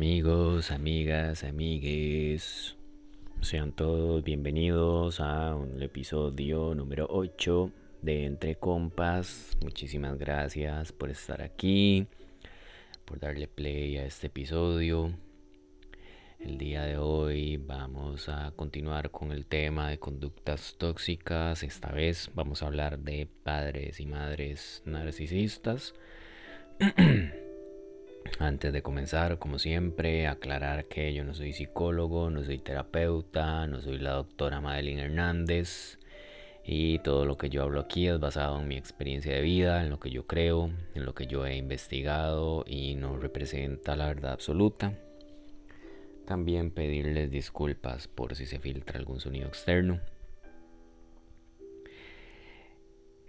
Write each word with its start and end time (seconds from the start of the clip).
Amigos, 0.00 0.70
amigas, 0.70 1.44
amigues. 1.44 2.74
Sean 3.42 3.72
todos 3.72 4.24
bienvenidos 4.24 5.20
a 5.20 5.54
un 5.54 5.82
episodio 5.82 6.74
número 6.74 7.06
8 7.10 7.70
de 8.00 8.24
Entre 8.24 8.54
Compas. 8.54 9.58
Muchísimas 9.62 10.16
gracias 10.16 10.92
por 10.92 11.10
estar 11.10 11.42
aquí, 11.42 12.06
por 13.04 13.20
darle 13.20 13.46
play 13.46 13.98
a 13.98 14.06
este 14.06 14.28
episodio. 14.28 15.12
El 16.38 16.56
día 16.56 16.84
de 16.84 16.96
hoy 16.96 17.58
vamos 17.58 18.30
a 18.30 18.52
continuar 18.52 19.10
con 19.10 19.32
el 19.32 19.44
tema 19.44 19.90
de 19.90 19.98
conductas 19.98 20.76
tóxicas. 20.78 21.62
Esta 21.62 21.92
vez 21.92 22.30
vamos 22.34 22.62
a 22.62 22.68
hablar 22.68 23.00
de 23.00 23.28
padres 23.44 24.00
y 24.00 24.06
madres 24.06 24.80
narcisistas. 24.86 25.92
Antes 28.38 28.72
de 28.72 28.82
comenzar, 28.82 29.38
como 29.38 29.58
siempre, 29.58 30.26
aclarar 30.26 30.86
que 30.86 31.12
yo 31.14 31.24
no 31.24 31.34
soy 31.34 31.52
psicólogo, 31.52 32.30
no 32.30 32.42
soy 32.44 32.58
terapeuta, 32.58 33.66
no 33.66 33.80
soy 33.80 33.98
la 33.98 34.12
doctora 34.12 34.60
Madeline 34.60 35.00
Hernández 35.00 35.98
y 36.64 36.98
todo 37.00 37.24
lo 37.24 37.36
que 37.36 37.48
yo 37.48 37.62
hablo 37.62 37.80
aquí 37.80 38.06
es 38.06 38.20
basado 38.20 38.60
en 38.60 38.68
mi 38.68 38.76
experiencia 38.76 39.34
de 39.34 39.40
vida, 39.40 39.82
en 39.82 39.90
lo 39.90 39.98
que 39.98 40.10
yo 40.10 40.26
creo, 40.26 40.70
en 40.94 41.04
lo 41.04 41.14
que 41.14 41.26
yo 41.26 41.46
he 41.46 41.56
investigado 41.56 42.64
y 42.66 42.94
no 42.94 43.16
representa 43.16 43.96
la 43.96 44.06
verdad 44.06 44.32
absoluta. 44.32 44.94
También 46.26 46.70
pedirles 46.70 47.30
disculpas 47.30 48.06
por 48.06 48.36
si 48.36 48.46
se 48.46 48.60
filtra 48.60 48.98
algún 48.98 49.20
sonido 49.20 49.48
externo. 49.48 50.00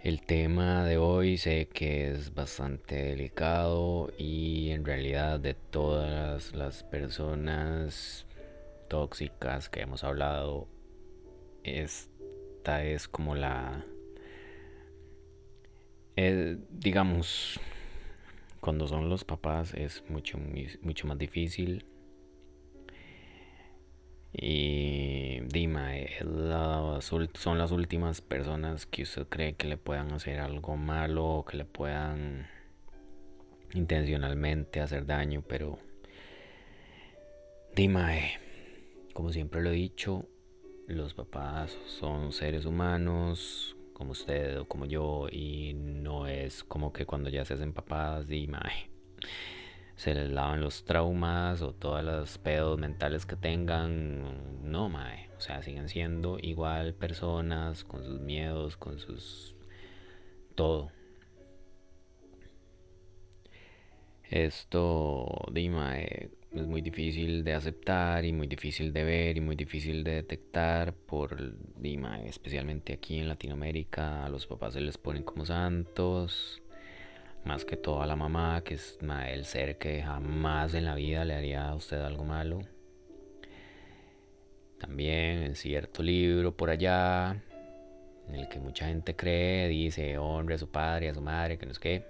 El 0.02 0.20
tema 0.20 0.84
de 0.84 0.96
hoy 0.96 1.38
sé 1.38 1.68
que 1.68 2.10
es 2.10 2.34
bastante 2.34 2.96
delicado 2.96 4.12
y 4.18 4.70
en 4.70 4.84
realidad 4.84 5.38
de 5.38 5.54
todas 5.54 6.52
las 6.56 6.82
personas 6.82 8.26
tóxicas 8.88 9.68
que 9.68 9.82
hemos 9.82 10.02
hablado, 10.02 10.66
esta 11.62 12.84
es 12.84 13.06
como 13.06 13.36
la... 13.36 13.86
Eh, 16.16 16.58
digamos, 16.68 17.60
cuando 18.58 18.88
son 18.88 19.08
los 19.08 19.22
papás 19.22 19.72
es 19.72 20.02
mucho, 20.08 20.36
mucho 20.82 21.06
más 21.06 21.16
difícil 21.16 21.84
y 24.32 25.40
Dima 25.40 25.92
son 27.34 27.58
las 27.58 27.70
últimas 27.70 28.20
personas 28.22 28.86
que 28.86 29.02
usted 29.02 29.26
cree 29.28 29.54
que 29.54 29.66
le 29.68 29.76
puedan 29.76 30.12
hacer 30.12 30.40
algo 30.40 30.76
malo 30.76 31.26
o 31.26 31.44
que 31.44 31.58
le 31.58 31.64
puedan 31.64 32.46
intencionalmente 33.74 34.80
hacer 34.80 35.06
daño, 35.06 35.42
pero 35.46 35.78
Dima, 37.74 38.10
como 39.12 39.32
siempre 39.32 39.62
lo 39.62 39.70
he 39.70 39.74
dicho, 39.74 40.26
los 40.86 41.14
papás 41.14 41.76
son 41.86 42.32
seres 42.32 42.64
humanos 42.64 43.76
como 43.92 44.12
usted 44.12 44.58
o 44.60 44.64
como 44.66 44.86
yo 44.86 45.28
y 45.30 45.74
no 45.74 46.26
es 46.26 46.64
como 46.64 46.92
que 46.92 47.06
cuando 47.06 47.30
ya 47.30 47.44
se 47.44 47.54
hacen 47.54 47.72
papás, 47.72 48.26
Dima, 48.26 48.62
se 49.96 50.14
les 50.14 50.30
lavan 50.30 50.60
los 50.60 50.84
traumas 50.84 51.62
o 51.62 51.72
todas 51.72 52.04
las 52.04 52.38
pedos 52.38 52.78
mentales 52.78 53.26
que 53.26 53.36
tengan. 53.36 54.70
No, 54.70 54.88
mae. 54.88 55.28
O 55.36 55.40
sea, 55.40 55.62
siguen 55.62 55.88
siendo 55.88 56.38
igual 56.40 56.94
personas 56.94 57.84
con 57.84 58.04
sus 58.04 58.20
miedos, 58.20 58.76
con 58.76 58.98
sus. 58.98 59.54
todo. 60.54 60.90
Esto, 64.30 65.26
Dima, 65.52 65.98
es 65.98 66.30
muy 66.66 66.80
difícil 66.80 67.44
de 67.44 67.52
aceptar 67.52 68.24
y 68.24 68.32
muy 68.32 68.46
difícil 68.46 68.92
de 68.92 69.04
ver 69.04 69.36
y 69.36 69.40
muy 69.40 69.56
difícil 69.56 70.04
de 70.04 70.12
detectar 70.12 70.94
por 70.94 71.54
Dima, 71.78 72.22
especialmente 72.22 72.94
aquí 72.94 73.18
en 73.18 73.28
Latinoamérica, 73.28 74.24
a 74.24 74.30
los 74.30 74.46
papás 74.46 74.72
se 74.74 74.80
les 74.80 74.96
ponen 74.96 75.22
como 75.22 75.44
santos 75.44 76.61
más 77.44 77.64
que 77.64 77.76
todo 77.76 78.02
a 78.02 78.06
la 78.06 78.16
mamá, 78.16 78.62
que 78.64 78.74
es 78.74 78.98
el 79.00 79.44
ser 79.44 79.78
que 79.78 80.02
jamás 80.02 80.74
en 80.74 80.84
la 80.84 80.94
vida 80.94 81.24
le 81.24 81.34
haría 81.34 81.68
a 81.68 81.74
usted 81.74 82.00
algo 82.00 82.24
malo. 82.24 82.60
También 84.78 85.42
en 85.42 85.54
cierto 85.54 86.02
libro 86.02 86.56
por 86.56 86.70
allá, 86.70 87.42
en 88.28 88.34
el 88.34 88.48
que 88.48 88.58
mucha 88.58 88.86
gente 88.86 89.14
cree, 89.14 89.68
dice 89.68 90.18
honre 90.18 90.54
a 90.54 90.58
su 90.58 90.70
padre, 90.70 91.08
a 91.08 91.14
su 91.14 91.20
madre, 91.20 91.58
que 91.58 91.66
no 91.66 91.72
es 91.72 91.78
que. 91.78 92.04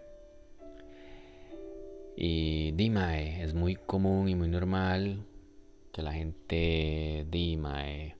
Y 2.16 2.72
Dimae, 2.72 3.42
es 3.42 3.54
muy 3.54 3.76
común 3.76 4.28
y 4.28 4.34
muy 4.34 4.48
normal 4.48 5.24
que 5.92 6.02
la 6.02 6.12
gente 6.12 7.26
Dimae 7.30 8.16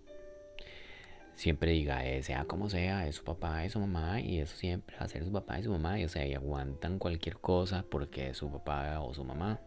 siempre 1.42 1.72
diga, 1.72 2.06
eh, 2.06 2.22
sea 2.22 2.44
como 2.44 2.70
sea, 2.70 3.08
es 3.08 3.16
su 3.16 3.24
papá 3.24 3.64
y 3.66 3.70
su 3.70 3.80
mamá, 3.80 4.20
y 4.20 4.38
eso 4.38 4.56
siempre 4.56 4.96
va 4.96 5.06
a 5.06 5.08
ser 5.08 5.24
su 5.24 5.32
papá 5.32 5.58
y 5.58 5.64
su 5.64 5.70
mamá, 5.70 5.98
y 5.98 6.04
o 6.04 6.08
sea, 6.08 6.24
y 6.24 6.34
aguantan 6.34 7.00
cualquier 7.00 7.36
cosa 7.38 7.84
porque 7.90 8.28
es 8.30 8.36
su 8.38 8.50
papá 8.52 9.00
o 9.00 9.12
su 9.12 9.24
mamá. 9.24 9.60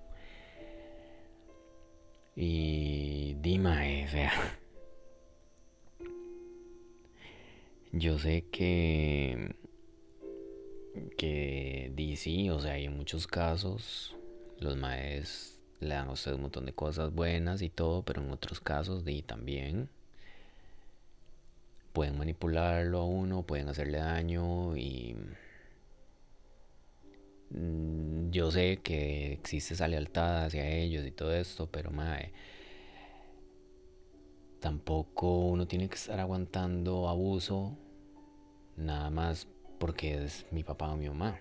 Y 2.36 3.36
dime, 3.42 4.06
o 4.06 4.10
sea, 4.10 4.32
yo 7.92 8.20
sé 8.20 8.46
que 8.52 9.56
que 11.18 11.92
DC, 11.94 12.52
o 12.52 12.62
sea, 12.62 12.74
hay 12.74 12.86
en 12.86 12.96
muchos 12.96 13.28
casos 13.28 14.16
los 14.60 14.78
maes 14.78 15.60
le 15.82 15.90
dan 15.96 16.08
a 16.08 16.14
usted 16.14 16.34
un 16.34 16.44
montón 16.44 16.66
de 16.66 16.74
cosas 16.74 17.14
buenas 17.14 17.62
y 17.62 17.70
todo, 17.70 18.04
pero 18.04 18.22
en 18.22 18.32
otros 18.32 18.62
casos 18.62 19.04
di 19.04 19.22
también 19.24 19.90
pueden 21.96 22.18
manipularlo 22.18 23.00
a 23.00 23.06
uno, 23.06 23.44
pueden 23.44 23.70
hacerle 23.70 24.00
daño 24.00 24.76
y 24.76 25.16
mm, 27.52 28.32
yo 28.32 28.52
sé 28.52 28.82
que 28.84 29.32
existe 29.32 29.74
esa 29.76 29.88
lealtad 29.88 30.46
hacia 30.46 30.68
ellos 30.68 31.06
y 31.06 31.12
todo 31.12 31.34
esto, 31.34 31.68
pero 31.72 31.92
mae, 31.92 32.34
tampoco 34.60 35.40
uno 35.40 35.68
tiene 35.68 35.88
que 35.88 35.96
estar 35.96 36.20
aguantando 36.20 37.08
abuso 37.08 37.78
nada 38.76 39.10
más 39.10 39.48
porque 39.80 40.26
es 40.26 40.46
mi 40.52 40.64
papá 40.64 40.92
o 40.92 40.98
mi 40.98 41.08
mamá. 41.08 41.40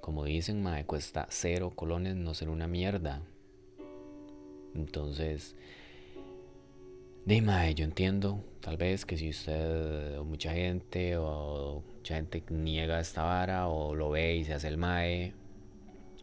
Como 0.00 0.24
dicen, 0.24 0.62
mae, 0.62 0.86
cuesta 0.86 1.26
cero 1.30 1.72
colones 1.74 2.14
no 2.14 2.32
ser 2.34 2.48
una 2.48 2.68
mierda. 2.68 3.22
Entonces, 4.74 5.56
Dime, 7.26 7.74
yo 7.74 7.86
entiendo, 7.86 8.44
tal 8.60 8.76
vez 8.76 9.06
que 9.06 9.16
si 9.16 9.30
usted 9.30 10.18
o 10.18 10.24
mucha 10.24 10.52
gente 10.52 11.16
o 11.16 11.82
mucha 11.96 12.16
gente 12.16 12.44
niega 12.50 13.00
esta 13.00 13.22
vara 13.22 13.66
o 13.66 13.94
lo 13.94 14.10
ve 14.10 14.36
y 14.36 14.44
se 14.44 14.52
hace 14.52 14.68
el 14.68 14.76
mae 14.76 15.32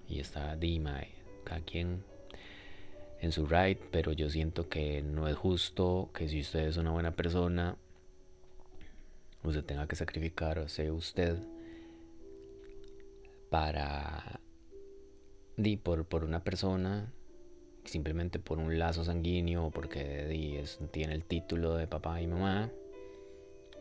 y 0.08 0.20
está 0.20 0.56
Dime, 0.58 1.08
cada 1.44 1.62
quien 1.62 2.04
en 3.20 3.32
su 3.32 3.48
right, 3.48 3.80
pero 3.90 4.12
yo 4.12 4.30
siento 4.30 4.70
que 4.70 5.02
no 5.02 5.28
es 5.28 5.36
justo 5.36 6.12
que 6.14 6.28
si 6.30 6.42
usted 6.42 6.68
es 6.68 6.78
una 6.78 6.92
buena 6.92 7.16
persona, 7.16 7.78
usted 9.44 9.64
tenga 9.64 9.88
que 9.88 9.96
sacrificarse 9.96 10.92
usted 10.92 11.36
para 13.50 14.40
di 15.58 15.78
por, 15.78 16.06
por 16.06 16.24
una 16.24 16.44
persona 16.44 17.12
simplemente 17.86 18.40
por 18.40 18.60
un 18.60 18.78
lazo 18.80 19.04
sanguíneo 19.04 19.66
o 19.66 19.72
porque 19.72 20.64
tiene 20.92 21.14
el 21.14 21.24
título 21.24 21.76
de 21.76 21.88
papá 21.88 22.22
y 22.22 22.28
mamá 22.28 22.70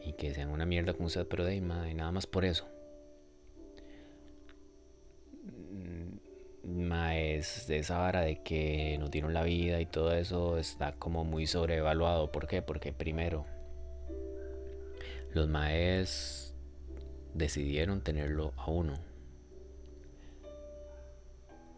y 0.05 0.15
que 0.15 0.33
sean 0.35 0.51
una 0.51 0.67
mierda 0.67 0.95
con 0.95 1.07
usted, 1.07 1.27
pero 1.27 1.45
de 1.45 1.57
y 1.57 1.61
nada 1.61 2.13
más 2.13 2.27
por 2.27 2.45
eso. 2.45 2.67
Más 6.65 7.67
de 7.67 7.79
esa 7.79 7.99
vara 7.99 8.21
de 8.23 8.43
que 8.43 8.97
no 8.99 9.09
dieron 9.09 9.35
la 9.35 9.43
vida 9.43 9.81
y 9.81 9.87
todo 9.87 10.15
eso 10.15 10.59
está 10.59 10.93
como 10.93 11.25
muy 11.25 11.47
sobrevaluado. 11.47 12.33
¿Por 12.33 12.47
qué? 12.47 12.63
Porque 12.63 12.93
primero, 12.93 13.47
los 15.33 15.49
maes 15.49 16.55
decidieron 17.35 18.03
tenerlo 18.03 18.53
a 18.57 18.71
uno 18.71 19.10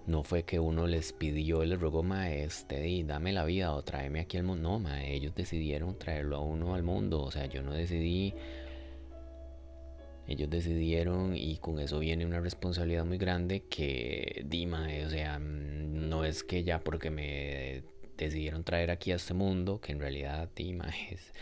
no 0.06 0.24
fue 0.24 0.42
que 0.44 0.58
uno 0.58 0.86
les 0.86 1.12
pidió, 1.12 1.64
les 1.64 1.80
rogó, 1.80 2.02
maestre, 2.02 2.88
y 2.88 3.02
dame 3.04 3.32
la 3.32 3.44
vida 3.44 3.72
o 3.72 3.82
tráeme 3.82 4.20
aquí 4.20 4.36
al 4.36 4.44
mundo. 4.44 4.70
No, 4.70 4.78
ma, 4.80 5.04
ellos 5.04 5.34
decidieron 5.34 5.96
traerlo 5.98 6.36
a 6.36 6.40
uno 6.40 6.74
al 6.74 6.82
mundo. 6.82 7.22
O 7.22 7.30
sea, 7.30 7.46
yo 7.46 7.62
no 7.62 7.72
decidí. 7.72 8.34
Ellos 10.26 10.50
decidieron 10.50 11.36
y 11.36 11.56
con 11.58 11.78
eso 11.78 11.98
viene 11.98 12.26
una 12.26 12.40
responsabilidad 12.40 13.04
muy 13.04 13.18
grande 13.18 13.64
que, 13.68 14.44
Dima, 14.46 14.88
o 15.06 15.10
sea, 15.10 15.38
no 15.38 16.24
es 16.24 16.44
que 16.44 16.62
ya 16.64 16.80
porque 16.80 17.10
me 17.10 17.82
decidieron 18.16 18.64
traer 18.64 18.90
aquí 18.90 19.12
a 19.12 19.16
este 19.16 19.34
mundo, 19.34 19.80
que 19.80 19.92
en 19.92 20.00
realidad, 20.00 20.48
Dima, 20.54 20.88
es... 21.10 21.32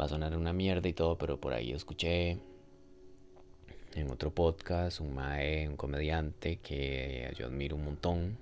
Va 0.00 0.04
a 0.04 0.08
sonar 0.08 0.36
una 0.36 0.52
mierda 0.52 0.88
y 0.88 0.92
todo, 0.92 1.18
pero 1.18 1.40
por 1.40 1.52
ahí 1.52 1.72
escuché 1.72 2.38
en 4.00 4.10
otro 4.10 4.34
podcast, 4.34 5.00
un 5.00 5.14
mae, 5.14 5.68
un 5.68 5.76
comediante 5.76 6.58
que 6.58 7.32
yo 7.36 7.46
admiro 7.46 7.76
un 7.76 7.84
montón, 7.84 8.38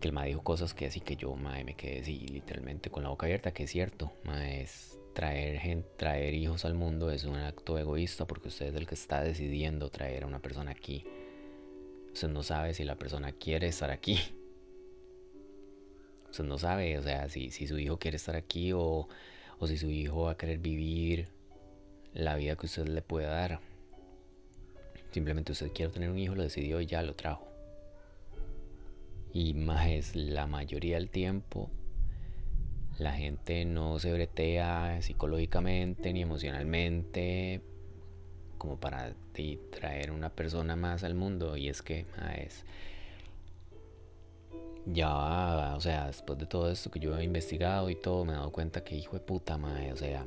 que 0.00 0.08
el 0.08 0.14
ma 0.14 0.24
dijo 0.24 0.42
cosas 0.42 0.74
que 0.74 0.86
así 0.86 1.00
que 1.00 1.16
yo 1.16 1.34
mae, 1.34 1.64
me 1.64 1.74
quedé 1.74 2.00
así 2.00 2.26
literalmente 2.28 2.90
con 2.90 3.02
la 3.02 3.08
boca 3.08 3.26
abierta, 3.26 3.52
que 3.52 3.64
es 3.64 3.70
cierto, 3.70 4.12
mae, 4.24 4.62
es 4.62 4.98
traer, 5.14 5.58
gente, 5.58 5.88
traer 5.96 6.34
hijos 6.34 6.64
al 6.64 6.74
mundo 6.74 7.10
es 7.10 7.24
un 7.24 7.36
acto 7.36 7.78
egoísta 7.78 8.26
porque 8.26 8.48
usted 8.48 8.66
es 8.68 8.74
el 8.74 8.86
que 8.86 8.94
está 8.94 9.22
decidiendo 9.22 9.90
traer 9.90 10.24
a 10.24 10.26
una 10.26 10.40
persona 10.40 10.70
aquí. 10.70 11.04
Usted 12.12 12.28
no 12.28 12.42
sabe 12.42 12.74
si 12.74 12.84
la 12.84 12.96
persona 12.96 13.32
quiere 13.32 13.68
estar 13.68 13.90
aquí. 13.90 14.18
Usted 16.30 16.44
no 16.44 16.58
sabe, 16.58 16.98
o 16.98 17.02
sea, 17.02 17.28
si, 17.28 17.50
si 17.50 17.66
su 17.66 17.78
hijo 17.78 17.98
quiere 17.98 18.16
estar 18.16 18.36
aquí 18.36 18.72
o, 18.72 19.08
o 19.58 19.66
si 19.66 19.76
su 19.76 19.90
hijo 19.90 20.22
va 20.22 20.32
a 20.32 20.36
querer 20.36 20.58
vivir 20.58 21.28
la 22.14 22.36
vida 22.36 22.56
que 22.56 22.66
usted 22.66 22.86
le 22.86 23.02
puede 23.02 23.26
dar. 23.26 23.60
Simplemente 25.12 25.52
usted 25.52 25.72
quiere 25.72 25.92
tener 25.92 26.10
un 26.10 26.18
hijo, 26.18 26.34
lo 26.34 26.42
decidió 26.42 26.80
y 26.80 26.86
ya 26.86 27.02
lo 27.02 27.14
trajo. 27.14 27.46
Y 29.32 29.54
más 29.54 30.14
la 30.14 30.46
mayoría 30.46 30.96
del 30.96 31.08
tiempo 31.08 31.70
la 32.98 33.12
gente 33.12 33.64
no 33.64 33.98
se 33.98 34.12
bretea 34.12 35.00
psicológicamente 35.02 36.12
ni 36.12 36.22
emocionalmente 36.22 37.62
como 38.58 38.78
para 38.78 39.14
traer 39.70 40.10
una 40.12 40.30
persona 40.30 40.76
más 40.76 41.02
al 41.02 41.14
mundo 41.14 41.56
y 41.56 41.68
es 41.68 41.82
que 41.82 42.06
es 42.38 42.64
ya 44.86 45.74
o 45.74 45.80
sea 45.80 46.06
después 46.06 46.38
de 46.38 46.46
todo 46.46 46.70
esto 46.70 46.90
que 46.90 47.00
yo 47.00 47.16
he 47.18 47.24
investigado 47.24 47.88
y 47.90 47.96
todo 47.96 48.24
me 48.24 48.32
he 48.32 48.36
dado 48.36 48.52
cuenta 48.52 48.84
que 48.84 48.96
hijo 48.96 49.16
de 49.16 49.24
puta 49.24 49.56
madre 49.56 49.92
o 49.92 49.96
sea 49.96 50.26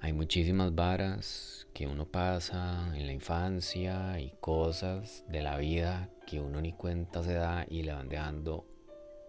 hay 0.00 0.12
muchísimas 0.12 0.74
varas 0.74 1.66
que 1.74 1.86
uno 1.86 2.06
pasa 2.06 2.96
en 2.96 3.06
la 3.06 3.12
infancia 3.12 4.18
y 4.20 4.32
cosas 4.40 5.24
de 5.28 5.42
la 5.42 5.58
vida 5.58 6.08
que 6.26 6.40
uno 6.40 6.60
ni 6.60 6.72
cuenta 6.72 7.22
se 7.22 7.34
da 7.34 7.66
y 7.68 7.82
le 7.82 7.92
van 7.92 8.08
dejando 8.08 8.64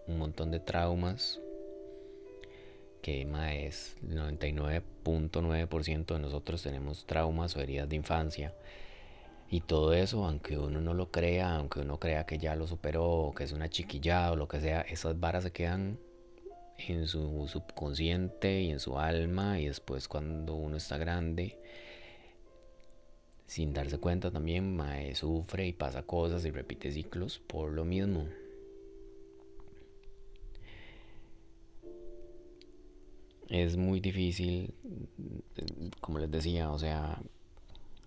un 0.06 0.18
montón 0.18 0.50
de 0.50 0.60
traumas 0.60 1.40
que 3.02 3.22
es 3.66 3.96
99.9% 4.02 6.14
de 6.14 6.18
nosotros 6.18 6.62
tenemos 6.62 7.06
traumas 7.06 7.56
o 7.56 7.60
heridas 7.60 7.88
de 7.88 7.96
infancia. 7.96 8.54
Y 9.48 9.62
todo 9.62 9.94
eso, 9.94 10.24
aunque 10.24 10.58
uno 10.58 10.80
no 10.80 10.94
lo 10.94 11.10
crea, 11.10 11.56
aunque 11.56 11.80
uno 11.80 11.98
crea 11.98 12.26
que 12.26 12.38
ya 12.38 12.54
lo 12.54 12.66
superó, 12.66 13.06
o 13.06 13.34
que 13.34 13.44
es 13.44 13.52
una 13.52 13.68
chiquillada 13.68 14.32
o 14.32 14.36
lo 14.36 14.48
que 14.48 14.60
sea, 14.60 14.82
esas 14.82 15.18
varas 15.18 15.44
se 15.44 15.52
quedan 15.52 15.98
en 16.88 17.06
su 17.06 17.46
subconsciente 17.48 18.62
y 18.62 18.70
en 18.70 18.80
su 18.80 18.98
alma 18.98 19.60
y 19.60 19.66
después 19.66 20.08
cuando 20.08 20.54
uno 20.54 20.76
está 20.76 20.98
grande, 20.98 21.58
sin 23.46 23.72
darse 23.72 23.98
cuenta 23.98 24.30
también, 24.30 24.78
sufre 25.14 25.66
y 25.66 25.72
pasa 25.72 26.02
cosas 26.02 26.44
y 26.44 26.50
repite 26.50 26.92
ciclos 26.92 27.38
por 27.38 27.72
lo 27.72 27.84
mismo. 27.84 28.26
es 33.50 33.76
muy 33.76 33.98
difícil, 34.00 34.72
como 36.00 36.20
les 36.20 36.30
decía, 36.30 36.70
o 36.70 36.78
sea, 36.78 37.20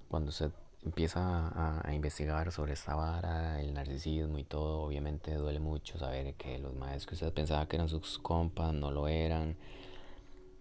cuando 0.08 0.30
usted 0.30 0.52
empieza 0.86 1.82
a, 1.86 1.94
investigar 1.94 2.52
sobre 2.52 2.74
esta 2.74 2.96
vara, 2.96 3.62
el 3.62 3.74
narcisismo 3.74 4.38
y 4.38 4.44
todo, 4.44 4.82
obviamente 4.82 5.34
duele 5.36 5.60
mucho 5.60 5.98
saber 5.98 6.36
que 6.36 6.60
los 6.60 6.76
maestros 6.76 7.08
que 7.08 7.26
usted 7.26 7.34
pensaba 7.34 7.68
que 7.68 7.78
eran 7.78 7.90
sus 7.90 8.20
compas 8.20 8.74
no 8.74 8.92
lo 8.92 9.08
eran, 9.08 9.56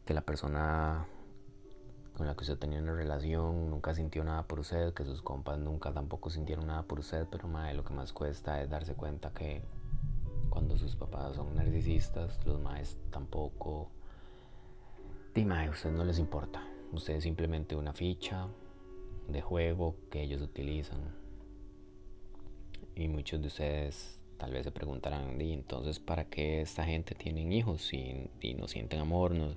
que 0.04 0.14
la 0.14 0.22
persona 0.22 1.06
con 2.16 2.26
la 2.26 2.34
que 2.34 2.42
usted 2.42 2.58
tenía 2.58 2.80
una 2.80 2.94
relación 2.94 3.70
nunca 3.70 3.94
sintió 3.94 4.22
nada 4.22 4.44
por 4.44 4.60
usted, 4.60 4.94
que 4.94 5.04
sus 5.04 5.22
compas 5.22 5.58
nunca 5.58 5.92
tampoco 5.92 6.30
sintieron 6.30 6.66
nada 6.66 6.82
por 6.82 7.00
usted, 7.00 7.26
pero 7.30 7.48
madre, 7.48 7.74
lo 7.74 7.84
que 7.84 7.94
más 7.94 8.12
cuesta 8.12 8.62
es 8.62 8.70
darse 8.70 8.94
cuenta 8.94 9.32
que 9.32 9.62
cuando 10.50 10.76
sus 10.76 10.94
papás 10.96 11.36
son 11.36 11.54
narcisistas, 11.54 12.38
los 12.46 12.60
maestros 12.60 13.10
tampoco 13.10 13.90
Dime, 15.34 15.66
a 15.66 15.70
ustedes 15.70 15.96
no 15.96 16.04
les 16.04 16.18
importa. 16.18 16.62
Ustedes 16.92 17.18
es 17.18 17.24
simplemente 17.24 17.74
una 17.74 17.94
ficha 17.94 18.48
de 19.28 19.40
juego 19.40 19.96
que 20.10 20.22
ellos 20.22 20.42
utilizan. 20.42 21.00
Y 22.94 23.08
muchos 23.08 23.40
de 23.40 23.48
ustedes 23.48 24.18
tal 24.38 24.52
vez 24.52 24.64
se 24.64 24.72
preguntarán, 24.72 25.40
¿y 25.40 25.52
entonces 25.52 25.98
para 25.98 26.24
qué 26.24 26.60
esta 26.60 26.84
gente 26.84 27.14
tiene 27.14 27.42
hijos 27.54 27.82
si, 27.82 28.28
no 28.56 28.68
sienten 28.68 29.00
amor? 29.00 29.34
No? 29.34 29.54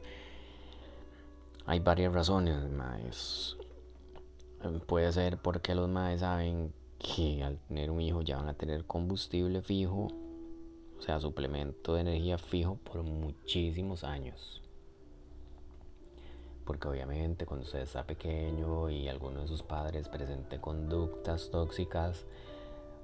Hay 1.65 1.79
varias 1.79 2.13
razones, 2.13 2.69
maes. 2.69 3.57
Puede 4.87 5.11
ser 5.11 5.37
porque 5.37 5.75
los 5.75 5.89
maes 5.89 6.21
saben 6.21 6.73
que 6.97 7.43
al 7.43 7.57
tener 7.67 7.91
un 7.91 8.01
hijo 8.01 8.21
ya 8.21 8.37
van 8.37 8.49
a 8.49 8.53
tener 8.53 8.85
combustible 8.85 9.61
fijo, 9.61 10.07
o 10.97 11.01
sea, 11.01 11.19
suplemento 11.19 11.93
de 11.93 12.01
energía 12.01 12.37
fijo 12.37 12.77
por 12.77 13.03
muchísimos 13.03 14.03
años 14.03 14.64
porque 16.65 16.87
obviamente 16.87 17.45
cuando 17.45 17.65
usted 17.65 17.79
está 17.79 18.05
pequeño 18.05 18.89
y 18.89 19.07
alguno 19.07 19.41
de 19.41 19.47
sus 19.47 19.63
padres 19.63 20.09
presente 20.09 20.59
conductas 20.59 21.49
tóxicas, 21.51 22.25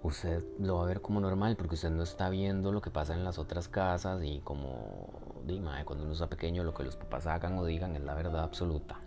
usted 0.03 0.43
lo 0.59 0.77
va 0.77 0.83
a 0.83 0.87
ver 0.87 1.01
como 1.01 1.19
normal 1.19 1.55
porque 1.55 1.75
usted 1.75 1.91
no 1.91 2.03
está 2.03 2.29
viendo 2.29 2.71
lo 2.71 2.81
que 2.81 2.89
pasa 2.89 3.13
en 3.13 3.23
las 3.23 3.37
otras 3.37 3.67
casas 3.67 4.23
y 4.23 4.39
como 4.39 5.09
dime, 5.45 5.85
cuando 5.85 6.03
uno 6.03 6.13
está 6.13 6.27
pequeño 6.27 6.63
lo 6.63 6.73
que 6.73 6.83
los 6.83 6.95
papás 6.95 7.27
hagan 7.27 7.57
o 7.57 7.65
digan 7.65 7.95
es 7.95 8.01
la 8.01 8.15
verdad 8.15 8.43
absoluta. 8.43 8.99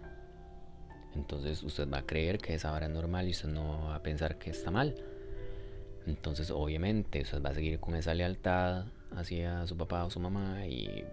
Entonces 1.14 1.62
usted 1.62 1.90
va 1.90 1.98
a 1.98 2.06
creer 2.06 2.38
que 2.38 2.54
esa 2.54 2.72
hora 2.72 2.86
es 2.86 2.92
normal 2.92 3.28
y 3.28 3.32
usted 3.32 3.48
no 3.48 3.86
va 3.86 3.96
a 3.96 4.02
pensar 4.02 4.38
que 4.38 4.50
está 4.50 4.70
mal. 4.70 4.94
Entonces 6.06 6.50
obviamente 6.50 7.22
usted 7.22 7.42
va 7.42 7.50
a 7.50 7.54
seguir 7.54 7.80
con 7.80 7.94
esa 7.94 8.14
lealtad 8.14 8.86
hacia 9.16 9.66
su 9.66 9.76
papá 9.76 10.04
o 10.04 10.10
su 10.10 10.20
mamá 10.20 10.66
y 10.66 11.04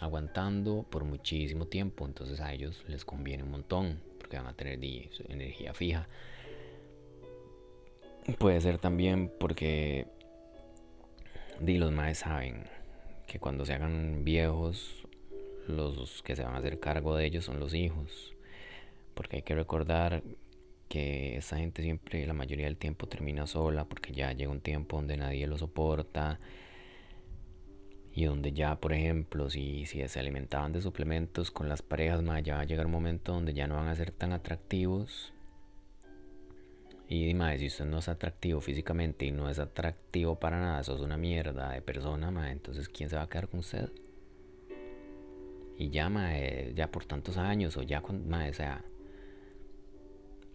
aguantando 0.00 0.84
por 0.90 1.04
muchísimo 1.04 1.66
tiempo. 1.66 2.06
Entonces 2.06 2.40
a 2.40 2.52
ellos 2.52 2.82
les 2.88 3.04
conviene 3.04 3.42
un 3.42 3.50
montón 3.50 4.00
porque 4.18 4.36
van 4.36 4.46
a 4.46 4.54
tener 4.54 4.78
energía 5.28 5.74
fija. 5.74 6.08
Puede 8.38 8.60
ser 8.60 8.78
también 8.78 9.32
porque 9.38 10.06
di, 11.60 11.78
los 11.78 11.92
maes 11.92 12.18
saben 12.18 12.64
que 13.26 13.38
cuando 13.38 13.64
se 13.64 13.74
hagan 13.74 14.24
viejos, 14.24 15.06
los 15.66 16.22
que 16.22 16.36
se 16.36 16.42
van 16.42 16.54
a 16.54 16.58
hacer 16.58 16.80
cargo 16.80 17.16
de 17.16 17.26
ellos 17.26 17.44
son 17.44 17.60
los 17.60 17.74
hijos. 17.74 18.34
Porque 19.14 19.36
hay 19.36 19.42
que 19.42 19.54
recordar 19.54 20.22
que 20.88 21.36
esa 21.36 21.56
gente 21.56 21.82
siempre, 21.82 22.26
la 22.26 22.32
mayoría 22.32 22.66
del 22.66 22.76
tiempo, 22.76 23.06
termina 23.06 23.46
sola 23.46 23.84
porque 23.84 24.12
ya 24.12 24.32
llega 24.32 24.50
un 24.50 24.60
tiempo 24.60 24.96
donde 24.96 25.16
nadie 25.16 25.46
lo 25.46 25.56
soporta 25.58 26.40
y 28.12 28.24
donde 28.24 28.52
ya, 28.52 28.76
por 28.80 28.92
ejemplo, 28.92 29.48
si, 29.50 29.86
si 29.86 30.06
se 30.08 30.20
alimentaban 30.20 30.72
de 30.72 30.82
suplementos 30.82 31.50
con 31.50 31.68
las 31.68 31.82
parejas, 31.82 32.22
más 32.22 32.42
ya 32.42 32.56
va 32.56 32.62
a 32.62 32.64
llegar 32.64 32.86
un 32.86 32.92
momento 32.92 33.32
donde 33.32 33.54
ya 33.54 33.66
no 33.66 33.76
van 33.76 33.88
a 33.88 33.94
ser 33.94 34.10
tan 34.10 34.32
atractivos. 34.32 35.32
Y 37.08 37.34
más, 37.34 37.58
si 37.58 37.66
usted 37.66 37.86
no 37.86 37.98
es 37.98 38.08
atractivo 38.08 38.60
físicamente 38.60 39.26
y 39.26 39.32
no 39.32 39.48
es 39.48 39.58
atractivo 39.58 40.38
para 40.38 40.60
nada, 40.60 40.82
sos 40.84 41.00
una 41.00 41.16
mierda 41.16 41.70
de 41.72 41.82
persona, 41.82 42.30
ma, 42.30 42.50
entonces 42.50 42.88
¿quién 42.88 43.08
se 43.08 43.16
va 43.16 43.22
a 43.22 43.28
quedar 43.28 43.48
con 43.48 43.60
usted? 43.60 43.90
Y 45.76 45.90
ya, 45.90 46.08
ma, 46.08 46.32
ya 46.74 46.90
por 46.90 47.04
tantos 47.04 47.36
años, 47.36 47.76
o 47.76 47.82
ya 47.82 48.00
con, 48.00 48.28
ma, 48.28 48.52
sea, 48.52 48.84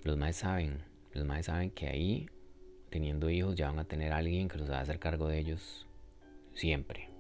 los 0.04 0.18
más 0.18 0.36
saben, 0.36 0.84
los 1.14 1.26
más 1.26 1.48
saben 1.48 1.72
que 1.72 1.88
ahí, 1.88 2.30
teniendo 2.90 3.30
hijos, 3.30 3.56
ya 3.56 3.68
van 3.68 3.80
a 3.80 3.86
tener 3.86 4.14
alguien 4.14 4.48
que 4.48 4.58
los 4.58 4.70
va 4.70 4.78
a 4.78 4.82
hacer 4.82 5.00
cargo 5.00 5.28
de 5.28 5.40
ellos 5.40 5.88
siempre. 6.54 7.15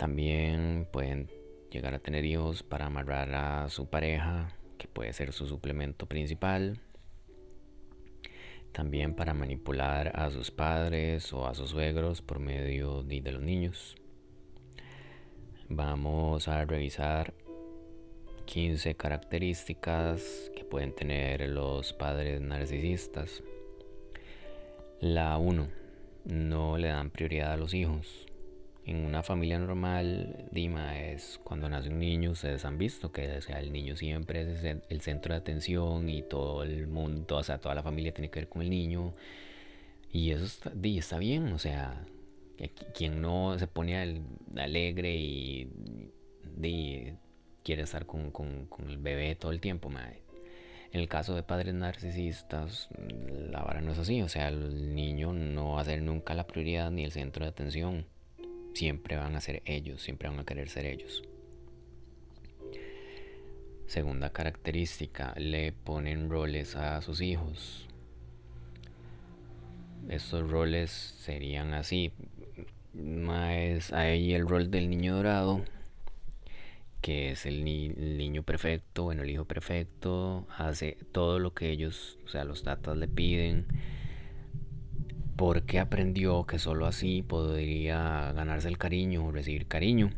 También 0.00 0.88
pueden 0.90 1.28
llegar 1.70 1.92
a 1.92 1.98
tener 1.98 2.24
hijos 2.24 2.62
para 2.62 2.86
amarrar 2.86 3.34
a 3.34 3.68
su 3.68 3.90
pareja, 3.90 4.48
que 4.78 4.88
puede 4.88 5.12
ser 5.12 5.34
su 5.34 5.46
suplemento 5.46 6.06
principal. 6.06 6.80
También 8.72 9.14
para 9.14 9.34
manipular 9.34 10.10
a 10.18 10.30
sus 10.30 10.50
padres 10.50 11.30
o 11.34 11.46
a 11.46 11.54
sus 11.54 11.68
suegros 11.68 12.22
por 12.22 12.38
medio 12.38 13.02
de, 13.02 13.20
los 13.30 13.42
niños. 13.42 13.94
Vamos 15.68 16.48
a 16.48 16.64
revisar 16.64 17.34
15 18.46 18.94
características 18.94 20.50
que 20.56 20.64
pueden 20.64 20.94
tener 20.94 21.46
los 21.50 21.92
padres 21.92 22.40
narcisistas. 22.40 23.42
La 24.98 25.36
1. 25.36 25.68
No 26.24 26.78
le 26.78 26.88
dan 26.88 27.10
prioridad 27.10 27.52
a 27.52 27.56
los 27.58 27.74
hijos 27.74 28.29
en 28.86 29.04
una 29.04 29.22
familia 29.22 29.58
normal, 29.58 30.48
Dima, 30.50 30.98
es 30.98 31.38
cuando 31.44 31.68
nace 31.68 31.90
un 31.90 31.98
niño, 31.98 32.30
ustedes 32.30 32.64
han 32.64 32.78
visto 32.78 33.12
que 33.12 33.24
el 33.26 33.72
niño 33.72 33.96
siempre 33.96 34.52
es 34.52 34.64
el 34.88 35.00
centro 35.02 35.34
de 35.34 35.40
atención 35.40 36.08
y 36.08 36.22
todo 36.22 36.62
el 36.62 36.86
mundo, 36.86 37.36
o 37.36 37.42
sea, 37.42 37.58
toda 37.58 37.74
la 37.74 37.82
familia 37.82 38.12
tiene 38.12 38.30
que 38.30 38.40
ver 38.40 38.48
con 38.48 38.62
el 38.62 38.70
niño. 38.70 39.14
Y 40.12 40.30
eso 40.32 40.44
está, 40.44 40.72
está 40.82 41.18
bien, 41.18 41.52
o 41.52 41.58
sea, 41.58 42.04
quien 42.94 43.20
no 43.20 43.58
se 43.58 43.66
pone 43.66 44.22
alegre 44.56 45.14
y, 45.16 45.68
quiere 47.62 47.82
estar 47.82 48.06
con, 48.06 48.32
el 48.88 48.98
bebé 48.98 49.34
todo 49.36 49.52
el 49.52 49.60
tiempo, 49.60 49.90
En 50.92 51.00
el 51.00 51.08
caso 51.08 51.34
de 51.34 51.42
padres 51.42 51.74
narcisistas, 51.74 52.88
la 53.50 53.62
vara 53.62 53.80
no 53.82 53.92
es 53.92 53.98
así, 53.98 54.22
o 54.22 54.28
sea, 54.28 54.48
el 54.48 54.94
niño 54.94 55.32
no 55.32 55.74
va 55.74 55.82
a 55.82 55.84
ser 55.84 56.02
nunca 56.02 56.34
la 56.34 56.46
prioridad 56.46 56.90
ni 56.90 57.04
el 57.04 57.12
centro 57.12 57.44
de 57.44 57.50
atención. 57.50 58.06
Siempre 58.74 59.16
van 59.16 59.36
a 59.36 59.40
ser 59.40 59.62
ellos, 59.64 60.02
siempre 60.02 60.28
van 60.28 60.38
a 60.38 60.44
querer 60.44 60.68
ser 60.68 60.86
ellos. 60.86 61.22
Segunda 63.86 64.30
característica, 64.30 65.34
le 65.36 65.72
ponen 65.72 66.30
roles 66.30 66.76
a 66.76 67.02
sus 67.02 67.20
hijos. 67.20 67.88
Estos 70.08 70.48
roles 70.48 70.90
serían 70.90 71.74
así. 71.74 72.12
Más 72.94 73.92
ahí 73.92 74.32
el 74.32 74.48
rol 74.48 74.70
del 74.70 74.90
niño 74.90 75.16
dorado, 75.16 75.64
que 77.00 77.32
es 77.32 77.46
el, 77.46 77.66
el, 77.66 78.18
niño 78.18 78.42
perfecto, 78.42 79.04
bueno, 79.04 79.22
el 79.22 79.30
hijo 79.30 79.44
perfecto, 79.44 80.46
hace 80.56 80.96
todo 81.12 81.38
lo 81.38 81.54
que 81.54 81.70
ellos, 81.70 82.18
o 82.24 82.28
sea, 82.28 82.44
los 82.44 82.62
tatas 82.62 82.96
le 82.96 83.08
piden, 83.08 83.66
porque 85.40 85.78
aprendió 85.78 86.44
que 86.44 86.58
solo 86.58 86.84
así 86.84 87.22
podría 87.22 88.30
ganarse 88.32 88.68
el 88.68 88.76
cariño 88.76 89.24
o 89.24 89.32
recibir 89.32 89.66
cariño. 89.66 90.10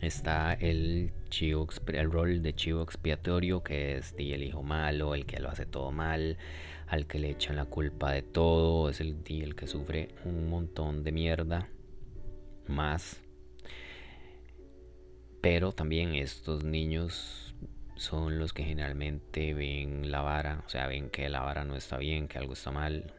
Está 0.00 0.54
el 0.54 1.12
chivo, 1.30 1.68
el 1.86 2.10
rol 2.10 2.42
de 2.42 2.52
chivo 2.56 2.82
expiatorio, 2.82 3.62
que 3.62 3.96
es 3.96 4.12
el 4.18 4.42
hijo 4.42 4.64
malo, 4.64 5.14
el 5.14 5.24
que 5.24 5.38
lo 5.38 5.50
hace 5.50 5.66
todo 5.66 5.92
mal, 5.92 6.36
al 6.88 7.06
que 7.06 7.20
le 7.20 7.30
echan 7.30 7.54
la 7.54 7.66
culpa 7.66 8.10
de 8.10 8.22
todo, 8.22 8.90
es 8.90 9.00
el, 9.00 9.18
el 9.28 9.54
que 9.54 9.68
sufre 9.68 10.08
un 10.24 10.50
montón 10.50 11.04
de 11.04 11.12
mierda 11.12 11.68
más 12.66 13.20
pero 15.40 15.70
también 15.70 16.16
estos 16.16 16.64
niños 16.64 17.54
son 17.94 18.40
los 18.40 18.52
que 18.52 18.64
generalmente 18.64 19.54
ven 19.54 20.10
la 20.10 20.22
vara, 20.22 20.64
o 20.66 20.68
sea, 20.68 20.88
ven 20.88 21.08
que 21.08 21.28
la 21.28 21.42
vara 21.42 21.64
no 21.64 21.76
está 21.76 21.98
bien, 21.98 22.26
que 22.26 22.38
algo 22.38 22.54
está 22.54 22.72
mal. 22.72 23.12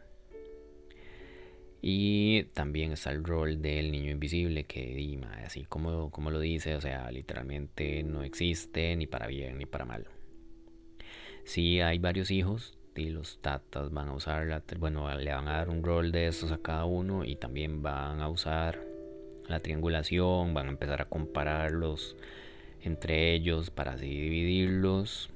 Y 1.87 2.45
también 2.55 2.93
está 2.93 3.11
el 3.11 3.23
rol 3.23 3.61
del 3.61 3.91
niño 3.91 4.09
invisible, 4.09 4.63
que 4.63 5.19
así 5.45 5.65
como, 5.65 6.09
como 6.09 6.31
lo 6.31 6.39
dice, 6.39 6.75
o 6.75 6.81
sea, 6.81 7.11
literalmente 7.11 8.01
no 8.01 8.23
existe 8.23 8.95
ni 8.95 9.05
para 9.05 9.27
bien 9.27 9.59
ni 9.59 9.67
para 9.67 9.85
mal. 9.85 10.07
Si 11.43 11.81
hay 11.81 11.99
varios 11.99 12.31
hijos, 12.31 12.75
y 12.95 13.09
los 13.11 13.39
tatas 13.39 13.91
van 13.91 14.07
a 14.07 14.13
usar, 14.13 14.63
bueno, 14.79 15.15
le 15.15 15.31
van 15.31 15.47
a 15.47 15.57
dar 15.57 15.69
un 15.69 15.83
rol 15.83 16.11
de 16.11 16.25
estos 16.25 16.51
a 16.51 16.57
cada 16.57 16.85
uno 16.85 17.23
y 17.23 17.35
también 17.35 17.83
van 17.83 18.19
a 18.19 18.29
usar 18.29 18.81
la 19.47 19.59
triangulación, 19.59 20.55
van 20.55 20.65
a 20.65 20.71
empezar 20.71 21.03
a 21.03 21.05
compararlos 21.05 22.15
entre 22.81 23.35
ellos 23.35 23.69
para 23.69 23.91
así 23.91 24.07
dividirlos 24.07 25.29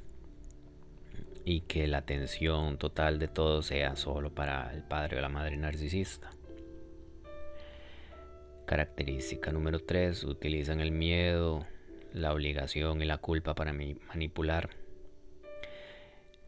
y 1.45 1.61
que 1.61 1.85
la 1.85 1.99
atención 1.99 2.79
total 2.79 3.19
de 3.19 3.27
todo 3.27 3.61
sea 3.61 3.95
solo 3.95 4.33
para 4.33 4.73
el 4.73 4.81
padre 4.81 5.19
o 5.19 5.21
la 5.21 5.29
madre 5.29 5.55
narcisista. 5.55 6.31
Característica 8.69 9.51
número 9.51 9.79
3. 9.79 10.25
Utilizan 10.25 10.79
el 10.79 10.91
miedo, 10.91 11.65
la 12.13 12.31
obligación 12.31 13.01
y 13.01 13.05
la 13.05 13.17
culpa 13.17 13.55
para 13.55 13.73
manipular. 13.73 14.69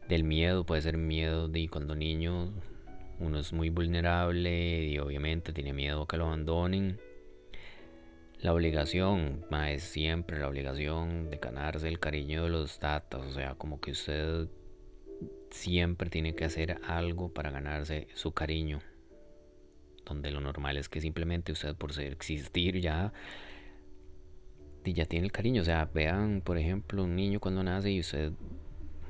Del 0.08 0.22
miedo 0.22 0.64
puede 0.64 0.82
ser 0.82 0.98
miedo 0.98 1.48
de 1.48 1.68
cuando 1.68 1.96
niño 1.96 2.52
uno 3.18 3.40
es 3.40 3.52
muy 3.52 3.70
vulnerable 3.70 4.84
y 4.84 5.00
obviamente 5.00 5.52
tiene 5.52 5.72
miedo 5.72 6.06
que 6.06 6.16
lo 6.16 6.26
abandonen 6.26 7.00
la 8.38 8.54
obligación, 8.54 9.44
es 9.68 9.82
siempre 9.82 10.38
la 10.38 10.46
obligación 10.46 11.28
de 11.28 11.38
ganarse 11.38 11.88
el 11.88 11.98
cariño 11.98 12.44
de 12.44 12.50
los 12.50 12.78
tatas. 12.78 13.20
O 13.26 13.32
sea, 13.32 13.56
como 13.56 13.80
que 13.80 13.90
usted 13.90 14.46
siempre 15.50 16.08
tiene 16.08 16.36
que 16.36 16.44
hacer 16.44 16.78
algo 16.86 17.32
para 17.34 17.50
ganarse 17.50 18.06
su 18.14 18.30
cariño. 18.30 18.78
Donde 20.04 20.30
lo 20.30 20.40
normal 20.40 20.76
es 20.76 20.88
que 20.88 21.00
simplemente 21.00 21.52
usted 21.52 21.74
por 21.76 21.92
ser 21.92 22.12
existir 22.12 22.80
ya 22.80 23.12
ya 24.84 25.06
tiene 25.06 25.26
el 25.26 25.32
cariño. 25.32 25.62
O 25.62 25.64
sea, 25.64 25.88
vean, 25.92 26.40
por 26.40 26.58
ejemplo, 26.58 27.04
un 27.04 27.14
niño 27.14 27.38
cuando 27.38 27.62
nace 27.62 27.92
y 27.92 28.00
usted, 28.00 28.32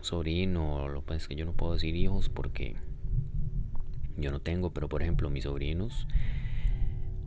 sobrino, 0.02 0.88
lo 0.88 1.02
pues 1.02 1.28
que 1.28 1.34
yo 1.34 1.46
no 1.46 1.54
puedo 1.54 1.74
decir 1.74 1.96
hijos 1.96 2.28
porque 2.28 2.76
yo 4.16 4.30
no 4.30 4.40
tengo, 4.40 4.72
pero 4.72 4.88
por 4.88 5.02
ejemplo, 5.02 5.30
mis 5.30 5.44
sobrinos 5.44 6.06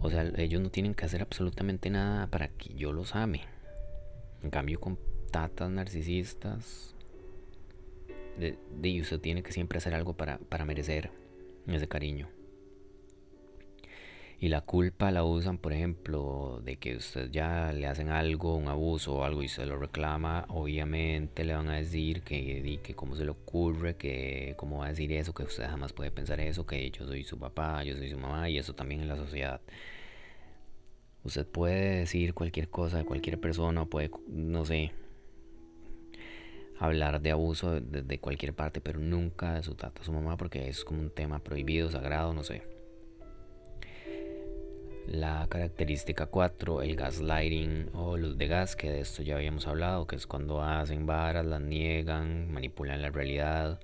o 0.06 0.10
sea, 0.12 0.32
ellos 0.38 0.62
no 0.62 0.70
tienen 0.70 0.94
que 0.94 1.04
hacer 1.04 1.24
absolutamente 1.24 1.90
nada 1.90 2.28
para 2.28 2.50
que 2.50 2.76
yo 2.76 2.94
los 2.94 3.16
ame. 3.16 3.42
En 4.44 4.52
cambio, 4.52 4.80
con 4.80 5.00
tatas 5.32 5.72
narcisistas, 5.72 6.96
de, 8.38 8.56
de 8.80 9.02
usted 9.02 9.20
tiene 9.20 9.42
que 9.42 9.52
siempre 9.52 9.80
hacer 9.80 9.96
algo 9.96 10.14
para, 10.14 10.38
para 10.38 10.64
merecer 10.64 11.10
ese 11.66 11.88
cariño. 11.88 12.28
Y 14.40 14.50
la 14.50 14.62
culpa 14.62 15.12
la 15.12 15.24
usan, 15.24 15.58
por 15.58 15.72
ejemplo, 15.72 16.62
de 16.64 16.78
que 16.78 16.98
usted 16.98 17.32
ya 17.32 17.72
le 17.72 17.88
hacen 17.88 18.10
algo, 18.10 18.56
un 18.56 18.68
abuso 18.68 19.16
o 19.16 19.24
algo 19.24 19.42
y 19.42 19.48
se 19.48 19.66
lo 19.66 19.78
reclama, 19.78 20.46
obviamente 20.50 21.46
le 21.46 21.56
van 21.56 21.70
a 21.70 21.78
decir 21.78 22.22
que, 22.22 22.80
que 22.84 22.96
cómo 22.96 23.16
se 23.16 23.24
le 23.24 23.32
ocurre, 23.32 23.96
que 23.96 24.54
cómo 24.58 24.80
va 24.80 24.88
a 24.88 24.90
decir 24.90 25.12
eso, 25.14 25.34
que 25.34 25.44
usted 25.44 25.66
jamás 25.68 25.94
puede 25.94 26.12
pensar 26.12 26.40
eso, 26.42 26.66
que 26.66 26.92
yo 26.92 27.06
soy 27.06 27.24
su 27.24 27.40
papá, 27.40 27.84
yo 27.84 27.96
soy 27.96 28.10
su 28.12 28.18
mamá 28.18 28.50
y 28.50 28.58
eso 28.58 28.76
también 28.76 29.02
en 29.02 29.08
la 29.08 29.16
sociedad. 29.16 29.62
Usted 31.24 31.48
puede 31.48 32.00
decir 32.00 32.34
cualquier 32.34 32.70
cosa 32.70 32.98
de 33.00 33.06
cualquier 33.06 33.40
persona, 33.40 33.86
puede, 33.86 34.12
no 34.28 34.66
sé, 34.66 34.92
hablar 36.78 37.22
de 37.22 37.32
abuso 37.32 37.80
de, 37.80 38.02
de 38.04 38.20
cualquier 38.20 38.54
parte, 38.54 38.82
pero 38.82 39.00
nunca 39.00 39.56
de 39.56 39.64
su 39.64 39.76
tata, 39.76 40.04
su 40.04 40.12
mamá, 40.12 40.38
porque 40.38 40.68
es 40.70 40.84
como 40.84 41.00
un 41.02 41.10
tema 41.10 41.40
prohibido, 41.40 41.90
sagrado, 41.90 42.34
no 42.34 42.44
sé. 42.44 42.75
La 45.08 45.46
característica 45.48 46.26
4, 46.26 46.82
el 46.82 46.96
gaslighting 46.96 47.92
o 47.94 48.18
luz 48.18 48.40
de 48.40 48.48
gas, 48.48 48.76
que 48.76 48.90
de 48.90 49.02
esto 49.02 49.22
ya 49.22 49.36
habíamos 49.36 49.68
hablado, 49.68 50.08
que 50.08 50.16
es 50.16 50.26
cuando 50.26 50.64
hacen 50.64 51.06
varas, 51.06 51.46
las 51.46 51.62
niegan, 51.62 52.52
manipulan 52.52 53.04
la 53.04 53.12
realidad. 53.12 53.80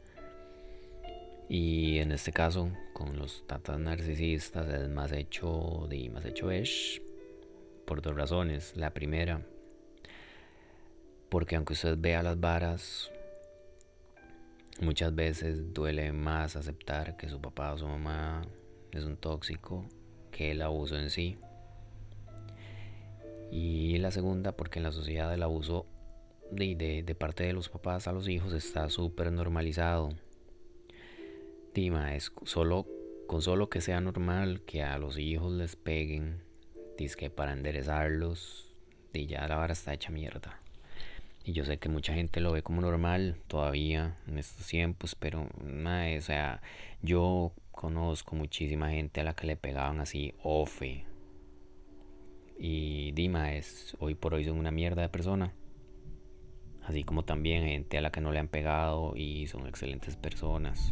Y 1.48 2.00
en 2.00 2.12
este 2.12 2.32
caso, 2.32 2.72
con 2.94 3.20
los 3.20 3.46
tatas 3.46 3.78
narcisistas, 3.78 4.68
es 4.74 4.90
más 4.90 5.12
hecho 5.12 5.86
de 5.90 6.10
más 6.10 6.26
hecho 6.26 6.50
es 6.50 7.00
por 7.86 8.02
dos 8.02 8.16
razones. 8.16 8.76
La 8.76 8.92
primera, 8.92 9.42
porque 11.30 11.56
aunque 11.56 11.74
usted 11.74 11.98
vea 12.00 12.24
las 12.24 12.40
varas, 12.40 13.12
muchas 14.82 15.14
veces 15.14 15.72
duele 15.72 16.12
más 16.14 16.56
aceptar 16.56 17.16
que 17.16 17.30
su 17.30 17.40
papá 17.40 17.74
o 17.74 17.78
su 17.78 17.88
mamá 17.88 18.42
es 18.92 19.04
un 19.04 19.18
tóxico 19.18 19.86
que 20.32 20.52
el 20.52 20.62
abuso 20.62 20.98
en 20.98 21.10
sí. 21.10 21.38
Y 23.52 23.98
la 23.98 24.12
segunda, 24.12 24.54
porque 24.54 24.80
en 24.80 24.84
la 24.84 24.92
sociedad 24.92 25.34
el 25.34 25.44
abuso 25.44 25.86
de, 26.52 26.76
de, 26.76 27.04
de 27.04 27.16
parte 27.16 27.44
de 27.44 27.54
los 27.54 27.70
papás 27.70 28.08
a 28.08 28.14
los 28.14 28.28
hijos 28.28 28.54
está 28.54 28.90
súper 28.90 29.32
normalizado. 29.32 30.10
Dima, 31.74 32.16
es 32.16 32.32
solo, 32.44 32.88
con 33.28 33.42
solo 33.42 33.70
que 33.70 33.82
sea 33.82 34.02
normal 34.02 34.62
que 34.62 34.84
a 34.84 34.98
los 34.98 35.18
hijos 35.18 35.52
les 35.52 35.76
peguen, 35.76 36.44
dice 36.98 37.16
que 37.16 37.30
para 37.30 37.54
enderezarlos, 37.54 38.74
y 39.14 39.26
ya 39.26 39.48
la 39.48 39.56
vara 39.56 39.74
está 39.74 39.94
hecha 39.94 40.12
mierda. 40.12 40.60
Y 41.44 41.54
yo 41.54 41.66
sé 41.66 41.78
que 41.78 41.90
mucha 41.90 42.14
gente 42.14 42.40
lo 42.40 42.52
ve 42.52 42.62
como 42.62 42.82
normal 42.82 43.36
todavía 43.48 44.18
en 44.28 44.38
estos 44.38 44.68
tiempos, 44.68 45.16
pero 45.16 45.42
o 45.44 46.22
sea, 46.22 46.62
yo 47.02 47.54
conozco 47.82 48.36
muchísima 48.36 48.92
gente 48.92 49.22
a 49.22 49.24
la 49.24 49.34
que 49.34 49.48
le 49.48 49.56
pegaban 49.56 50.00
así 50.02 50.36
ofe. 50.44 51.04
Y 52.60 53.12
Dima 53.14 53.56
es, 53.56 53.98
hoy 54.00 54.14
por 54.14 54.36
hoy 54.36 54.46
son 54.46 54.60
una 54.60 54.70
mierda 54.70 55.02
de 55.02 55.10
persona. 55.10 55.52
Así 56.84 57.04
como 57.04 57.26
también 57.26 57.66
gente 57.66 57.98
a 57.98 58.02
la 58.02 58.12
que 58.12 58.22
no 58.22 58.32
le 58.32 58.38
han 58.38 58.50
pegado 58.50 59.14
y 59.16 59.48
son 59.48 59.66
excelentes 59.66 60.16
personas. 60.16 60.92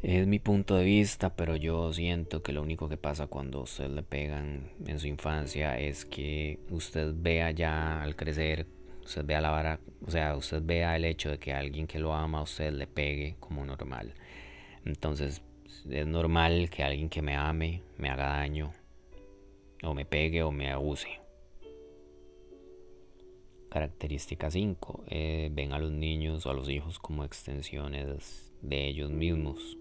Es 0.00 0.28
mi 0.28 0.38
punto 0.38 0.76
de 0.76 0.84
vista, 0.84 1.34
pero 1.34 1.56
yo 1.56 1.92
siento 1.92 2.44
que 2.44 2.52
lo 2.52 2.62
único 2.62 2.88
que 2.88 2.96
pasa 2.96 3.26
cuando 3.26 3.62
usted 3.62 3.90
le 3.90 4.04
pegan 4.04 4.70
en 4.86 5.00
su 5.00 5.08
infancia 5.08 5.76
es 5.78 6.04
que 6.04 6.60
usted 6.70 7.12
vea 7.16 7.50
ya 7.50 8.00
al 8.00 8.14
crecer, 8.14 8.68
usted 9.04 9.24
vea 9.24 9.40
la 9.40 9.50
vara, 9.50 9.80
o 10.06 10.10
sea, 10.10 10.36
usted 10.36 10.62
vea 10.64 10.96
el 10.96 11.04
hecho 11.04 11.30
de 11.30 11.38
que 11.38 11.52
alguien 11.52 11.86
que 11.86 11.98
lo 11.98 12.14
ama 12.14 12.38
a 12.38 12.42
usted 12.42 12.72
le 12.72 12.86
pegue 12.86 13.36
como 13.40 13.64
normal. 13.64 14.14
Entonces, 14.84 15.42
es 15.88 16.06
normal 16.06 16.70
que 16.70 16.82
alguien 16.82 17.08
que 17.08 17.22
me 17.22 17.36
ame 17.36 17.82
me 17.98 18.08
haga 18.08 18.26
daño, 18.26 18.72
o 19.82 19.94
me 19.94 20.04
pegue 20.04 20.42
o 20.42 20.52
me 20.52 20.70
abuse. 20.70 21.08
Característica 23.70 24.50
5. 24.50 25.04
Eh, 25.08 25.48
ven 25.52 25.72
a 25.72 25.78
los 25.78 25.90
niños 25.90 26.44
o 26.44 26.50
a 26.50 26.54
los 26.54 26.68
hijos 26.68 26.98
como 26.98 27.24
extensiones 27.24 28.52
de 28.60 28.86
ellos 28.86 29.10
mismos 29.10 29.78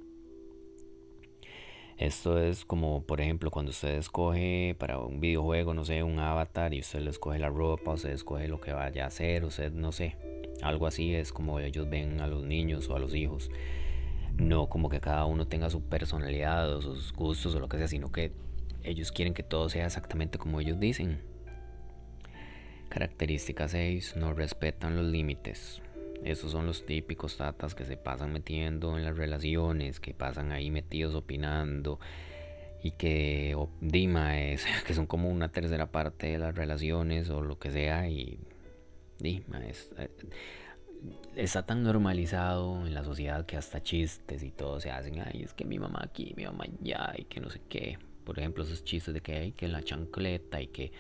Esto 2.01 2.39
es 2.39 2.65
como, 2.65 3.03
por 3.03 3.21
ejemplo, 3.21 3.51
cuando 3.51 3.69
usted 3.69 3.93
escoge 3.93 4.75
para 4.79 4.97
un 4.97 5.19
videojuego, 5.19 5.75
no 5.75 5.85
sé, 5.85 6.01
un 6.01 6.17
avatar 6.17 6.73
y 6.73 6.79
usted 6.79 7.01
le 7.01 7.11
escoge 7.11 7.37
la 7.37 7.49
ropa, 7.49 7.93
usted 7.93 8.09
escoge 8.09 8.47
lo 8.47 8.59
que 8.59 8.73
vaya 8.73 9.03
a 9.03 9.07
hacer, 9.07 9.45
usted 9.45 9.71
no 9.71 9.91
sé. 9.91 10.15
Algo 10.63 10.87
así 10.87 11.13
es 11.13 11.31
como 11.31 11.59
ellos 11.59 11.87
ven 11.91 12.19
a 12.19 12.25
los 12.25 12.43
niños 12.43 12.89
o 12.89 12.95
a 12.95 12.99
los 12.99 13.13
hijos. 13.13 13.51
No 14.35 14.67
como 14.67 14.89
que 14.89 14.99
cada 14.99 15.25
uno 15.25 15.45
tenga 15.45 15.69
su 15.69 15.83
personalidad 15.83 16.75
o 16.75 16.81
sus 16.81 17.13
gustos 17.13 17.53
o 17.53 17.59
lo 17.59 17.69
que 17.69 17.77
sea, 17.77 17.87
sino 17.87 18.11
que 18.11 18.31
ellos 18.81 19.11
quieren 19.11 19.35
que 19.35 19.43
todo 19.43 19.69
sea 19.69 19.85
exactamente 19.85 20.39
como 20.39 20.59
ellos 20.59 20.79
dicen. 20.79 21.21
Característica 22.89 23.67
6. 23.67 24.15
No 24.15 24.33
respetan 24.33 24.95
los 24.95 25.05
límites. 25.05 25.83
Esos 26.23 26.51
son 26.51 26.65
los 26.65 26.85
típicos 26.85 27.37
tatas 27.37 27.73
que 27.73 27.85
se 27.85 27.97
pasan 27.97 28.31
metiendo 28.31 28.97
en 28.97 29.03
las 29.03 29.17
relaciones, 29.17 29.99
que 29.99 30.13
pasan 30.13 30.51
ahí 30.51 30.69
metidos 30.69 31.15
opinando 31.15 31.99
y 32.83 32.91
que 32.91 33.55
Dima 33.79 34.39
es 34.39 34.65
que 34.85 34.93
son 34.93 35.07
como 35.07 35.29
una 35.29 35.51
tercera 35.51 35.91
parte 35.91 36.27
de 36.27 36.37
las 36.37 36.55
relaciones 36.55 37.29
o 37.29 37.41
lo 37.41 37.59
que 37.59 37.71
sea 37.71 38.09
y 38.09 38.39
Dima 39.19 39.61
eh, 39.65 40.09
está 41.35 41.65
tan 41.65 41.83
normalizado 41.83 42.85
en 42.85 42.93
la 42.93 43.03
sociedad 43.03 43.45
que 43.45 43.57
hasta 43.57 43.81
chistes 43.81 44.43
y 44.43 44.51
todo 44.51 44.79
se 44.79 44.91
hacen, 44.91 45.19
ay, 45.19 45.43
es 45.43 45.53
que 45.53 45.65
mi 45.65 45.79
mamá 45.79 46.01
aquí, 46.03 46.33
mi 46.35 46.45
mamá 46.45 46.65
allá 46.65 47.13
y 47.17 47.25
que 47.25 47.39
no 47.39 47.49
sé 47.49 47.61
qué. 47.69 47.97
Por 48.23 48.37
ejemplo, 48.37 48.63
esos 48.63 48.83
chistes 48.83 49.13
de 49.13 49.21
que 49.21 49.33
hay 49.33 49.51
que 49.51 49.67
la 49.67 49.81
chancleta 49.81 50.61
y 50.61 50.67
que 50.67 50.91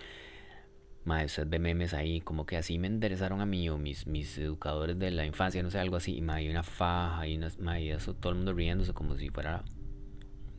Mae, 1.03 1.27
de 1.27 1.59
memes 1.59 1.93
ahí, 1.93 2.21
como 2.21 2.45
que 2.45 2.57
así 2.57 2.77
me 2.77 2.87
enderezaron 2.87 3.41
a 3.41 3.45
mí 3.45 3.69
o 3.69 3.77
mis, 3.77 4.05
mis 4.05 4.37
educadores 4.37 4.99
de 4.99 5.09
la 5.11 5.25
infancia, 5.25 5.63
no 5.63 5.71
sé, 5.71 5.79
algo 5.79 5.95
así. 5.95 6.15
Y 6.17 6.21
mae, 6.21 6.49
una 6.49 6.63
faja 6.63 7.27
y 7.27 7.37
una, 7.37 7.49
mae, 7.59 7.91
eso 7.91 8.13
todo 8.13 8.31
el 8.31 8.37
mundo 8.37 8.53
riéndose 8.53 8.93
como 8.93 9.15
si 9.17 9.29
fuera, 9.29 9.63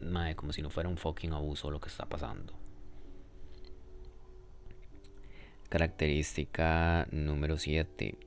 mae, 0.00 0.34
como 0.34 0.52
si 0.52 0.62
no 0.62 0.70
fuera 0.70 0.88
un 0.88 0.96
fucking 0.96 1.32
abuso 1.32 1.70
lo 1.70 1.80
que 1.80 1.88
está 1.88 2.06
pasando. 2.06 2.62
Característica 5.72 7.06
número 7.12 7.56
7. 7.56 8.18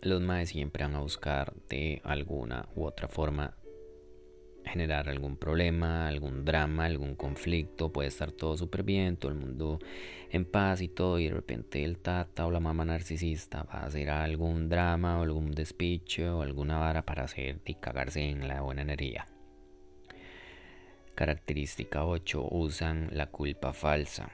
Los 0.00 0.22
maes 0.22 0.48
siempre 0.48 0.84
van 0.84 0.94
a 0.94 1.00
buscar 1.00 1.52
de 1.68 2.00
alguna 2.02 2.66
u 2.74 2.84
otra 2.84 3.08
forma 3.08 3.54
generar 4.64 5.08
algún 5.08 5.36
problema, 5.36 6.08
algún 6.08 6.44
drama, 6.44 6.84
algún 6.84 7.14
conflicto, 7.14 7.92
puede 7.92 8.08
estar 8.08 8.32
todo 8.32 8.56
súper 8.56 8.82
bien, 8.82 9.16
todo 9.16 9.32
el 9.32 9.38
mundo 9.38 9.78
en 10.30 10.44
paz 10.44 10.80
y 10.80 10.88
todo, 10.88 11.18
y 11.18 11.28
de 11.28 11.34
repente 11.34 11.84
el 11.84 11.98
tata 11.98 12.46
o 12.46 12.50
la 12.50 12.60
mamá 12.60 12.84
narcisista 12.84 13.64
va 13.64 13.80
a 13.80 13.86
hacer 13.86 14.10
algún 14.10 14.68
drama 14.68 15.18
o 15.18 15.22
algún 15.22 15.50
despiche 15.52 16.28
o 16.28 16.42
alguna 16.42 16.78
vara 16.78 17.02
para 17.04 17.24
hacer 17.24 17.60
y 17.66 17.74
cagarse 17.74 18.22
en 18.22 18.48
la 18.48 18.60
buena 18.62 18.82
energía. 18.82 19.28
Característica 21.14 22.04
8. 22.06 22.48
Usan 22.50 23.10
la 23.12 23.26
culpa 23.26 23.72
falsa. 23.74 24.30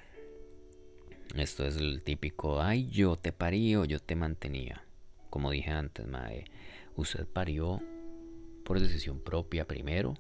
Esto 1.34 1.66
es 1.66 1.76
el 1.76 2.02
típico, 2.02 2.62
ay, 2.62 2.88
yo 2.88 3.16
te 3.16 3.32
parí 3.32 3.76
o 3.76 3.84
yo 3.84 3.98
te 3.98 4.14
mantenía. 4.14 4.84
Como 5.28 5.50
dije 5.50 5.70
antes, 5.70 6.06
mae, 6.06 6.44
usted 6.96 7.26
parió 7.26 7.82
por 8.68 8.78
decisión 8.78 9.18
propia 9.18 9.66
primero, 9.66 10.14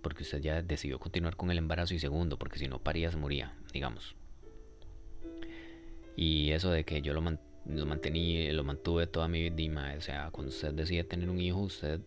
porque 0.00 0.22
usted 0.22 0.40
ya 0.40 0.62
decidió 0.62 1.00
continuar 1.00 1.34
con 1.34 1.50
el 1.50 1.58
embarazo 1.58 1.92
y 1.92 1.98
segundo, 1.98 2.38
porque 2.38 2.56
si 2.56 2.68
no 2.68 2.78
paría 2.78 3.10
se 3.10 3.16
moría, 3.16 3.52
digamos. 3.72 4.14
Y 6.14 6.52
eso 6.52 6.70
de 6.70 6.84
que 6.84 7.02
yo 7.02 7.12
lo, 7.14 7.20
man 7.20 7.40
lo 7.66 7.84
mantuve 8.64 9.08
toda 9.08 9.26
mi 9.26 9.50
vida, 9.50 9.94
o 9.98 10.00
sea, 10.00 10.30
cuando 10.30 10.50
usted 10.50 10.72
decide 10.72 11.02
tener 11.02 11.28
un 11.28 11.40
hijo, 11.40 11.58
usted 11.58 12.00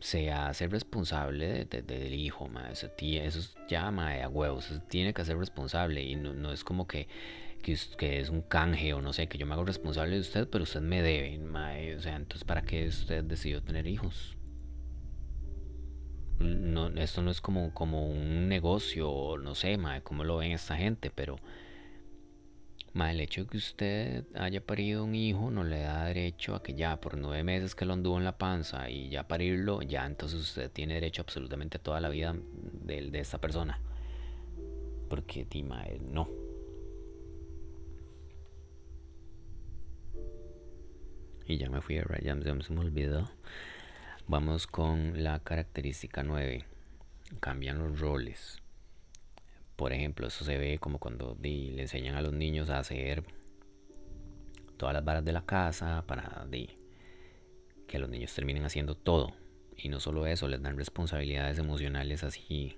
se 0.00 0.32
hace 0.32 0.66
responsable 0.66 1.64
de, 1.66 1.82
de, 1.82 1.82
del 1.82 2.14
hijo, 2.14 2.48
ma. 2.48 2.72
Eso, 2.72 2.90
eso 2.98 3.38
es 3.38 3.54
ya 3.68 3.92
ma, 3.92 4.12
a 4.24 4.28
huevos, 4.28 4.72
tiene 4.88 5.14
que 5.14 5.24
ser 5.24 5.38
responsable 5.38 6.02
y 6.02 6.16
no, 6.16 6.34
no 6.34 6.52
es 6.52 6.64
como 6.64 6.88
que, 6.88 7.06
que, 7.96 8.20
es 8.20 8.30
un 8.30 8.42
canje 8.42 8.94
o 8.94 9.00
no 9.00 9.12
sé, 9.12 9.26
que 9.26 9.38
yo 9.38 9.46
me 9.46 9.54
hago 9.54 9.64
responsable 9.64 10.14
de 10.14 10.20
usted, 10.20 10.48
pero 10.48 10.62
usted 10.62 10.80
me 10.80 11.02
debe, 11.02 11.36
ma. 11.38 11.72
o 11.96 12.00
sea, 12.00 12.14
entonces 12.14 12.44
¿para 12.44 12.62
qué 12.62 12.86
usted 12.86 13.24
decidió 13.24 13.60
tener 13.62 13.88
hijos? 13.88 14.36
No, 16.38 16.88
esto 16.88 17.22
no 17.22 17.30
es 17.30 17.40
como, 17.40 17.74
como 17.74 18.08
un 18.08 18.48
negocio, 18.48 19.36
no 19.38 19.54
sé, 19.54 19.78
ma, 19.78 20.00
cómo 20.02 20.22
lo 20.22 20.36
ven 20.36 20.52
esta 20.52 20.76
gente, 20.76 21.10
pero 21.10 21.36
Ma, 22.92 23.10
el 23.10 23.20
hecho 23.20 23.42
de 23.42 23.50
que 23.50 23.58
usted 23.58 24.24
haya 24.34 24.64
parido 24.64 25.04
un 25.04 25.14
hijo 25.14 25.50
no 25.50 25.64
le 25.64 25.80
da 25.80 26.06
derecho 26.06 26.54
a 26.54 26.62
que 26.62 26.72
ya 26.72 26.98
por 26.98 27.18
nueve 27.18 27.42
meses 27.44 27.74
que 27.74 27.84
lo 27.84 27.92
anduvo 27.92 28.16
en 28.16 28.24
la 28.24 28.38
panza 28.38 28.88
y 28.88 29.10
ya 29.10 29.28
parirlo, 29.28 29.82
ya 29.82 30.06
entonces 30.06 30.40
usted 30.40 30.70
tiene 30.70 30.94
derecho 30.94 31.20
absolutamente 31.20 31.76
a 31.76 31.82
toda 31.82 32.00
la 32.00 32.08
vida 32.08 32.34
de, 32.84 33.10
de 33.10 33.20
esta 33.20 33.38
persona. 33.38 33.82
Porque, 35.10 35.44
Tima, 35.44 35.84
no. 36.00 36.45
Y 41.48 41.58
ya 41.58 41.70
me 41.70 41.80
fui 41.80 41.98
a 41.98 42.02
Ryan, 42.02 42.42
ya 42.42 42.60
se 42.60 42.72
me 42.72 42.80
olvidó. 42.80 43.30
Vamos 44.26 44.66
con 44.66 45.22
la 45.22 45.38
característica 45.38 46.24
9. 46.24 46.64
Cambian 47.38 47.78
los 47.78 48.00
roles. 48.00 48.60
Por 49.76 49.92
ejemplo, 49.92 50.26
eso 50.26 50.44
se 50.44 50.58
ve 50.58 50.78
como 50.78 50.98
cuando 50.98 51.38
le 51.40 51.80
enseñan 51.80 52.16
a 52.16 52.22
los 52.22 52.32
niños 52.32 52.68
a 52.68 52.80
hacer 52.80 53.22
todas 54.76 54.92
las 54.92 55.04
varas 55.04 55.24
de 55.24 55.32
la 55.32 55.46
casa 55.46 56.02
para 56.08 56.46
que 57.86 57.98
los 58.00 58.10
niños 58.10 58.34
terminen 58.34 58.64
haciendo 58.64 58.96
todo. 58.96 59.32
Y 59.76 59.88
no 59.88 60.00
solo 60.00 60.26
eso, 60.26 60.48
les 60.48 60.60
dan 60.60 60.76
responsabilidades 60.76 61.58
emocionales 61.60 62.24
así 62.24 62.76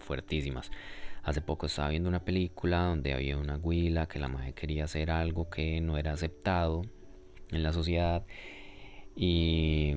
fuertísimas. 0.00 0.72
Hace 1.22 1.40
poco 1.42 1.66
estaba 1.66 1.90
viendo 1.90 2.08
una 2.08 2.24
película 2.24 2.86
donde 2.86 3.14
había 3.14 3.38
una 3.38 3.56
huila 3.56 4.06
que 4.06 4.18
la 4.18 4.26
madre 4.26 4.52
quería 4.52 4.84
hacer 4.84 5.12
algo 5.12 5.48
que 5.48 5.80
no 5.80 5.96
era 5.96 6.12
aceptado 6.12 6.82
en 7.50 7.62
la 7.62 7.72
sociedad 7.72 8.24
y 9.16 9.94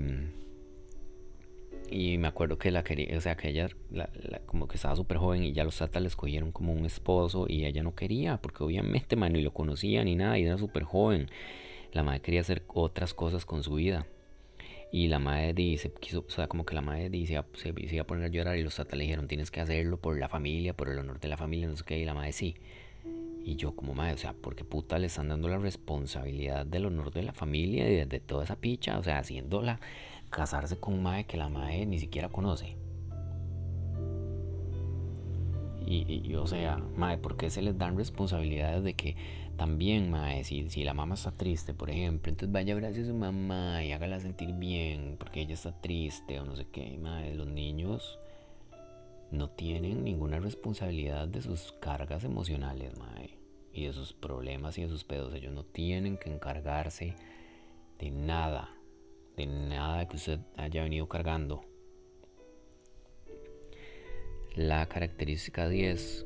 y 1.90 2.18
me 2.18 2.28
acuerdo 2.28 2.58
que 2.58 2.72
la 2.72 2.84
quería, 2.84 3.18
o 3.18 3.22
sea, 3.22 3.36
que 3.38 3.50
ella 3.50 3.70
la, 3.92 4.10
la, 4.14 4.40
como 4.40 4.68
que 4.68 4.76
estaba 4.76 4.96
súper 4.96 5.18
joven 5.18 5.44
y 5.44 5.54
ya 5.54 5.64
los 5.64 5.78
tatas 5.78 6.02
le 6.02 6.08
escogieron 6.10 6.52
como 6.52 6.74
un 6.74 6.86
esposo 6.86 7.46
y 7.48 7.66
ella 7.66 7.84
no 7.84 7.96
quería, 7.96 8.38
porque 8.38 8.64
obviamente, 8.64 9.16
man, 9.16 9.34
ni 9.34 9.42
lo 9.42 9.54
conocía 9.54 10.04
ni 10.04 10.16
nada 10.16 10.38
y 10.38 10.44
era 10.46 10.58
súper 10.58 10.84
joven. 10.84 11.30
La 11.94 12.04
madre 12.04 12.22
quería 12.22 12.42
hacer 12.42 12.64
otras 12.68 13.14
cosas 13.14 13.46
con 13.46 13.64
su 13.64 13.76
vida. 13.76 14.06
Y 14.92 15.08
la 15.08 15.20
madre 15.20 15.54
dice, 15.54 15.92
quiso, 16.00 16.26
o 16.28 16.30
sea, 16.32 16.48
como 16.48 16.66
que 16.66 16.76
la 16.76 16.82
madre 16.82 17.10
dice, 17.10 17.42
se, 17.54 17.74
se 17.74 17.96
iba 17.96 18.04
a 18.04 18.08
poner 18.08 18.26
a 18.26 18.28
llorar 18.30 18.58
y 18.58 18.64
los 18.64 18.76
tatas 18.76 18.98
le 18.98 19.04
dijeron, 19.04 19.28
tienes 19.28 19.52
que 19.52 19.62
hacerlo 19.62 19.98
por 19.98 20.18
la 20.18 20.30
familia, 20.30 20.74
por 20.76 20.90
el 20.90 21.00
honor 21.00 21.20
de 21.20 21.28
la 21.28 21.38
familia, 21.38 21.68
no 21.68 21.76
sé 21.78 21.84
qué, 21.86 22.00
y 22.00 22.06
la 22.06 22.14
madre 22.14 22.32
sí. 22.34 22.56
Y 23.48 23.56
yo 23.56 23.74
como 23.78 23.94
madre, 23.94 24.14
o 24.14 24.18
sea, 24.18 24.34
porque 24.34 24.66
puta 24.66 25.00
le 25.00 25.08
están 25.08 25.30
dando 25.30 25.48
la 25.48 25.58
responsabilidad 25.58 26.66
del 26.66 26.86
honor 26.86 27.12
de 27.12 27.24
la 27.24 27.32
familia 27.32 27.90
y 27.90 27.96
de, 27.96 28.06
de 28.06 28.20
toda 28.20 28.44
esa 28.44 28.58
picha, 28.58 29.00
o 29.00 29.04
sea, 29.04 29.20
haciéndola 29.20 29.80
casarse 30.30 30.78
con 30.82 30.96
un 30.96 31.04
mae 31.04 31.24
que 31.24 31.38
la 31.38 31.48
mae 31.48 31.86
ni 31.86 31.98
siquiera 31.98 32.28
conoce. 32.28 32.76
Y, 35.86 36.24
y, 36.26 36.36
o 36.36 36.46
sea, 36.46 36.76
mae, 36.98 37.18
¿por 37.18 37.38
qué 37.38 37.50
se 37.50 37.62
les 37.62 37.78
dan 37.78 37.96
responsabilidades 37.96 38.84
de 38.84 38.96
que 38.96 39.16
también, 39.56 40.12
mae, 40.12 40.44
si, 40.44 40.70
si 40.70 40.84
la 40.84 40.94
mamá 40.94 41.16
está 41.16 41.32
triste, 41.32 41.74
por 41.74 41.90
ejemplo, 41.90 42.30
entonces 42.30 42.52
vaya 42.52 42.76
a 42.76 42.90
a 42.90 42.94
su 42.94 43.14
mamá 43.14 43.82
y 43.82 43.94
hágala 43.94 44.20
sentir 44.20 44.52
bien 44.56 45.16
porque 45.18 45.40
ella 45.40 45.54
está 45.54 45.72
triste 45.72 46.42
o 46.42 46.46
no 46.46 46.58
sé 46.58 46.68
qué, 46.74 46.98
mae, 47.02 47.34
los 47.34 47.48
niños 47.48 48.20
no 49.32 49.50
tienen 49.52 50.04
ninguna 50.04 50.42
responsabilidad 50.42 51.30
de 51.30 51.42
sus 51.42 51.72
cargas 51.80 52.26
emocionales, 52.26 52.98
mae, 52.98 53.37
y 53.78 53.86
de 53.86 53.94
sus 53.94 54.14
problemas 54.14 54.78
y 54.78 54.84
de 54.84 54.90
sus 54.90 55.04
pedos. 55.04 55.34
Ellos 55.34 55.54
no 55.54 55.64
tienen 55.64 56.18
que 56.18 56.30
encargarse 56.30 57.16
de 58.00 58.12
nada 58.12 58.78
de 59.38 59.46
nada 59.46 60.08
que 60.08 60.16
usted 60.16 60.40
haya 60.58 60.84
venido 60.84 61.08
cargando. 61.08 61.62
La 64.56 64.88
característica 64.88 65.70
10 65.70 66.26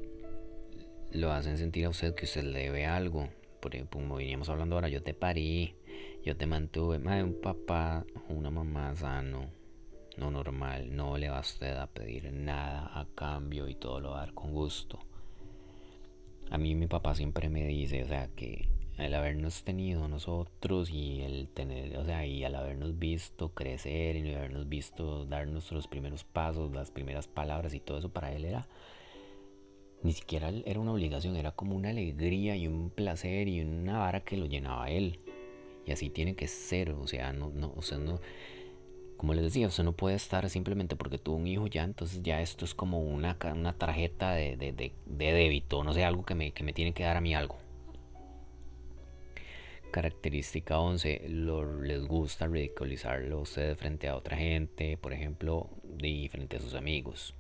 lo 1.11 1.33
hacen 1.33 1.57
sentir 1.57 1.85
a 1.85 1.89
usted 1.89 2.15
que 2.15 2.23
usted 2.23 2.43
le 2.43 2.59
debe 2.59 2.85
algo. 2.85 3.27
Por 3.59 3.75
ejemplo, 3.75 3.99
como 3.99 4.15
veníamos 4.15 4.47
hablando 4.47 4.75
ahora, 4.75 4.87
yo 4.87 5.03
te 5.03 5.13
parí, 5.13 5.75
yo 6.23 6.37
te 6.37 6.47
mantuve. 6.47 6.99
Madre, 6.99 7.25
un 7.25 7.41
papá 7.41 8.05
una 8.29 8.49
mamá 8.49 8.95
sano, 8.95 9.49
no 10.15 10.31
normal, 10.31 10.95
no 10.95 11.17
le 11.17 11.29
va 11.29 11.37
a 11.37 11.41
usted 11.41 11.75
a 11.75 11.87
pedir 11.87 12.31
nada 12.31 12.97
a 12.97 13.05
cambio 13.13 13.67
y 13.67 13.75
todo 13.75 13.99
lo 13.99 14.11
va 14.11 14.23
a 14.23 14.25
dar 14.25 14.33
con 14.33 14.53
gusto. 14.53 14.99
A 16.51 16.57
mí 16.57 16.75
mi 16.75 16.87
papá 16.87 17.15
siempre 17.15 17.49
me 17.49 17.65
dice, 17.65 18.03
o 18.03 18.07
sea, 18.07 18.27
que 18.35 18.67
el 18.97 19.13
habernos 19.15 19.63
tenido 19.63 20.07
nosotros 20.07 20.91
y 20.91 21.21
el 21.21 21.47
tener, 21.47 21.97
o 21.97 22.05
sea, 22.05 22.25
y 22.25 22.43
al 22.43 22.53
habernos 22.55 22.99
visto 22.99 23.49
crecer 23.53 24.17
y 24.17 24.33
habernos 24.35 24.69
visto 24.69 25.25
dar 25.25 25.47
nuestros 25.47 25.87
primeros 25.87 26.23
pasos, 26.23 26.71
las 26.71 26.91
primeras 26.91 27.27
palabras 27.27 27.73
y 27.73 27.79
todo 27.79 27.97
eso 27.97 28.09
para 28.09 28.31
él 28.33 28.45
era 28.45 28.67
ni 30.03 30.13
siquiera 30.13 30.51
era 30.65 30.79
una 30.79 30.93
obligación, 30.93 31.35
era 31.35 31.51
como 31.51 31.75
una 31.75 31.89
alegría 31.89 32.55
y 32.55 32.67
un 32.67 32.89
placer 32.89 33.47
y 33.47 33.61
una 33.61 33.99
vara 33.99 34.21
que 34.21 34.37
lo 34.37 34.45
llenaba 34.45 34.85
a 34.85 34.89
él. 34.89 35.19
Y 35.85 35.91
así 35.91 36.09
tiene 36.09 36.35
que 36.35 36.47
ser, 36.47 36.91
o 36.91 37.07
sea, 37.07 37.33
no, 37.33 37.49
no, 37.49 37.73
o 37.75 37.81
sea, 37.81 37.97
no, 37.97 38.19
como 39.21 39.36
les 39.36 39.43
decía, 39.43 39.67
usted 39.67 39.84
no 39.84 39.93
puede 39.93 40.15
estar 40.15 40.49
simplemente 40.49 40.95
porque 40.95 41.19
tuvo 41.19 41.36
un 41.36 41.45
hijo 41.45 41.67
ya, 41.67 41.84
entonces 41.84 42.23
ya 42.23 42.41
esto 42.41 42.65
es 42.65 42.73
como 42.73 43.01
una, 43.01 43.38
una 43.53 43.71
tarjeta 43.71 44.31
de, 44.31 44.57
de, 44.57 44.71
de, 44.71 45.31
débito, 45.31 45.84
no 45.84 45.93
sé, 45.93 46.03
algo 46.03 46.25
que 46.25 46.34
me, 46.34 46.53
que 46.53 46.63
me 46.63 46.73
tiene 46.73 46.91
que 46.91 47.03
dar 47.03 47.17
a 47.17 47.21
mí 47.21 47.36
algo. 47.36 47.60
Característica 49.91 50.79
11, 50.79 51.27
lo, 51.29 51.84
les 51.84 52.03
gusta 52.07 52.47
ridiculizarlo 52.47 53.38
a 53.38 53.41
usted 53.41 53.77
frente 53.77 54.07
a 54.07 54.15
otra 54.15 54.38
gente, 54.38 54.97
por 54.97 55.13
ejemplo, 55.13 55.69
de 55.84 56.27
frente 56.31 56.57
a 56.57 56.60
sus 56.60 56.73
amigos. 56.73 57.36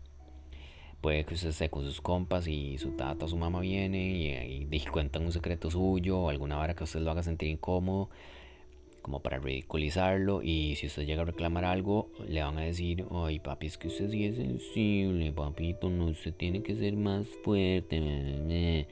Puede 1.01 1.25
que 1.25 1.33
usted 1.33 1.49
esté 1.49 1.71
con 1.71 1.83
sus 1.83 1.99
compas 1.99 2.45
y 2.45 2.77
su 2.77 2.91
tata 2.91 3.25
o 3.25 3.27
su 3.27 3.37
mamá 3.37 3.59
viene 3.59 4.07
y, 4.07 4.27
ahí 4.33 4.85
cuentan 4.91 5.23
un 5.23 5.31
secreto 5.31 5.71
suyo 5.71 6.19
o 6.19 6.29
alguna 6.29 6.57
vara 6.57 6.75
que 6.75 6.83
usted 6.83 6.99
lo 6.99 7.09
haga 7.09 7.23
sentir 7.23 7.49
incómodo 7.49 8.11
como 9.01 9.21
para 9.21 9.39
ridiculizarlo 9.39 10.41
y 10.43 10.75
si 10.75 10.87
usted 10.87 11.05
llega 11.05 11.23
a 11.23 11.25
reclamar 11.25 11.65
algo 11.65 12.11
le 12.27 12.43
van 12.43 12.57
a 12.57 12.61
decir 12.61 13.05
ay 13.11 13.39
papi 13.39 13.67
es 13.67 13.77
que 13.77 13.87
usted 13.87 14.09
sí 14.09 14.25
es 14.25 14.35
sensible 14.35 15.31
papito 15.31 15.89
no 15.89 16.13
se 16.13 16.31
tiene 16.31 16.61
que 16.63 16.75
ser 16.75 16.95
más 16.95 17.27
fuerte 17.43 18.87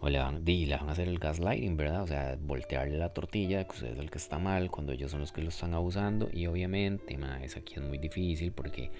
o 0.00 0.10
le 0.10 0.18
van, 0.18 0.44
le 0.44 0.76
van 0.76 0.88
a 0.88 0.92
hacer 0.92 1.08
el 1.08 1.18
gaslighting, 1.18 1.76
¿verdad? 1.76 2.02
O 2.02 2.06
sea, 2.06 2.38
voltearle 2.40 2.98
la 2.98 3.12
tortilla 3.12 3.64
que 3.64 3.72
usted 3.72 3.92
es 3.92 3.98
el 3.98 4.10
que 4.10 4.18
está 4.18 4.38
mal 4.38 4.70
cuando 4.70 4.92
ellos 4.92 5.10
son 5.10 5.20
los 5.20 5.32
que 5.32 5.42
lo 5.42 5.48
están 5.48 5.74
abusando. 5.74 6.28
Y 6.32 6.46
obviamente, 6.46 7.16
ma, 7.16 7.42
es 7.42 7.56
aquí 7.56 7.74
es 7.76 7.82
muy 7.82 7.98
difícil 7.98 8.52
porque, 8.52 8.90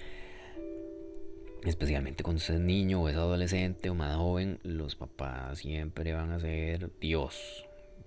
especialmente 1.63 2.23
cuando 2.23 2.37
usted 2.39 2.55
es 2.55 2.61
niño 2.61 3.03
o 3.03 3.09
es 3.09 3.15
adolescente 3.15 3.89
o 3.89 3.95
más 3.95 4.15
joven, 4.15 4.59
los 4.63 4.95
papás 4.95 5.59
siempre 5.59 6.13
van 6.13 6.31
a 6.31 6.39
ser 6.39 6.91
Dios 6.99 7.65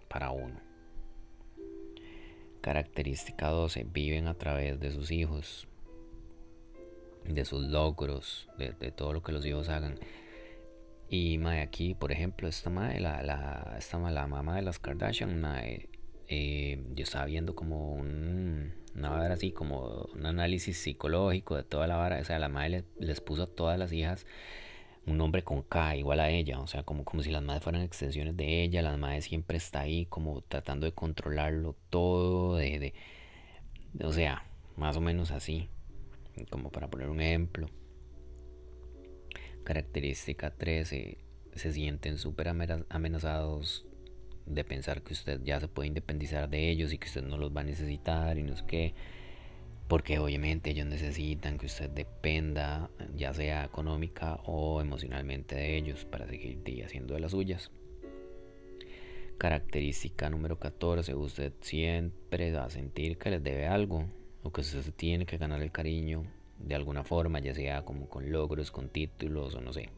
para 0.08 0.30
uno. 0.30 0.69
Característica 2.60 3.48
12. 3.48 3.86
Viven 3.92 4.28
a 4.28 4.34
través 4.34 4.80
de 4.80 4.92
sus 4.92 5.10
hijos, 5.10 5.68
de 7.24 7.44
sus 7.44 7.64
logros, 7.64 8.48
de, 8.58 8.72
todo 8.92 9.12
lo 9.12 9.22
que 9.22 9.32
los 9.32 9.44
hijos 9.46 9.68
hagan. 9.68 9.98
Y 11.08 11.38
mae, 11.38 11.60
aquí, 11.62 11.94
por 11.94 12.12
ejemplo, 12.12 12.48
esta 12.48 12.70
mae, 12.70 13.00
la, 13.00 13.22
la, 13.22 13.76
esta 13.78 13.98
la 13.98 14.26
mamá 14.26 14.56
de 14.56 14.62
las 14.62 14.78
Kardashian, 14.78 15.40
mae, 15.40 15.88
eh, 16.28 16.80
yo 16.94 17.02
estaba 17.02 17.24
viendo 17.24 17.56
como 17.56 17.92
un, 17.92 18.72
una 18.94 19.10
vara 19.10 19.34
así, 19.34 19.50
como 19.50 20.08
un 20.14 20.26
análisis 20.26 20.78
psicológico 20.78 21.56
de 21.56 21.64
toda 21.64 21.86
la 21.86 21.96
vara. 21.96 22.20
O 22.20 22.24
sea, 22.24 22.38
la 22.38 22.48
madre 22.48 22.84
les, 22.98 23.20
puso 23.20 23.42
a 23.42 23.46
todas 23.46 23.78
las 23.78 23.92
hijas 23.92 24.26
un 25.10 25.18
nombre 25.18 25.44
con 25.44 25.62
K 25.62 25.96
igual 25.96 26.20
a 26.20 26.30
ella. 26.30 26.60
O 26.60 26.66
sea, 26.66 26.82
como, 26.82 27.04
como 27.04 27.22
si 27.22 27.30
las 27.30 27.42
madres 27.42 27.62
fueran 27.62 27.82
extensiones 27.82 28.36
de 28.36 28.62
ella. 28.62 28.82
La 28.82 28.96
madre 28.96 29.22
siempre 29.22 29.56
está 29.56 29.80
ahí 29.80 30.06
como 30.06 30.42
tratando 30.42 30.86
de 30.86 30.92
controlarlo 30.92 31.76
todo. 31.90 32.56
De, 32.56 32.78
de, 32.78 34.04
o 34.04 34.12
sea, 34.12 34.44
más 34.76 34.96
o 34.96 35.00
menos 35.00 35.30
así. 35.30 35.68
Como 36.50 36.70
para 36.70 36.88
poner 36.88 37.08
un 37.08 37.20
ejemplo. 37.20 37.68
Característica 39.64 40.50
13. 40.50 41.18
Se 41.54 41.72
sienten 41.72 42.16
súper 42.16 42.48
amenazados 42.48 43.84
de 44.46 44.64
pensar 44.64 45.02
que 45.02 45.12
usted 45.12 45.40
ya 45.44 45.60
se 45.60 45.68
puede 45.68 45.88
independizar 45.88 46.48
de 46.48 46.70
ellos 46.70 46.92
y 46.92 46.98
que 46.98 47.06
usted 47.06 47.22
no 47.22 47.36
los 47.38 47.54
va 47.54 47.60
a 47.60 47.64
necesitar 47.64 48.38
y 48.38 48.42
no 48.42 48.56
sé 48.56 48.64
qué. 48.66 48.94
Porque 49.90 50.20
obviamente 50.20 50.70
ellos 50.70 50.86
necesitan 50.86 51.58
que 51.58 51.66
usted 51.66 51.90
dependa, 51.90 52.88
ya 53.16 53.34
sea 53.34 53.64
económica 53.64 54.38
o 54.44 54.80
emocionalmente 54.80 55.56
de 55.56 55.76
ellos, 55.76 56.04
para 56.04 56.28
seguir 56.28 56.62
haciendo 56.84 57.14
de 57.14 57.20
las 57.20 57.32
suyas. 57.32 57.72
Característica 59.36 60.30
número 60.30 60.60
14. 60.60 61.12
Usted 61.16 61.54
siempre 61.60 62.52
va 62.52 62.66
a 62.66 62.70
sentir 62.70 63.18
que 63.18 63.30
les 63.30 63.42
debe 63.42 63.66
algo 63.66 64.04
o 64.44 64.52
que 64.52 64.60
usted 64.60 64.94
tiene 64.94 65.26
que 65.26 65.38
ganar 65.38 65.60
el 65.60 65.72
cariño 65.72 66.22
de 66.60 66.76
alguna 66.76 67.02
forma, 67.02 67.40
ya 67.40 67.52
sea 67.52 67.84
como 67.84 68.08
con 68.08 68.30
logros, 68.30 68.70
con 68.70 68.90
títulos 68.90 69.56
o 69.56 69.60
no 69.60 69.72
sé. 69.72 69.88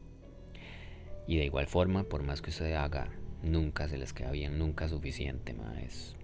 Y 1.27 1.37
de 1.37 1.45
igual 1.45 1.67
forma, 1.67 2.03
por 2.05 2.23
más 2.23 2.41
que 2.41 2.49
usted 2.49 2.73
haga, 2.73 3.11
nunca 3.43 3.87
se 3.87 3.99
les 3.99 4.11
queda 4.11 4.31
bien, 4.31 4.57
nunca 4.57 4.89
suficiente, 4.89 5.53
más. 5.53 6.15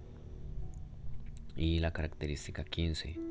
Y 1.54 1.78
la 1.78 1.92
característica 1.92 2.64
15, 2.64 3.29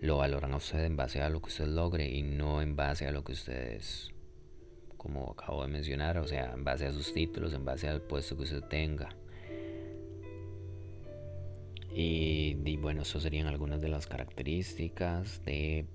lo 0.00 0.16
valoran 0.16 0.52
a 0.54 0.56
usted 0.56 0.84
en 0.84 0.96
base 0.96 1.20
a 1.20 1.28
lo 1.28 1.40
que 1.40 1.48
usted 1.48 1.66
logre 1.66 2.08
y 2.08 2.22
no 2.22 2.62
en 2.62 2.74
base 2.74 3.06
a 3.06 3.12
lo 3.12 3.22
que 3.22 3.32
ustedes, 3.32 4.10
como 4.96 5.32
acabo 5.32 5.62
de 5.62 5.68
mencionar, 5.68 6.18
o 6.18 6.26
sea, 6.26 6.52
en 6.54 6.64
base 6.64 6.86
a 6.86 6.92
sus 6.92 7.12
títulos, 7.12 7.52
en 7.52 7.64
base 7.64 7.88
al 7.88 8.00
puesto 8.00 8.36
que 8.36 8.44
usted 8.44 8.62
tenga. 8.64 9.10
Y, 11.92 12.76
bueno, 12.76 13.02
eso 13.02 13.20
serían 13.20 13.46
algunas 13.46 13.80
de 13.80 13.88
las 13.88 14.06
características 14.06 15.44
de, 15.44 15.86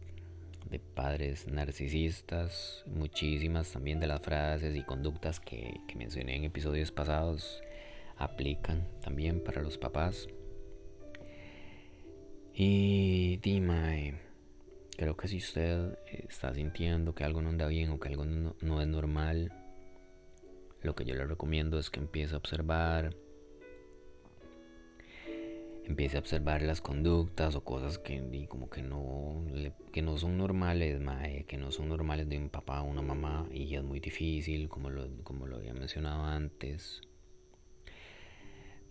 de, 0.70 0.80
padres 0.80 1.48
narcisistas, 1.48 2.84
muchísimas 2.86 3.72
también 3.72 4.00
de 4.02 4.08
las 4.08 4.22
frases 4.22 4.76
y 4.76 4.84
conductas 4.84 5.40
que, 5.40 5.80
que 5.88 5.96
mencioné 5.96 6.36
en 6.36 6.44
episodios 6.44 6.92
pasados 6.92 7.62
aplican 8.18 8.86
también 9.02 9.42
para 9.42 9.62
los 9.62 9.78
papás. 9.78 10.28
Y 12.58 13.36
dime, 13.38 14.18
creo 14.96 15.18
que 15.18 15.28
si 15.28 15.38
usted 15.38 15.98
está 16.08 16.54
sintiendo 16.54 17.14
que 17.14 17.26
algo 17.26 17.42
no 17.42 17.50
anda 17.50 17.68
bien 17.68 17.90
o 17.90 18.00
que 18.00 18.08
algo 18.08 18.24
no, 18.24 18.56
no 18.62 18.82
es 18.82 18.88
normal, 18.88 19.52
lo 20.82 20.96
que 20.96 21.04
yo 21.04 21.16
le 21.16 21.26
recomiendo 21.26 21.78
es 21.78 21.90
que 21.90 22.00
empiece 22.00 22.34
a 22.34 22.38
observar 22.38 23.14
empiece 25.84 26.16
a 26.16 26.20
observar 26.22 26.62
las 26.62 26.82
conductas 26.82 27.56
o 27.56 27.64
cosas 27.64 28.00
que 28.00 28.48
como 28.50 28.70
que 28.70 28.82
no 28.82 29.46
que 29.92 30.02
no 30.02 30.18
son 30.18 30.38
normales 30.38 31.00
que 31.48 31.58
no 31.58 31.72
son 31.72 31.90
normales 31.90 32.28
de 32.28 32.38
un 32.40 32.50
papá 32.50 32.82
o 32.82 32.86
una 32.86 33.02
mamá 33.02 33.48
y 33.52 33.76
es 33.76 33.84
muy 33.84 34.00
difícil 34.00 34.68
como 34.68 34.90
lo, 34.90 35.08
como 35.24 35.46
lo 35.46 35.58
había 35.58 35.74
mencionado 35.74 36.24
antes 36.24 37.02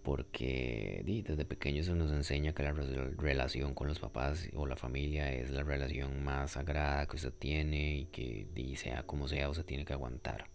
porque 0.05 1.03
desde 1.27 1.45
pequeños 1.45 1.87
se 1.87 1.95
nos 1.95 2.13
enseña 2.13 2.53
que 2.53 2.63
la 2.63 2.73
relación 2.73 3.75
con 3.75 3.89
los 3.89 3.99
papás 3.99 4.49
o 4.55 4.67
la 4.67 4.77
familia 4.77 5.33
es 5.33 5.51
la 5.51 5.65
relación 5.65 6.23
más 6.23 6.53
sagrada 6.53 7.07
que 7.07 7.17
usted 7.17 7.33
tiene 7.33 7.97
y 7.97 8.05
que 8.07 8.47
sea 8.77 9.03
como 9.05 9.27
sea 9.27 9.49
usted 9.49 9.65
tiene 9.65 9.85
que 9.85 9.95
aguantar 9.95 10.49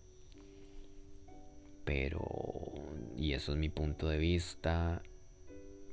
pero 1.83 2.23
y 3.17 3.33
eso 3.33 3.51
es 3.51 3.57
mi 3.57 3.69
punto 3.69 4.07
de 4.07 4.19
vista 4.19 5.01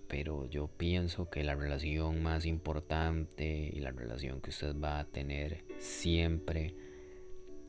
pero 0.09 0.47
yo 0.47 0.69
pienso 0.69 1.31
que 1.31 1.43
la 1.43 1.55
relación 1.55 2.23
más 2.23 2.47
importante 2.47 3.71
y 3.73 3.81
la 3.81 3.91
relación 3.91 4.41
que 4.41 4.51
usted 4.51 4.77
va 4.79 5.01
a 5.01 5.05
tener 5.05 5.65
siempre 5.79 6.75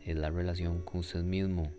es 0.06 0.15
la 0.15 0.30
relación 0.30 0.82
con 0.84 1.00
usted 1.00 1.23
mismo. 1.23 1.71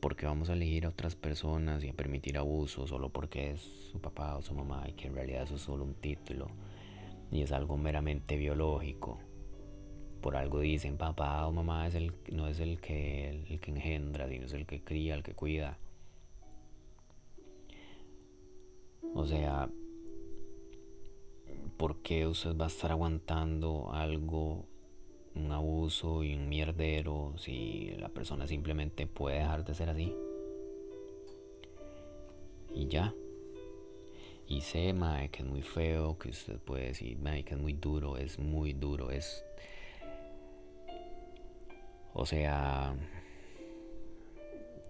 Porque 0.00 0.26
vamos 0.26 0.50
a 0.50 0.52
elegir 0.52 0.86
a 0.86 0.90
otras 0.90 1.16
personas 1.16 1.82
y 1.82 1.88
a 1.88 1.92
permitir 1.92 2.38
abuso 2.38 2.86
solo 2.86 3.08
porque 3.08 3.52
es 3.52 3.60
su 3.60 4.00
papá 4.00 4.36
o 4.36 4.42
su 4.42 4.54
mamá 4.54 4.84
y 4.88 4.92
que 4.92 5.08
en 5.08 5.14
realidad 5.14 5.42
eso 5.44 5.56
es 5.56 5.62
solo 5.62 5.84
un 5.84 5.94
título 5.94 6.48
y 7.30 7.42
es 7.42 7.52
algo 7.52 7.76
meramente 7.76 8.36
biológico. 8.36 9.18
Por 10.20 10.36
algo 10.36 10.60
dicen 10.60 10.96
papá 10.96 11.46
o 11.46 11.52
mamá 11.52 11.86
es 11.86 11.94
el, 11.94 12.12
no 12.32 12.48
es 12.48 12.60
el 12.60 12.80
que, 12.80 13.30
el 13.48 13.60
que 13.60 13.70
engendra, 13.70 14.28
sino 14.28 14.46
es 14.46 14.52
el 14.52 14.66
que 14.66 14.82
cría, 14.82 15.14
el 15.14 15.22
que 15.22 15.34
cuida. 15.34 15.78
O 19.14 19.24
sea, 19.26 19.68
¿por 21.76 22.02
qué 22.02 22.26
usted 22.26 22.56
va 22.56 22.66
a 22.66 22.68
estar 22.68 22.90
aguantando 22.90 23.92
algo, 23.92 24.66
un 25.36 25.52
abuso 25.52 26.24
y 26.24 26.34
un 26.34 26.48
mierdero 26.48 27.34
si 27.38 27.94
la 27.98 28.08
persona 28.08 28.46
simplemente 28.46 29.06
puede 29.06 29.38
dejar 29.38 29.64
de 29.64 29.74
ser 29.74 29.90
así? 29.90 30.14
Y 32.74 32.88
ya. 32.88 33.14
Y 34.48 34.60
sé, 34.60 34.92
mae, 34.92 35.28
que 35.28 35.42
es 35.42 35.48
muy 35.48 35.62
feo, 35.62 36.18
que 36.18 36.30
usted 36.30 36.58
puede 36.58 36.88
decir, 36.88 37.18
mae, 37.18 37.44
que 37.44 37.54
es 37.54 37.60
muy 37.60 37.72
duro, 37.72 38.16
es 38.16 38.38
muy 38.38 38.72
duro, 38.72 39.10
es... 39.10 39.44
O 42.14 42.24
sea, 42.24 42.94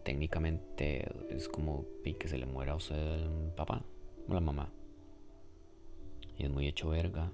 técnicamente 0.04 1.08
es 1.30 1.48
como 1.48 1.84
que 2.04 2.28
se 2.28 2.38
le 2.38 2.46
muera 2.46 2.72
a 2.72 2.76
usted 2.76 2.96
el 2.96 3.52
papá 3.56 3.82
la 4.34 4.40
mamá. 4.40 4.68
Y 6.38 6.44
es 6.44 6.50
muy 6.50 6.66
hecho 6.66 6.90
verga 6.90 7.32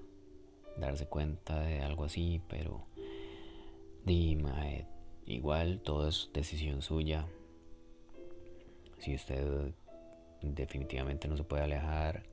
darse 0.79 1.07
cuenta 1.07 1.61
de 1.61 1.81
algo 1.81 2.05
así, 2.05 2.41
pero 2.49 2.87
dime, 4.05 4.87
igual 5.27 5.81
todo 5.81 6.09
es 6.09 6.31
decisión 6.33 6.83
suya. 6.83 7.27
Si 8.99 9.15
usted 9.15 9.73
definitivamente 10.43 11.29
no 11.29 11.37
se 11.37 11.45
puede 11.45 11.63
alejar 11.63 12.25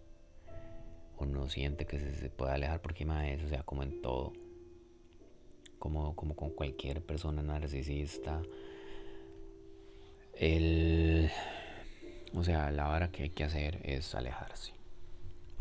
o 1.18 1.26
no 1.26 1.50
siente 1.50 1.86
que 1.86 2.00
se, 2.00 2.30
puede 2.30 2.54
alejar 2.54 2.82
porque 2.82 3.06
mae, 3.06 3.44
o 3.44 3.50
sea, 3.50 3.64
como 3.64 3.84
en 3.84 4.02
todo, 4.02 4.34
como, 5.80 6.16
como 6.16 6.36
con 6.36 6.52
cualquier 6.52 7.02
persona 7.04 7.42
narcisista, 7.42 8.42
el 10.34 11.30
o 12.34 12.44
sea, 12.44 12.72
la 12.72 12.86
vara 12.88 13.12
que 13.12 13.24
hay 13.24 13.30
que 13.30 13.44
hacer 13.44 13.80
es 13.84 14.14
alejarse. 14.16 14.74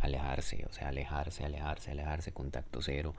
alejarse, 0.01 0.65
o 0.69 0.73
sea, 0.73 0.89
alejarse, 0.89 1.45
alejarse, 1.45 1.91
alejarse, 1.91 2.33
contacto 2.33 2.81
cero. 2.83 3.15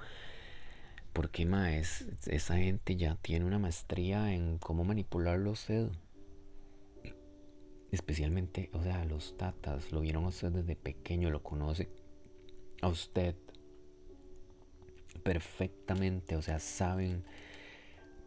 Porque, 1.20 1.46
más 1.46 2.06
esa 2.28 2.56
gente 2.56 2.96
ya 2.96 3.16
tiene 3.16 3.44
una 3.44 3.60
maestría 3.60 4.34
en 4.34 4.58
cómo 4.58 4.86
manipularlo 4.86 5.50
a 5.50 5.52
usted. 5.52 5.90
Especialmente, 7.92 8.70
o 8.72 8.82
sea, 8.82 9.04
los 9.04 9.36
tatas, 9.36 9.92
lo 9.92 10.00
vieron 10.00 10.24
a 10.24 10.30
usted 10.30 10.50
desde 10.50 10.78
pequeño, 10.78 11.30
lo 11.30 11.44
conoce 11.44 11.90
a 12.82 12.88
usted 12.88 13.36
perfectamente, 15.22 16.38
o 16.38 16.42
sea, 16.42 16.58
saben 16.58 17.26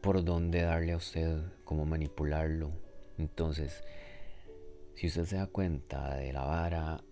por 0.03 0.23
dónde 0.23 0.61
darle 0.61 0.93
a 0.93 0.99
usted, 0.99 1.41
cómo 1.65 1.87
manipularlo. 1.87 2.73
Entonces, 3.17 3.83
si 4.97 5.07
usted 5.07 5.25
se 5.25 5.37
da 5.37 5.47
cuenta 5.47 6.15
de 6.17 6.35
la 6.35 6.45
vara 6.45 7.03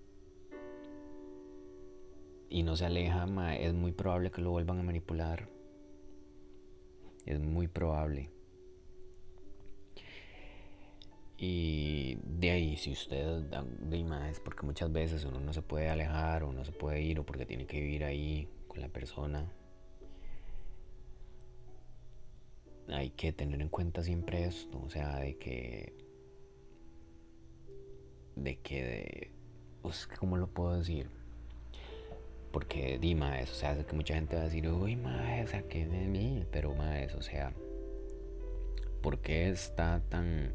y 2.51 2.65
no 2.65 2.77
se 2.77 2.85
aleja, 2.85 3.25
es 3.57 3.73
muy 3.73 3.93
probable 3.93 4.31
que 4.31 4.43
lo 4.43 4.51
vuelvan 4.51 4.79
a 4.79 4.83
manipular. 4.83 5.49
Es 7.27 7.39
muy 7.39 7.69
probable. 7.69 8.31
Y 11.43 12.19
de 12.23 12.51
ahí, 12.51 12.77
si 12.77 12.93
usted 12.93 13.43
de 13.45 14.05
más, 14.05 14.41
porque 14.41 14.67
muchas 14.67 14.93
veces 14.93 15.25
uno 15.25 15.41
no 15.41 15.55
se 15.55 15.63
puede 15.63 15.89
alejar 15.89 16.45
o 16.45 16.53
no 16.53 16.65
se 16.67 16.73
puede 16.73 17.01
ir 17.01 17.19
o 17.19 17.25
porque 17.25 17.47
tiene 17.47 17.67
que 17.67 17.81
vivir 17.81 18.05
ahí 18.05 18.47
con 18.69 18.83
la 18.83 18.89
persona, 18.89 19.51
hay 22.89 23.11
que 23.11 23.33
tener 23.33 23.61
en 23.63 23.69
cuenta 23.69 24.03
siempre 24.03 24.45
esto, 24.45 24.81
o 24.83 24.91
sea, 24.91 25.19
de 25.19 25.39
que, 25.39 25.95
de 28.37 28.59
que, 28.61 28.83
de, 28.85 29.33
pues, 29.83 30.07
¿cómo 30.19 30.37
lo 30.37 30.49
puedo 30.49 30.77
decir? 30.77 31.20
Porque 32.53 32.99
Dima 32.99 33.41
eso, 33.41 33.53
o 33.53 33.57
sea, 33.57 33.85
que 33.85 33.95
mucha 33.95 34.15
gente 34.15 34.35
va 34.35 34.43
a 34.43 34.45
decir, 34.47 34.69
uy, 34.69 34.97
mae, 34.97 35.45
o 35.45 35.47
sea, 35.47 35.63
que 35.63 35.87
de 35.87 36.07
mí, 36.09 36.45
pero 36.51 36.75
más, 36.75 37.15
o 37.15 37.23
sea, 37.23 37.53
¿por 39.03 39.21
qué 39.21 39.51
está 39.51 40.01
tan 40.09 40.53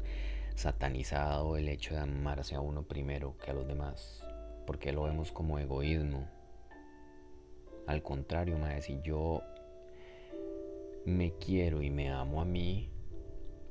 satanizado 0.54 1.56
el 1.56 1.68
hecho 1.68 1.94
de 1.94 2.00
amarse 2.00 2.54
a 2.54 2.60
uno 2.60 2.82
primero 2.82 3.36
que 3.38 3.50
a 3.50 3.54
los 3.54 3.66
demás? 3.66 4.22
¿Por 4.66 4.78
qué 4.78 4.92
lo 4.92 5.04
vemos 5.04 5.32
como 5.32 5.58
egoísmo? 5.58 6.28
Al 7.86 8.02
contrario, 8.02 8.58
mae, 8.58 8.82
si 8.82 9.00
yo 9.02 9.42
me 11.06 11.32
quiero 11.38 11.82
y 11.82 11.90
me 11.90 12.10
amo 12.10 12.42
a 12.42 12.44
mí, 12.44 12.90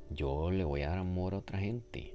yo 0.10 0.50
le 0.50 0.64
voy 0.64 0.82
a 0.82 0.90
dar 0.90 1.00
amor 1.00 1.36
a 1.36 1.40
otra 1.40 1.60
gente 1.60 2.15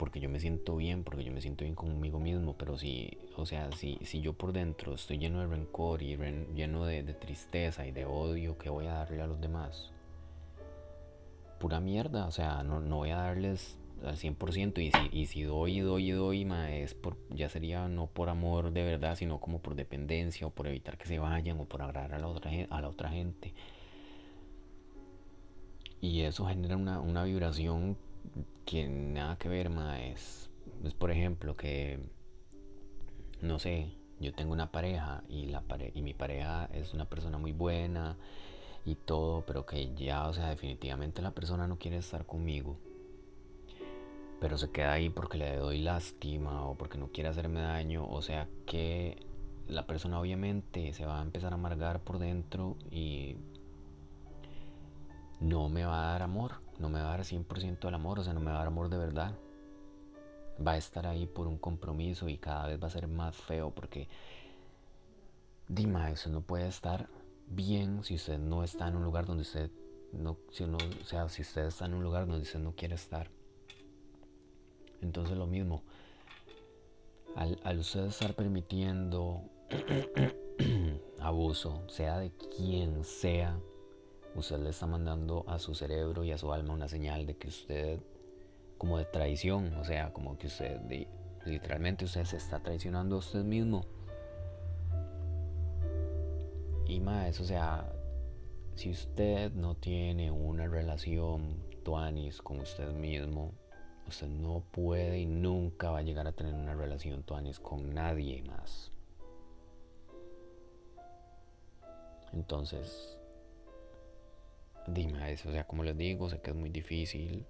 porque 0.00 0.18
yo 0.18 0.30
me 0.30 0.40
siento 0.40 0.76
bien, 0.76 1.04
porque 1.04 1.24
yo 1.24 1.30
me 1.30 1.42
siento 1.42 1.64
bien 1.64 1.74
conmigo 1.74 2.18
mismo, 2.18 2.54
pero 2.56 2.78
si, 2.78 3.18
o 3.36 3.44
sea, 3.44 3.70
si, 3.72 3.98
si 4.02 4.22
yo 4.22 4.32
por 4.32 4.54
dentro 4.54 4.94
estoy 4.94 5.18
lleno 5.18 5.40
de 5.40 5.46
rencor 5.46 6.00
y 6.02 6.16
lleno 6.54 6.86
de, 6.86 7.02
tristeza 7.02 7.86
y 7.86 7.92
de 7.92 8.06
odio, 8.06 8.56
¿qué 8.56 8.70
voy 8.70 8.86
a 8.86 8.94
darle 8.94 9.20
a 9.20 9.26
los 9.26 9.38
demás? 9.42 9.92
Pura 11.58 11.80
mierda, 11.80 12.26
o 12.26 12.30
sea, 12.30 12.62
no, 12.62 12.80
no 12.80 12.96
voy 12.96 13.10
a 13.10 13.16
darles 13.16 13.76
al 14.02 14.16
100% 14.16 14.80
y 14.80 14.90
si, 14.90 15.10
y 15.12 15.26
si 15.26 15.42
doy, 15.42 15.80
doy, 15.80 16.12
doy, 16.12 16.46
ma, 16.46 16.74
es 16.74 16.96
ya 17.28 17.50
sería 17.50 17.86
no 17.86 18.06
por 18.06 18.30
amor 18.30 18.72
de 18.72 18.82
verdad, 18.82 19.16
sino 19.16 19.38
como 19.38 19.58
por 19.58 19.74
dependencia 19.74 20.46
o 20.46 20.50
por 20.50 20.66
evitar 20.66 20.96
que 20.96 21.08
se 21.08 21.18
vayan 21.18 21.60
o 21.60 21.66
por 21.66 21.82
agradar 21.82 22.14
a 22.14 22.18
la 22.18 22.28
otra, 22.28 22.50
a 22.70 22.80
la 22.80 22.88
otra 22.88 23.10
gente. 23.10 23.52
Y 26.00 26.22
eso 26.22 26.46
genera 26.46 26.78
una, 26.78 27.00
una 27.00 27.24
vibración 27.24 27.98
que 28.70 28.86
nada 28.88 29.36
que 29.36 29.48
ver, 29.48 29.68
ma, 29.68 30.00
es, 30.00 30.48
es 30.84 30.94
por 30.94 31.10
ejemplo 31.10 31.56
que, 31.56 31.98
no 33.40 33.58
sé, 33.58 33.90
yo 34.20 34.32
tengo 34.32 34.52
una 34.52 34.70
pareja 34.70 35.24
y, 35.28 35.46
la 35.46 35.60
pare 35.62 35.90
y 35.92 36.02
mi 36.02 36.14
pareja 36.14 36.66
es 36.72 36.94
una 36.94 37.04
persona 37.06 37.36
muy 37.36 37.50
buena 37.50 38.16
y 38.84 38.94
todo, 38.94 39.44
pero 39.44 39.66
que 39.66 39.92
ya, 39.96 40.28
o 40.28 40.34
sea, 40.34 40.50
definitivamente 40.50 41.20
la 41.20 41.32
persona 41.32 41.66
no 41.66 41.80
quiere 41.80 41.96
estar 41.96 42.26
conmigo. 42.26 42.78
Pero 44.40 44.56
se 44.56 44.70
queda 44.70 44.92
ahí 44.92 45.10
porque 45.10 45.36
le 45.36 45.56
doy 45.56 45.80
lástima 45.80 46.64
o 46.64 46.76
porque 46.76 46.96
no 46.96 47.08
quiere 47.08 47.28
hacerme 47.28 47.60
daño. 47.60 48.06
O 48.08 48.22
sea 48.22 48.48
que 48.66 49.18
la 49.66 49.84
persona 49.88 50.20
obviamente 50.20 50.92
se 50.92 51.06
va 51.06 51.18
a 51.18 51.22
empezar 51.22 51.52
a 51.52 51.56
amargar 51.56 52.04
por 52.04 52.20
dentro 52.20 52.76
y 52.88 53.34
no 55.40 55.68
me 55.68 55.84
va 55.84 56.08
a 56.08 56.12
dar 56.12 56.22
amor 56.22 56.70
no 56.80 56.88
me 56.88 57.00
va 57.00 57.12
a 57.12 57.16
dar 57.16 57.24
100% 57.24 57.86
del 57.86 57.94
amor, 57.94 58.18
o 58.18 58.24
sea, 58.24 58.32
no 58.32 58.40
me 58.40 58.46
va 58.46 58.56
a 58.56 58.58
dar 58.58 58.68
amor 58.68 58.88
de 58.88 58.96
verdad. 58.96 59.38
Va 60.66 60.72
a 60.72 60.76
estar 60.76 61.06
ahí 61.06 61.26
por 61.26 61.46
un 61.46 61.58
compromiso 61.58 62.28
y 62.28 62.38
cada 62.38 62.66
vez 62.66 62.82
va 62.82 62.86
a 62.86 62.90
ser 62.90 63.06
más 63.06 63.36
feo 63.36 63.70
porque, 63.70 64.08
Dima, 65.68 66.10
eso 66.10 66.30
no 66.30 66.40
puede 66.40 66.66
estar 66.66 67.08
bien 67.46 68.02
si 68.02 68.14
usted 68.14 68.38
no 68.38 68.64
está 68.64 68.88
en 68.88 68.96
un 68.96 69.04
lugar 69.04 69.26
donde 69.26 69.42
usted 69.42 69.70
no, 70.12 70.38
si 70.50 70.64
uno, 70.64 70.78
o 71.00 71.04
sea, 71.04 71.28
si 71.28 71.42
usted 71.42 71.66
está 71.66 71.84
en 71.84 71.94
un 71.94 72.02
lugar 72.02 72.26
donde 72.26 72.42
usted 72.42 72.58
no 72.58 72.74
quiere 72.74 72.94
estar. 72.94 73.30
Entonces 75.02 75.36
lo 75.36 75.46
mismo, 75.46 75.82
al 77.36 77.78
usted 77.78 78.06
estar 78.06 78.34
permitiendo 78.34 79.42
abuso, 81.20 81.82
sea 81.88 82.18
de 82.18 82.32
quien 82.56 83.04
sea, 83.04 83.58
usted 84.34 84.58
le 84.58 84.70
está 84.70 84.86
mandando 84.86 85.44
a 85.48 85.58
su 85.58 85.74
cerebro 85.74 86.24
y 86.24 86.32
a 86.32 86.38
su 86.38 86.52
alma 86.52 86.74
una 86.74 86.88
señal 86.88 87.26
de 87.26 87.36
que 87.36 87.48
usted, 87.48 88.00
como 88.78 88.98
de 88.98 89.04
traición, 89.04 89.74
o 89.74 89.84
sea, 89.84 90.12
como 90.12 90.38
que 90.38 90.46
usted, 90.46 90.80
literalmente 91.44 92.04
usted 92.04 92.24
se 92.24 92.36
está 92.36 92.60
traicionando 92.60 93.16
a 93.16 93.18
usted 93.18 93.42
mismo. 93.42 93.84
Y 96.86 97.00
más, 97.00 97.40
o 97.40 97.44
sea, 97.44 97.92
si 98.74 98.90
usted 98.90 99.52
no 99.52 99.74
tiene 99.74 100.30
una 100.30 100.66
relación 100.66 101.62
tuanis 101.84 102.40
con 102.42 102.60
usted 102.60 102.92
mismo, 102.92 103.52
usted 104.08 104.28
no 104.28 104.64
puede 104.72 105.20
y 105.20 105.26
nunca 105.26 105.90
va 105.90 105.98
a 105.98 106.02
llegar 106.02 106.26
a 106.26 106.32
tener 106.32 106.54
una 106.54 106.74
relación 106.74 107.22
tuanis 107.22 107.60
con 107.60 107.94
nadie 107.94 108.42
más. 108.42 108.92
Entonces, 112.32 113.19
Dime 114.86 115.32
eso, 115.32 115.48
o 115.48 115.52
sea, 115.52 115.66
como 115.66 115.84
les 115.84 115.96
digo, 115.96 116.28
sé 116.30 116.40
que 116.40 116.50
es 116.50 116.56
muy 116.56 116.70
difícil, 116.70 117.46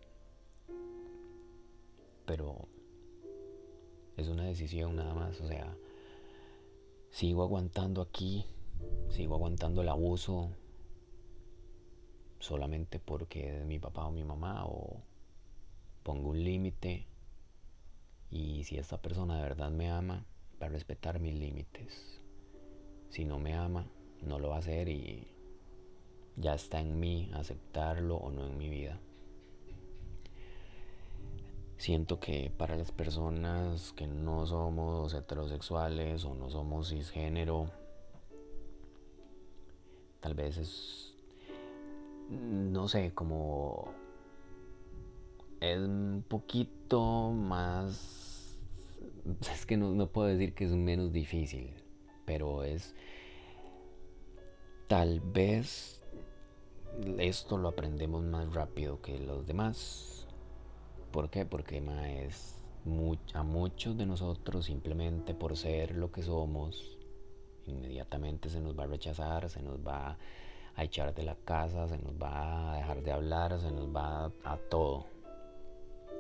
pero 2.26 2.68
es 4.16 4.28
una 4.28 4.44
decisión 4.44 4.96
nada 4.96 5.14
más, 5.14 5.40
o 5.40 5.48
sea, 5.48 5.76
sigo 7.10 7.42
aguantando 7.42 8.02
aquí, 8.02 8.44
sigo 9.08 9.34
aguantando 9.34 9.82
el 9.82 9.88
abuso 9.88 10.50
solamente 12.38 12.98
porque 12.98 13.58
es 13.58 13.64
mi 13.64 13.78
papá 13.78 14.06
o 14.06 14.12
mi 14.12 14.24
mamá 14.24 14.64
o 14.66 15.02
pongo 16.02 16.30
un 16.30 16.42
límite 16.42 17.06
y 18.30 18.64
si 18.64 18.78
esta 18.78 19.00
persona 19.00 19.36
de 19.36 19.42
verdad 19.42 19.70
me 19.70 19.90
ama, 19.90 20.24
va 20.60 20.66
a 20.66 20.70
respetar 20.70 21.20
mis 21.20 21.34
límites. 21.34 22.20
Si 23.08 23.24
no 23.24 23.38
me 23.38 23.54
ama, 23.54 23.90
no 24.22 24.38
lo 24.38 24.50
va 24.50 24.56
a 24.56 24.58
hacer 24.60 24.88
y 24.88 25.26
ya 26.40 26.54
está 26.54 26.80
en 26.80 26.98
mí 26.98 27.30
aceptarlo 27.34 28.16
o 28.16 28.30
no 28.30 28.46
en 28.46 28.56
mi 28.56 28.68
vida. 28.68 28.98
Siento 31.76 32.20
que 32.20 32.52
para 32.56 32.76
las 32.76 32.92
personas 32.92 33.92
que 33.92 34.06
no 34.06 34.46
somos 34.46 35.14
heterosexuales 35.14 36.24
o 36.24 36.34
no 36.34 36.50
somos 36.50 36.90
cisgénero, 36.90 37.70
tal 40.20 40.34
vez 40.34 40.58
es, 40.58 41.14
no 42.28 42.86
sé, 42.88 43.12
como 43.14 43.92
es 45.60 45.78
un 45.78 46.22
poquito 46.28 47.30
más, 47.30 48.58
es 49.52 49.64
que 49.64 49.78
no, 49.78 49.90
no 49.94 50.06
puedo 50.06 50.28
decir 50.28 50.54
que 50.54 50.64
es 50.64 50.72
menos 50.72 51.12
difícil, 51.12 51.72
pero 52.26 52.62
es 52.62 52.94
tal 54.86 55.20
vez 55.20 55.99
esto 57.18 57.58
lo 57.58 57.68
aprendemos 57.68 58.22
más 58.22 58.52
rápido 58.52 59.00
que 59.00 59.18
los 59.18 59.46
demás. 59.46 60.26
¿Por 61.10 61.30
qué? 61.30 61.44
Porque 61.44 61.82
es 62.26 62.56
a 63.34 63.42
muchos 63.42 63.96
de 63.96 64.06
nosotros 64.06 64.66
simplemente 64.66 65.34
por 65.34 65.56
ser 65.56 65.94
lo 65.94 66.10
que 66.10 66.22
somos, 66.22 66.98
inmediatamente 67.66 68.48
se 68.48 68.60
nos 68.60 68.78
va 68.78 68.84
a 68.84 68.86
rechazar, 68.86 69.50
se 69.50 69.62
nos 69.62 69.78
va 69.86 70.16
a 70.76 70.84
echar 70.84 71.14
de 71.14 71.22
la 71.22 71.34
casa, 71.34 71.88
se 71.88 71.98
nos 71.98 72.12
va 72.14 72.72
a 72.72 72.76
dejar 72.76 73.02
de 73.02 73.12
hablar, 73.12 73.60
se 73.60 73.70
nos 73.70 73.94
va 73.94 74.32
a, 74.44 74.56
todo. 74.70 75.06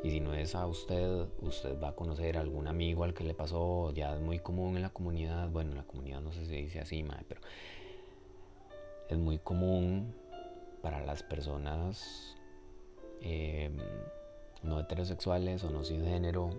Y 0.02 0.10
si 0.10 0.20
no 0.20 0.34
es 0.34 0.54
a 0.54 0.66
usted, 0.66 1.28
usted 1.40 1.80
va 1.80 1.88
a 1.88 1.94
conocer 1.94 2.36
a 2.36 2.40
algún 2.40 2.66
amigo 2.66 3.04
al 3.04 3.14
que 3.14 3.24
le 3.24 3.34
pasó, 3.34 3.92
ya 3.92 4.14
es 4.14 4.20
muy 4.20 4.38
común 4.38 4.76
en 4.76 4.82
la 4.82 4.90
comunidad, 4.90 5.48
bueno, 5.50 5.70
en 5.70 5.76
la 5.78 5.84
comunidad 5.84 6.20
no 6.20 6.32
sé 6.32 6.46
si 6.46 6.56
dice 6.56 6.80
así, 6.80 7.04
pero 7.28 7.40
es 9.08 9.18
muy 9.18 9.38
común 9.38 10.14
para 10.82 11.04
las 11.04 11.22
personas 11.22 12.36
em, 13.20 13.76
no 14.62 14.80
heterosexuales 14.80 15.64
o 15.64 15.70
no 15.70 15.84
cisgénero 15.84 16.50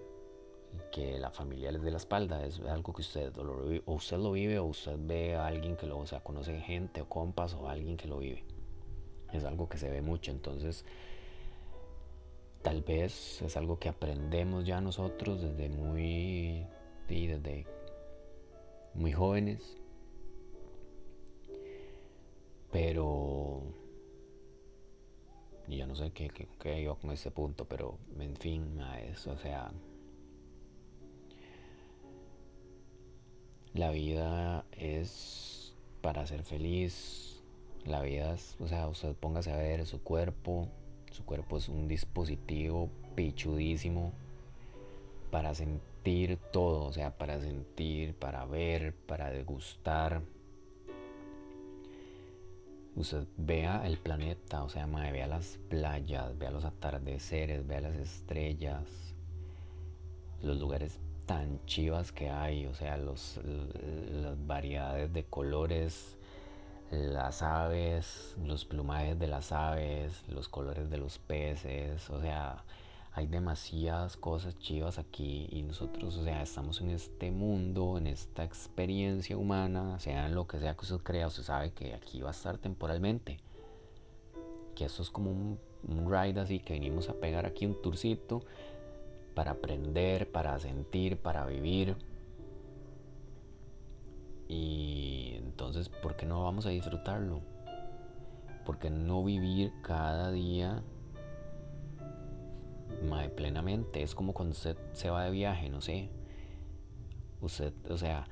que 0.92 1.20
la 1.20 1.32
familia 1.32 1.72
les 1.72 1.82
dé 1.82 1.92
la 1.92 1.98
espalda, 1.98 2.46
es 2.46 2.60
algo 2.62 2.94
que 2.94 3.02
usted 3.02 3.36
lo, 3.36 3.66
vive, 3.66 3.84
o 3.86 3.94
usted 3.94 4.18
lo 4.18 4.32
vive 4.32 4.60
o 4.60 4.66
usted 4.66 4.98
ve 4.98 5.36
a 5.36 5.48
alguien 5.48 5.76
que 5.76 5.86
lo, 5.86 6.00
o 6.00 6.06
sea, 6.06 6.22
conoce 6.22 6.60
gente 6.62 7.02
o 7.02 7.10
compas 7.10 7.54
o 7.54 7.68
alguien 7.68 7.98
que 7.98 8.08
lo 8.08 8.20
vive. 8.20 8.46
Es 9.34 9.44
algo 9.44 9.68
que 9.70 9.78
se 9.78 9.90
ve 9.90 10.02
mucho, 10.02 10.32
entonces 10.32 10.86
tal 12.62 12.82
vez 12.82 13.42
es 13.42 13.58
algo 13.58 13.80
que 13.80 13.90
aprendemos 13.90 14.66
ya 14.66 14.82
nosotros 14.82 15.42
desde 15.42 15.70
muy, 15.70 16.66
desde 17.08 17.66
muy 18.94 19.12
jóvenes, 19.12 19.78
pero 22.72 23.64
y 25.72 25.78
ya 25.78 25.88
no 25.88 25.96
sé 25.96 26.12
qué, 26.12 26.30
qué, 26.60 26.82
iba 26.82 26.96
con 26.96 27.12
ese 27.12 27.32
punto, 27.32 27.66
pero 27.66 27.98
en 28.20 28.36
fin, 28.36 28.80
es, 29.10 29.26
o 29.26 29.38
sea, 29.38 29.72
La 33.74 33.90
vida 33.92 34.66
es 34.74 35.74
para 36.02 36.28
ser 36.28 36.44
feliz. 36.44 37.42
La 37.86 38.02
vida 38.02 38.34
es, 38.34 38.58
o 38.60 38.68
sea, 38.68 38.90
usted 38.90 39.16
póngase 39.16 39.52
a 39.52 39.58
ver 39.58 39.86
su 39.86 40.04
cuerpo. 40.04 40.68
Su 41.12 41.24
cuerpo 41.24 41.58
es 41.58 41.70
un 41.70 41.88
dispositivo 41.88 42.90
pichudísimo 43.16 44.12
para 45.30 45.56
sentir 45.56 46.38
todo, 46.52 46.84
o 46.86 46.92
sea, 46.92 47.18
para 47.18 47.40
sentir, 47.40 48.14
para 48.14 48.46
ver, 48.46 48.94
para 48.94 49.30
degustar. 49.30 50.22
Usted 52.96 53.26
vea 53.38 53.86
el 53.88 53.98
planeta, 53.98 54.64
o 54.64 54.70
sea, 54.70 54.86
vea 54.86 55.28
las 55.28 55.58
playas, 55.70 56.38
vea 56.38 56.52
los 56.52 56.66
atardeceres, 56.66 57.66
vea 57.66 57.82
las 57.82 57.96
estrellas, 57.96 58.84
los 60.42 60.60
lugares 60.60 61.00
tan 61.26 61.64
chivas 61.66 62.12
que 62.12 62.30
hay, 62.30 62.66
o 62.66 62.76
sea, 62.76 62.98
los, 62.98 63.40
las 63.44 64.46
variedades 64.46 65.14
de 65.14 65.24
colores, 65.24 66.18
las 66.92 67.42
aves, 67.42 68.36
los 68.44 68.66
plumajes 68.66 69.18
de 69.18 69.28
las 69.28 69.54
aves, 69.54 70.24
los 70.28 70.50
colores 70.50 70.90
de 70.90 70.98
los 70.98 71.18
peces, 71.20 72.10
o 72.10 72.20
sea, 72.20 72.66
hay 73.14 73.28
demasiadas 73.28 74.16
cosas 74.16 74.58
chivas 74.60 74.98
aquí 74.98 75.48
y 75.52 75.64
nosotros, 75.64 76.16
o 76.16 76.24
sea, 76.24 76.42
estamos 76.42 76.80
en 76.80 76.92
este 76.92 77.30
mundo, 77.30 77.98
en 77.98 78.08
esta 78.08 78.44
experiencia 78.46 79.38
humana, 79.38 80.00
sea 80.00 80.30
lo 80.30 80.48
que 80.48 80.60
sea 80.60 80.76
que 80.76 80.82
usted 80.82 81.00
crea, 81.00 81.28
usted 81.28 81.44
sabe 81.44 81.72
que 81.72 81.94
aquí 81.94 82.22
va 82.22 82.30
a 82.30 82.32
estar 82.32 82.58
temporalmente. 82.58 83.40
Que 84.76 84.86
esto 84.86 85.02
es 85.04 85.10
como 85.10 85.30
un, 85.30 85.60
un 85.90 86.10
ride 86.10 86.40
así 86.40 86.60
que 86.60 86.74
venimos 86.74 87.10
a 87.10 87.14
pegar 87.14 87.46
aquí 87.46 87.66
un 87.66 87.82
tourcito 87.82 88.44
para 89.36 89.52
aprender, 89.52 90.32
para 90.32 90.58
sentir, 90.60 91.18
para 91.18 91.46
vivir. 91.46 91.98
Y 94.48 95.34
entonces, 95.36 95.90
¿por 95.90 96.16
qué 96.16 96.26
no 96.26 96.44
vamos 96.44 96.66
a 96.66 96.70
disfrutarlo? 96.70 97.42
¿Por 98.66 98.80
qué 98.80 98.90
no 98.90 99.22
vivir 99.24 99.74
cada 99.82 100.32
día 100.32 100.82
plenamente? 103.36 104.02
Es 104.04 104.16
como 104.16 104.34
cuando 104.34 104.54
usted 104.54 104.78
se 104.94 105.10
va 105.10 105.26
de 105.26 105.32
viaje, 105.32 105.70
no 105.70 105.82
sé. 105.82 106.10
Usted, 107.42 107.74
o 107.90 107.98
sea, 107.98 108.28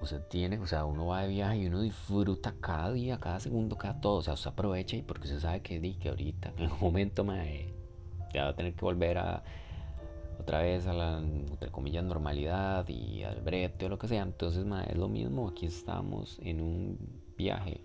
usted 0.00 0.20
tiene, 0.28 0.58
o 0.58 0.66
sea, 0.66 0.84
uno 0.84 1.06
va 1.06 1.22
de 1.22 1.28
viaje 1.28 1.58
y 1.58 1.66
uno 1.66 1.80
disfruta 1.80 2.54
cada 2.60 2.92
día, 2.92 3.18
cada 3.18 3.40
segundo, 3.40 3.76
cada 3.76 4.00
todo. 4.00 4.16
O 4.16 4.22
sea, 4.22 4.34
usted 4.34 4.50
aprovecha 4.50 4.96
y 4.96 5.02
porque 5.02 5.24
usted 5.24 5.40
sabe 5.40 5.62
que, 5.62 5.80
que 5.98 6.08
ahorita, 6.08 6.52
en 6.56 6.70
un 6.70 6.80
momento, 6.80 7.24
mae, 7.24 7.72
ya 8.34 8.44
va 8.44 8.50
a 8.50 8.56
tener 8.56 8.74
que 8.74 8.84
volver 8.84 9.18
a 9.18 9.42
otra 10.38 10.60
vez 10.60 10.86
a 10.86 10.92
la, 10.92 11.18
entre 11.18 11.70
comillas, 11.70 12.04
normalidad 12.04 12.86
y 12.88 13.22
al 13.22 13.40
brete 13.40 13.86
o 13.86 13.88
lo 13.88 13.98
que 13.98 14.08
sea. 14.08 14.22
Entonces, 14.22 14.66
es 14.88 14.96
lo 14.96 15.08
mismo, 15.08 15.48
aquí 15.48 15.66
estamos 15.66 16.38
en 16.42 16.60
un 16.60 16.98
viaje. 17.36 17.80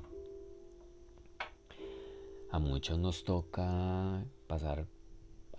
A 2.51 2.59
muchos 2.59 2.99
nos 2.99 3.23
toca 3.23 4.25
pasar 4.47 4.85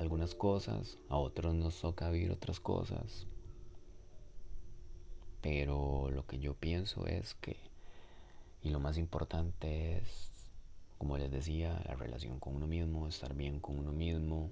algunas 0.02 0.34
cosas, 0.34 0.98
a 1.08 1.16
otros 1.16 1.54
nos 1.54 1.80
toca 1.80 2.10
vivir 2.10 2.30
otras 2.30 2.60
cosas. 2.60 3.26
Pero 5.40 6.10
lo 6.10 6.26
que 6.26 6.38
yo 6.38 6.54
pienso 6.54 7.06
es 7.06 7.34
que, 7.34 7.56
y 8.62 8.70
lo 8.70 8.80
más 8.80 8.98
importante 8.98 9.98
es, 9.98 10.30
como 10.98 11.18
les 11.18 11.30
decía, 11.30 11.82
la 11.86 11.94
relación 11.94 12.38
con 12.38 12.56
uno 12.56 12.66
mismo, 12.66 13.08
estar 13.08 13.34
bien 13.34 13.60
con 13.60 13.78
uno 13.78 13.92
mismo, 13.92 14.50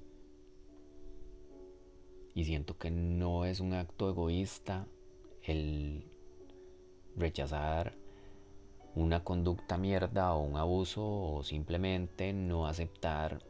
y 2.35 2.45
siento 2.45 2.79
que 2.79 2.91
no 2.91 3.45
es 3.45 3.61
un 3.61 3.75
acto 3.75 4.09
egoísta 4.09 4.87
el 5.43 6.05
rechazar 7.17 7.97
una 8.95 9.23
conducta 9.23 9.79
mierda 9.79 10.35
o 10.35 10.43
un 10.43 10.57
abuso 10.57 11.03
o 11.05 11.43
simplemente 11.45 12.33
no 12.33 12.67
aceptar 12.67 13.50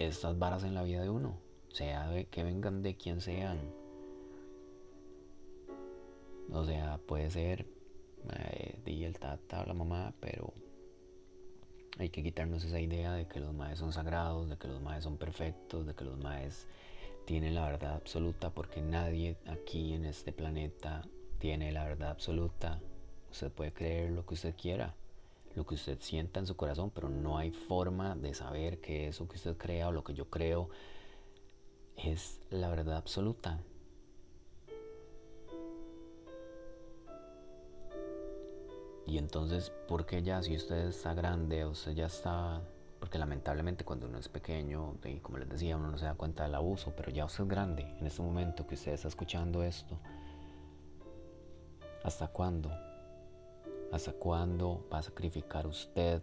estas 0.00 0.38
varas 0.38 0.64
en 0.64 0.74
la 0.74 0.82
vida 0.82 1.02
de 1.02 1.10
uno, 1.10 1.38
sea 1.68 2.10
que 2.30 2.42
vengan 2.42 2.82
de 2.82 2.96
quien 2.96 3.20
sean. 3.20 3.58
O 6.52 6.64
sea, 6.64 6.98
puede 7.06 7.30
ser 7.30 7.66
eh, 8.36 8.80
el 8.86 9.18
tata 9.18 9.62
o 9.62 9.66
la 9.66 9.74
mamá, 9.74 10.14
pero 10.20 10.52
hay 11.98 12.08
que 12.08 12.22
quitarnos 12.22 12.64
esa 12.64 12.80
idea 12.80 13.12
de 13.12 13.26
que 13.26 13.40
los 13.40 13.52
maes 13.52 13.78
son 13.78 13.92
sagrados, 13.92 14.48
de 14.48 14.56
que 14.56 14.68
los 14.68 14.80
maes 14.80 15.04
son 15.04 15.16
perfectos, 15.16 15.86
de 15.86 15.94
que 15.94 16.04
los 16.04 16.18
maes 16.18 16.66
tiene 17.26 17.50
la 17.50 17.66
verdad 17.66 17.94
absoluta 17.94 18.50
porque 18.50 18.80
nadie 18.80 19.36
aquí 19.46 19.92
en 19.92 20.06
este 20.06 20.32
planeta 20.32 21.02
tiene 21.38 21.72
la 21.72 21.84
verdad 21.84 22.10
absoluta. 22.10 22.80
Usted 23.30 23.52
puede 23.52 23.72
creer 23.72 24.10
lo 24.10 24.26
que 24.26 24.34
usted 24.34 24.54
quiera, 24.56 24.94
lo 25.54 25.66
que 25.66 25.74
usted 25.74 25.98
sienta 26.00 26.40
en 26.40 26.46
su 26.46 26.56
corazón, 26.56 26.90
pero 26.90 27.08
no 27.08 27.38
hay 27.38 27.50
forma 27.50 28.14
de 28.14 28.34
saber 28.34 28.80
que 28.80 29.08
eso 29.08 29.28
que 29.28 29.36
usted 29.36 29.56
crea 29.56 29.88
o 29.88 29.92
lo 29.92 30.04
que 30.04 30.14
yo 30.14 30.28
creo 30.30 30.68
es 31.96 32.40
la 32.50 32.68
verdad 32.70 32.96
absoluta. 32.96 33.60
Y 39.06 39.18
entonces, 39.18 39.72
¿por 39.88 40.06
qué 40.06 40.22
ya 40.22 40.42
si 40.42 40.54
usted 40.54 40.88
está 40.88 41.14
grande, 41.14 41.66
usted 41.66 41.92
ya 41.92 42.06
está 42.06 42.62
porque 43.00 43.18
lamentablemente 43.18 43.82
cuando 43.82 44.06
uno 44.06 44.18
es 44.18 44.28
pequeño, 44.28 44.94
y 45.04 45.16
como 45.20 45.38
les 45.38 45.48
decía, 45.48 45.76
uno 45.76 45.90
no 45.90 45.96
se 45.96 46.04
da 46.04 46.14
cuenta 46.14 46.44
del 46.44 46.54
abuso, 46.54 46.92
pero 46.94 47.10
ya 47.10 47.24
usted 47.24 47.44
es 47.44 47.48
grande, 47.48 47.82
en 47.98 48.06
este 48.06 48.20
momento 48.20 48.66
que 48.66 48.74
usted 48.74 48.92
está 48.92 49.08
escuchando 49.08 49.62
esto, 49.62 49.98
¿hasta 52.04 52.28
cuándo? 52.28 52.70
¿Hasta 53.92 54.12
cuándo 54.12 54.86
va 54.92 54.98
a 54.98 55.02
sacrificar 55.02 55.66
usted 55.66 56.22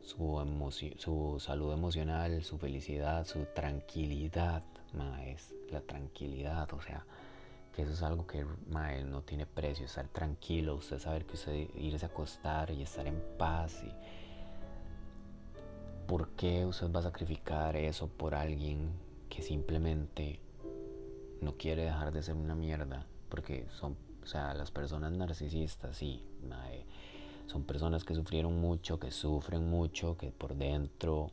su, 0.00 1.36
salud 1.40 1.72
emocional, 1.72 2.42
su 2.44 2.58
felicidad, 2.58 3.26
su 3.26 3.44
tranquilidad, 3.54 4.62
maes, 4.94 5.54
la 5.70 5.80
tranquilidad, 5.80 6.72
o 6.72 6.80
sea, 6.80 7.04
que 7.72 7.82
eso 7.82 7.92
es 7.92 8.02
algo 8.02 8.26
que 8.26 8.46
mae, 8.68 9.04
no 9.04 9.22
tiene 9.22 9.46
precio, 9.46 9.84
estar 9.84 10.08
tranquilo, 10.08 10.76
usted 10.76 10.98
saber 10.98 11.26
que 11.26 11.34
usted 11.34 11.68
irse 11.76 12.06
a 12.06 12.08
acostar 12.08 12.70
y 12.70 12.82
estar 12.82 13.06
en 13.06 13.22
paz 13.36 13.82
¿Por 16.06 16.30
qué 16.30 16.64
usted 16.64 16.90
va 16.90 17.00
a 17.00 17.02
sacrificar 17.02 17.76
eso 17.76 18.08
por 18.08 18.34
alguien 18.34 18.90
que 19.28 19.42
simplemente 19.42 20.40
no 21.42 21.58
quiere 21.58 21.84
dejar 21.84 22.12
de 22.12 22.22
ser 22.22 22.34
una 22.34 22.54
mierda? 22.54 23.04
Porque 23.28 23.66
son, 23.78 23.94
o 24.22 24.26
sea, 24.26 24.54
las 24.54 24.70
personas 24.70 25.12
narcisistas, 25.12 25.98
sí, 25.98 26.24
son 27.46 27.64
personas 27.64 28.04
que 28.04 28.14
sufrieron 28.14 28.60
mucho, 28.60 28.98
que 28.98 29.10
sufren 29.10 29.68
mucho, 29.68 30.16
que 30.16 30.30
por 30.30 30.54
dentro 30.54 31.32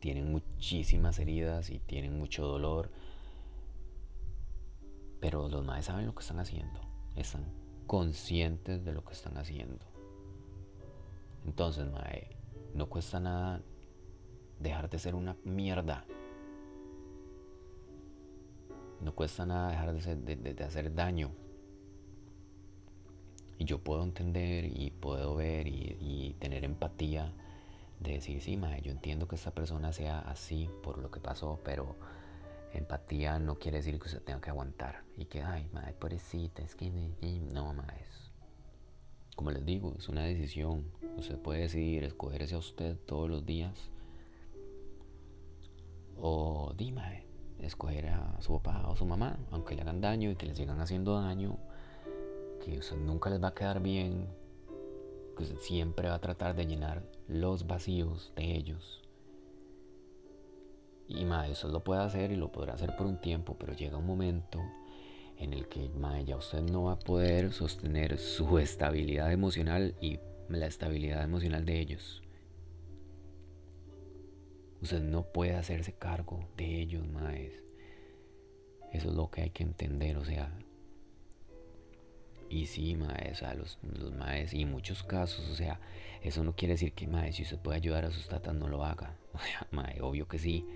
tienen 0.00 0.32
muchísimas 0.32 1.18
heridas 1.18 1.70
y 1.70 1.78
tienen 1.78 2.18
mucho 2.18 2.46
dolor. 2.46 2.90
Pero 5.20 5.48
los 5.48 5.64
maes 5.64 5.84
saben 5.84 6.06
lo 6.06 6.14
que 6.14 6.22
están 6.22 6.40
haciendo, 6.40 6.80
están 7.14 7.44
conscientes 7.86 8.84
de 8.84 8.92
lo 8.92 9.04
que 9.04 9.12
están 9.12 9.36
haciendo. 9.36 9.84
Entonces, 11.44 11.90
mae, 11.90 12.36
no 12.74 12.88
cuesta 12.88 13.20
nada 13.20 13.60
dejar 14.58 14.88
de 14.88 14.98
ser 14.98 15.14
una 15.14 15.36
mierda. 15.44 16.04
No 19.00 19.14
cuesta 19.14 19.46
nada 19.46 19.70
dejar 19.70 19.94
de, 19.94 20.64
hacer 20.64 20.94
daño. 20.94 21.32
Y 23.60 23.66
yo 23.66 23.78
puedo 23.78 24.02
entender 24.02 24.64
y 24.64 24.90
puedo 24.90 25.36
ver 25.36 25.68
y, 25.68 26.34
tener 26.40 26.64
empatía 26.64 27.30
de 28.00 28.14
decir, 28.14 28.40
sí, 28.40 28.56
mae, 28.56 28.80
yo 28.80 28.90
entiendo 28.90 29.28
que 29.28 29.36
esta 29.36 29.50
persona 29.50 29.92
sea 29.92 30.20
así 30.20 30.70
por 30.82 30.96
lo 30.96 31.10
que 31.10 31.20
pasó, 31.20 31.60
pero 31.62 31.94
empatía 32.72 33.38
no 33.38 33.56
quiere 33.56 33.76
decir 33.76 33.98
que 33.98 34.06
usted 34.06 34.22
tenga 34.22 34.40
que 34.40 34.48
aguantar 34.48 35.02
y 35.18 35.26
que, 35.26 35.42
ay, 35.42 35.68
madre, 35.74 35.92
pobrecita, 35.92 36.62
es 36.62 36.74
que 36.74 36.90
no, 36.90 37.74
mae, 37.74 38.02
como 39.36 39.50
les 39.50 39.64
digo, 39.64 39.94
es 39.98 40.08
una 40.08 40.24
decisión. 40.24 40.84
Usted 41.18 41.38
puede 41.38 41.60
decidir 41.60 42.04
escogerse 42.04 42.54
a 42.54 42.58
usted 42.58 42.96
todos 43.06 43.28
los 43.28 43.44
días. 43.44 43.74
O 46.18 46.72
dime, 46.78 47.24
escoger 47.58 48.08
a 48.08 48.40
su 48.40 48.60
papá 48.60 48.88
o 48.88 48.96
su 48.96 49.04
mamá, 49.04 49.38
aunque 49.50 49.74
le 49.74 49.82
hagan 49.82 50.00
daño 50.00 50.30
y 50.30 50.36
que 50.36 50.46
le 50.46 50.54
sigan 50.54 50.80
haciendo 50.80 51.20
daño, 51.20 51.58
que 52.60 52.78
usted 52.78 52.96
nunca 52.96 53.30
les 53.30 53.42
va 53.42 53.48
a 53.48 53.54
quedar 53.54 53.82
bien, 53.82 54.28
que 55.36 55.42
usted 55.42 55.58
siempre 55.58 56.08
va 56.08 56.14
a 56.16 56.20
tratar 56.20 56.54
de 56.54 56.66
llenar 56.66 57.02
los 57.26 57.66
vacíos 57.66 58.32
de 58.36 58.56
ellos. 58.56 59.02
Y 61.08 61.24
mae, 61.24 61.50
usted 61.50 61.70
lo 61.70 61.82
puede 61.82 62.02
hacer 62.02 62.30
y 62.30 62.36
lo 62.36 62.52
podrá 62.52 62.74
hacer 62.74 62.94
por 62.96 63.06
un 63.06 63.20
tiempo, 63.20 63.56
pero 63.58 63.72
llega 63.72 63.98
un 63.98 64.06
momento 64.06 64.60
en 65.38 65.52
el 65.54 65.66
que 65.68 65.88
mae, 65.88 66.24
ya 66.24 66.36
usted 66.36 66.62
no 66.62 66.84
va 66.84 66.92
a 66.92 66.98
poder 66.98 67.52
sostener 67.52 68.18
su 68.18 68.58
estabilidad 68.58 69.32
emocional 69.32 69.94
y 70.00 70.20
la 70.48 70.66
estabilidad 70.66 71.24
emocional 71.24 71.64
de 71.64 71.80
ellos. 71.80 72.22
Usted 74.82 75.02
no 75.02 75.24
puede 75.24 75.56
hacerse 75.56 75.92
cargo 75.92 76.48
de 76.56 76.80
ellos, 76.80 77.06
maes. 77.06 77.52
Eso 78.92 79.10
es 79.10 79.14
lo 79.14 79.30
que 79.30 79.42
hay 79.42 79.50
que 79.50 79.62
entender, 79.62 80.16
o 80.16 80.24
sea. 80.24 80.50
Y 82.50 82.66
sí, 82.66 82.96
maes, 82.96 83.42
o 83.42 83.54
los, 83.54 83.78
los 83.82 84.12
maes, 84.12 84.52
y 84.52 84.66
muchos 84.66 85.02
casos, 85.02 85.48
o 85.48 85.54
sea, 85.54 85.80
eso 86.22 86.44
no 86.44 86.54
quiere 86.54 86.74
decir 86.74 86.92
que, 86.92 87.06
maes, 87.06 87.36
si 87.36 87.44
usted 87.44 87.58
puede 87.58 87.78
ayudar 87.78 88.04
a 88.04 88.10
sus 88.10 88.28
tatas, 88.28 88.54
no 88.54 88.68
lo 88.68 88.84
haga. 88.84 89.16
O 89.32 89.38
sea, 89.38 89.66
mae, 89.70 90.00
obvio 90.02 90.26
que 90.26 90.38
sí. 90.38 90.66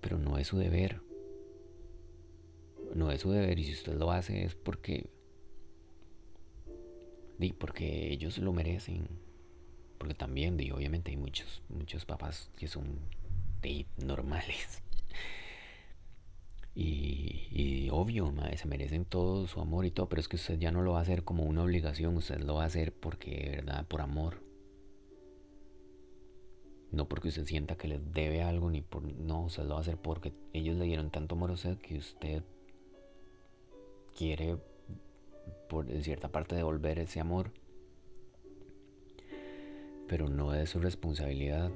Pero 0.00 0.18
no 0.18 0.38
es 0.38 0.48
su 0.48 0.58
deber. 0.58 1.00
No 2.94 3.12
es 3.12 3.20
su 3.20 3.30
deber, 3.30 3.58
y 3.58 3.64
si 3.64 3.72
usted 3.72 3.94
lo 3.94 4.10
hace 4.10 4.44
es 4.44 4.54
porque. 4.54 5.08
Di, 7.38 7.52
porque 7.52 8.12
ellos 8.12 8.38
lo 8.38 8.52
merecen 8.52 9.08
porque 9.98 10.14
también, 10.14 10.56
di, 10.56 10.70
obviamente 10.70 11.10
hay 11.10 11.16
muchos, 11.16 11.62
muchos 11.68 12.04
papás 12.04 12.50
que 12.56 12.68
son 12.68 13.00
di, 13.60 13.86
normales. 13.96 14.82
Y, 16.80 17.88
obvio, 17.90 18.32
se 18.56 18.68
merecen 18.68 19.04
todo 19.04 19.48
su 19.48 19.60
amor 19.60 19.84
y 19.84 19.90
todo, 19.90 20.08
pero 20.08 20.20
es 20.20 20.28
que 20.28 20.36
usted 20.36 20.58
ya 20.58 20.70
no 20.70 20.82
lo 20.82 20.92
va 20.92 21.00
a 21.00 21.02
hacer 21.02 21.24
como 21.24 21.42
una 21.42 21.64
obligación, 21.64 22.16
usted 22.16 22.38
lo 22.44 22.54
va 22.54 22.62
a 22.62 22.66
hacer 22.66 22.92
porque, 22.92 23.56
verdad, 23.56 23.84
por 23.86 24.00
amor. 24.00 24.42
No 26.92 27.08
porque 27.08 27.28
usted 27.28 27.46
sienta 27.46 27.76
que 27.76 27.88
les 27.88 28.12
debe 28.12 28.42
algo, 28.42 28.70
ni 28.70 28.80
por. 28.80 29.02
No, 29.02 29.46
usted 29.46 29.64
lo 29.64 29.70
va 29.70 29.78
a 29.78 29.80
hacer 29.80 29.96
porque 29.96 30.32
ellos 30.52 30.76
le 30.76 30.84
dieron 30.84 31.10
tanto 31.10 31.34
amor 31.34 31.50
a 31.50 31.54
usted 31.54 31.78
que 31.78 31.98
usted 31.98 32.44
quiere, 34.16 34.56
por 35.68 35.90
en 35.90 36.04
cierta 36.04 36.28
parte, 36.28 36.54
devolver 36.54 37.00
ese 37.00 37.18
amor 37.20 37.50
pero 40.08 40.28
no 40.28 40.54
es 40.54 40.70
su 40.70 40.80
responsabilidad. 40.80 41.70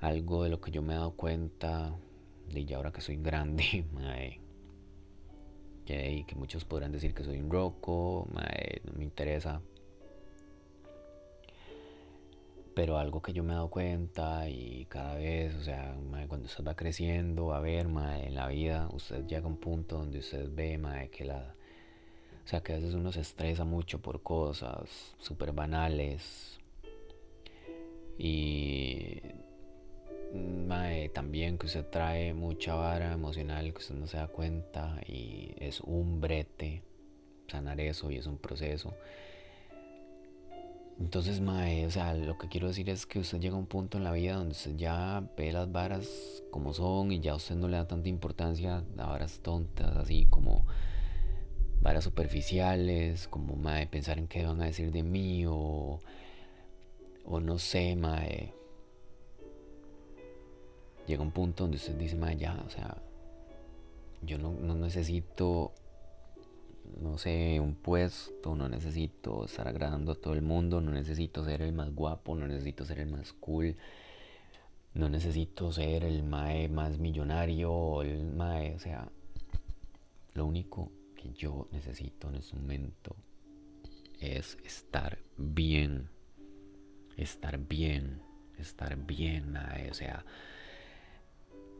Algo 0.00 0.42
de 0.42 0.48
lo 0.48 0.60
que 0.60 0.70
yo 0.70 0.82
me 0.82 0.94
he 0.94 0.96
dado 0.96 1.12
cuenta, 1.12 1.94
de 2.52 2.64
ya 2.64 2.76
ahora 2.76 2.92
que 2.92 3.00
soy 3.00 3.16
grande, 3.16 3.84
mae, 3.92 4.40
que, 5.84 6.24
muchos 6.36 6.64
podrán 6.64 6.92
decir 6.92 7.14
que 7.14 7.24
soy 7.24 7.38
un 7.38 7.50
roco, 7.50 8.28
no 8.32 8.92
me 8.96 9.04
interesa. 9.04 9.60
Pero 12.74 12.98
algo 12.98 13.22
que 13.22 13.32
yo 13.32 13.44
me 13.44 13.52
he 13.52 13.54
dado 13.54 13.68
cuenta 13.68 14.48
y 14.48 14.86
cada 14.86 15.14
vez, 15.14 15.54
o 15.54 15.62
sea, 15.62 15.96
cuando 16.26 16.46
usted 16.46 16.64
va 16.64 16.74
creciendo, 16.74 17.54
a 17.54 17.60
ver, 17.60 17.86
en 17.86 18.34
la 18.34 18.48
vida, 18.48 18.88
usted 18.92 19.24
llega 19.26 19.44
a 19.44 19.48
un 19.48 19.58
punto 19.58 19.98
donde 19.98 20.18
usted 20.18 20.48
ve, 20.52 21.08
que 21.12 21.24
la, 21.24 21.54
o 22.44 22.48
sea, 22.48 22.62
que 22.62 22.72
a 22.72 22.76
veces 22.76 22.94
uno 22.94 23.12
se 23.12 23.20
estresa 23.20 23.64
mucho 23.64 24.00
por 24.00 24.22
cosas 24.22 25.14
súper 25.18 25.52
banales. 25.52 26.58
Y 28.18 29.20
mae, 30.34 31.08
también 31.08 31.58
que 31.58 31.66
usted 31.66 31.86
trae 31.86 32.34
mucha 32.34 32.74
vara 32.74 33.12
emocional 33.12 33.72
que 33.72 33.78
usted 33.78 33.94
no 33.94 34.06
se 34.06 34.16
da 34.16 34.26
cuenta 34.26 35.00
y 35.06 35.54
es 35.58 35.80
un 35.80 36.20
brete 36.20 36.82
sanar 37.48 37.80
eso 37.80 38.10
y 38.10 38.16
es 38.16 38.26
un 38.26 38.38
proceso. 38.38 38.94
Entonces, 41.00 41.40
mae, 41.40 41.86
o 41.86 41.90
sea, 41.90 42.14
lo 42.14 42.38
que 42.38 42.48
quiero 42.48 42.68
decir 42.68 42.88
es 42.88 43.06
que 43.06 43.18
usted 43.18 43.40
llega 43.40 43.56
a 43.56 43.58
un 43.58 43.66
punto 43.66 43.98
en 43.98 44.04
la 44.04 44.12
vida 44.12 44.36
donde 44.36 44.52
usted 44.52 44.76
ya 44.76 45.24
ve 45.36 45.52
las 45.52 45.70
varas 45.70 46.42
como 46.50 46.72
son 46.72 47.10
y 47.12 47.20
ya 47.20 47.34
usted 47.34 47.56
no 47.56 47.68
le 47.68 47.76
da 47.76 47.86
tanta 47.86 48.08
importancia 48.08 48.84
a 48.98 49.06
varas 49.06 49.40
tontas, 49.40 49.96
así 49.96 50.26
como 50.26 50.66
varas 51.82 52.04
superficiales, 52.04 53.28
como 53.28 53.56
mae, 53.56 53.86
pensar 53.86 54.18
en 54.18 54.28
qué 54.28 54.44
van 54.44 54.62
a 54.62 54.66
decir 54.66 54.92
de 54.92 55.02
mí 55.02 55.44
o, 55.46 56.00
o 57.24 57.40
no 57.40 57.58
sé, 57.58 57.96
mae. 57.96 58.63
Llega 61.06 61.22
un 61.22 61.32
punto 61.32 61.64
donde 61.64 61.76
usted 61.76 61.94
dice, 61.94 62.16
mae, 62.16 62.36
ya, 62.36 62.62
o 62.66 62.70
sea, 62.70 62.96
yo 64.22 64.38
no, 64.38 64.52
no 64.52 64.74
necesito, 64.74 65.72
no 67.00 67.18
sé, 67.18 67.60
un 67.60 67.74
puesto, 67.74 68.54
no 68.54 68.68
necesito 68.68 69.44
estar 69.44 69.68
agradando 69.68 70.12
a 70.12 70.14
todo 70.14 70.34
el 70.34 70.42
mundo, 70.42 70.80
no 70.80 70.92
necesito 70.92 71.44
ser 71.44 71.62
el 71.62 71.72
más 71.72 71.94
guapo, 71.94 72.34
no 72.34 72.46
necesito 72.46 72.86
ser 72.86 73.00
el 73.00 73.08
más 73.08 73.32
cool, 73.34 73.76
no 74.94 75.08
necesito 75.08 75.72
ser 75.72 76.04
el 76.04 76.22
mae 76.22 76.68
más 76.68 76.98
millonario, 76.98 78.02
el 78.02 78.24
mae, 78.24 78.74
o 78.74 78.78
sea, 78.78 79.08
lo 80.34 80.46
único 80.46 80.90
que 81.16 81.32
yo 81.32 81.68
necesito 81.72 82.28
en 82.28 82.36
este 82.36 82.56
momento 82.56 83.16
es 84.20 84.56
estar 84.64 85.18
bien, 85.36 86.08
estar 87.16 87.58
bien, 87.58 88.22
estar 88.58 88.96
bien, 88.96 89.52
mae, 89.52 89.90
o 89.90 89.94
sea, 89.94 90.24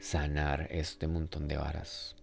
sanar 0.04 0.68
este 0.70 1.08
montón 1.08 1.48
de 1.48 1.56
varas. 1.56 2.14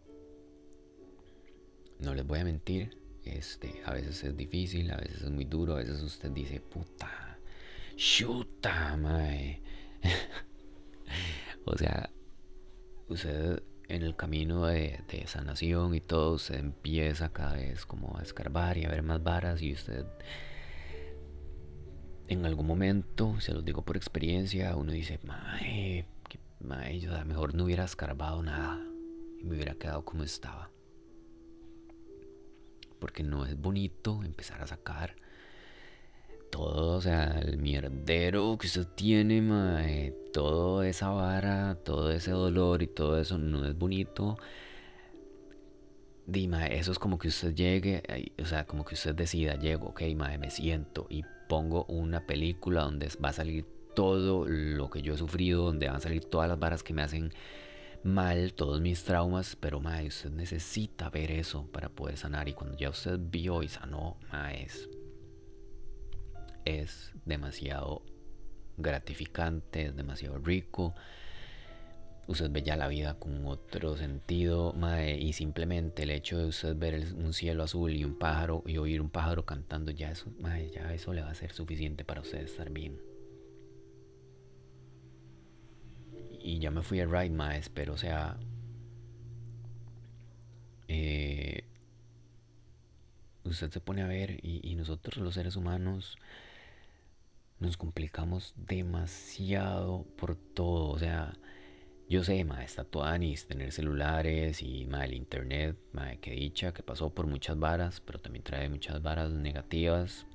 No 1.99 2.13
les 2.13 2.25
voy 2.25 2.39
a 2.39 2.43
mentir, 2.43 2.95
este, 3.25 3.82
a 3.86 3.93
veces 3.93 4.23
es 4.23 4.38
difícil, 4.38 4.91
a 4.91 4.97
veces 4.97 5.23
es 5.23 5.32
muy 5.32 5.45
duro, 5.45 5.73
a 5.73 5.77
veces 5.77 5.99
usted 6.03 6.29
dice, 6.29 6.61
puta, 6.61 7.39
chuta, 7.95 8.95
mae. 8.97 9.63
o 11.65 11.75
sea, 11.75 12.11
usted 13.07 13.63
en 13.88 14.03
el 14.03 14.15
camino 14.15 14.67
de, 14.67 14.99
de, 15.07 15.25
sanación 15.25 15.95
y 15.95 16.01
todo, 16.01 16.36
usted 16.36 16.59
empieza 16.59 17.34
cada 17.34 17.55
vez 17.55 17.88
como 17.88 18.15
a 18.15 18.21
escarbar 18.21 18.77
y 18.77 18.86
a 18.86 18.89
ver 18.89 19.01
más 19.01 19.23
varas 19.23 19.59
y 19.61 19.73
usted 19.73 20.05
en 22.32 22.45
algún 22.45 22.65
momento, 22.65 23.41
se 23.41 23.53
los 23.53 23.65
digo 23.65 23.82
por 23.82 23.97
experiencia, 23.97 24.73
uno 24.77 24.93
dice, 24.93 25.19
mae, 25.23 26.05
que, 26.29 26.39
mae, 26.61 26.97
yo 26.97 27.13
a 27.13 27.25
mejor 27.25 27.53
no 27.53 27.65
hubiera 27.65 27.84
escarbado 27.84 28.41
nada 28.41 28.79
y 29.38 29.43
me 29.43 29.55
hubiera 29.55 29.75
quedado 29.75 30.05
como 30.05 30.23
estaba. 30.23 30.69
Porque 32.99 33.21
no 33.23 33.45
es 33.45 33.59
bonito 33.59 34.23
empezar 34.23 34.61
a 34.61 34.67
sacar 34.67 35.13
todo, 36.51 36.95
o 36.95 37.01
sea, 37.01 37.38
el 37.41 37.57
mierdero 37.57 38.57
que 38.57 38.67
usted 38.67 38.88
tiene, 38.95 39.41
mae, 39.41 40.13
toda 40.32 40.88
esa 40.88 41.09
vara, 41.09 41.75
todo 41.84 42.13
ese 42.13 42.32
dolor 42.32 42.82
y 42.82 42.88
todo 42.88 43.19
eso 43.19 43.38
no 43.38 43.65
es 43.65 43.77
bonito. 43.77 44.38
Dime, 46.27 46.77
eso 46.77 46.93
es 46.93 46.99
como 46.99 47.19
que 47.19 47.27
usted 47.27 47.53
llegue, 47.53 48.03
o 48.41 48.45
sea, 48.45 48.65
como 48.65 48.86
que 48.86 48.93
usted 48.95 49.15
decida, 49.15 49.55
llego, 49.55 49.88
ok, 49.88 50.03
mae, 50.15 50.38
me 50.38 50.49
siento 50.49 51.07
y 51.09 51.25
pongo 51.51 51.83
una 51.89 52.25
película 52.25 52.83
donde 52.83 53.09
va 53.21 53.27
a 53.27 53.33
salir 53.33 53.65
todo 53.93 54.45
lo 54.47 54.89
que 54.89 55.01
yo 55.01 55.15
he 55.15 55.17
sufrido, 55.17 55.65
donde 55.65 55.87
van 55.87 55.97
a 55.97 55.99
salir 55.99 56.23
todas 56.23 56.47
las 56.47 56.57
varas 56.57 56.81
que 56.81 56.93
me 56.93 57.01
hacen 57.01 57.33
mal, 58.05 58.53
todos 58.53 58.79
mis 58.79 59.03
traumas, 59.03 59.57
pero 59.57 59.81
mae, 59.81 60.07
usted 60.07 60.31
necesita 60.31 61.09
ver 61.09 61.29
eso 61.29 61.69
para 61.69 61.89
poder 61.89 62.15
sanar 62.15 62.47
y 62.47 62.53
cuando 62.53 62.77
ya 62.77 62.89
usted 62.89 63.19
vio 63.19 63.63
y 63.63 63.67
sanó, 63.67 64.15
mae, 64.31 64.63
es, 64.63 64.87
es 66.63 67.11
demasiado 67.25 68.01
gratificante, 68.77 69.87
es 69.87 69.95
demasiado 69.97 70.37
rico. 70.37 70.95
Usted 72.28 72.51
ve 72.51 72.61
ya 72.63 72.76
la 72.78 72.88
vida 72.88 73.15
con 73.19 73.45
otro 73.45 73.97
sentido, 73.97 74.74
mae, 74.74 75.17
y 75.17 75.34
simplemente 75.34 76.03
el 76.03 76.11
hecho 76.11 76.38
de 76.38 76.45
usted 76.45 76.76
ver 76.78 77.13
un 77.15 77.34
cielo 77.34 77.63
azul 77.63 77.91
y 77.91 78.05
un 78.05 78.17
pájaro 78.17 78.63
y 78.65 78.78
oír 78.78 79.01
un 79.01 79.09
pájaro 79.09 79.45
cantando, 79.45 79.91
ya 79.91 80.11
eso, 80.11 80.32
ya 80.74 80.93
eso 80.93 81.13
le 81.13 81.22
va 81.22 81.32
a 81.32 81.36
ser 81.36 81.51
suficiente 81.51 82.05
para 82.05 82.22
usted 82.22 82.39
estar 82.39 82.69
bien. 82.69 82.99
Y 86.39 86.59
ya 86.59 86.72
me 86.72 86.82
fui 86.82 86.99
a 86.99 87.05
ride, 87.05 87.30
mae, 87.32 87.61
pero 87.74 87.93
o 87.93 87.97
sea, 87.97 88.38
eh, 90.88 91.63
usted 93.43 93.72
se 93.72 93.80
pone 93.80 94.01
a 94.03 94.07
ver 94.07 94.39
y, 94.43 94.61
y 94.63 94.76
nosotros 94.76 95.17
los 95.17 95.34
seres 95.36 95.55
humanos 95.55 96.17
nos 97.59 97.78
complicamos 97.78 98.53
demasiado 98.57 100.05
por 100.17 100.36
todo, 100.36 100.89
o 100.89 100.99
sea, 100.99 101.34
yo 102.12 102.26
sé, 102.26 102.43
ma, 102.43 102.62
está 102.62 102.84
Tuanis, 102.84 103.45
tener 103.45 103.72
celulares 103.72 104.62
y 104.62 104.86
ma, 104.86 105.05
el 105.05 105.14
internet, 105.14 105.78
ma, 105.93 106.18
que 106.18 106.32
dicha, 106.32 106.74
que 106.74 106.84
pasó 106.84 107.09
por 107.09 107.26
muchas 107.26 107.57
varas, 107.57 108.01
pero 108.01 108.20
también 108.20 108.43
trae 108.43 108.68
muchas 108.68 109.01
varas 109.01 109.32
negativas. 109.32 110.26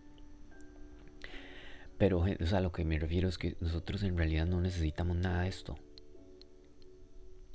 Pero, 1.99 2.21
o 2.21 2.47
sea, 2.47 2.63
lo 2.63 2.73
que 2.73 2.87
me 2.87 2.99
refiero 2.99 3.29
es 3.29 3.37
que 3.37 3.59
nosotros 3.61 4.03
en 4.05 4.17
realidad 4.17 4.47
no 4.47 4.63
necesitamos 4.63 5.19
nada 5.19 5.43
de 5.43 5.49
esto. 5.49 5.77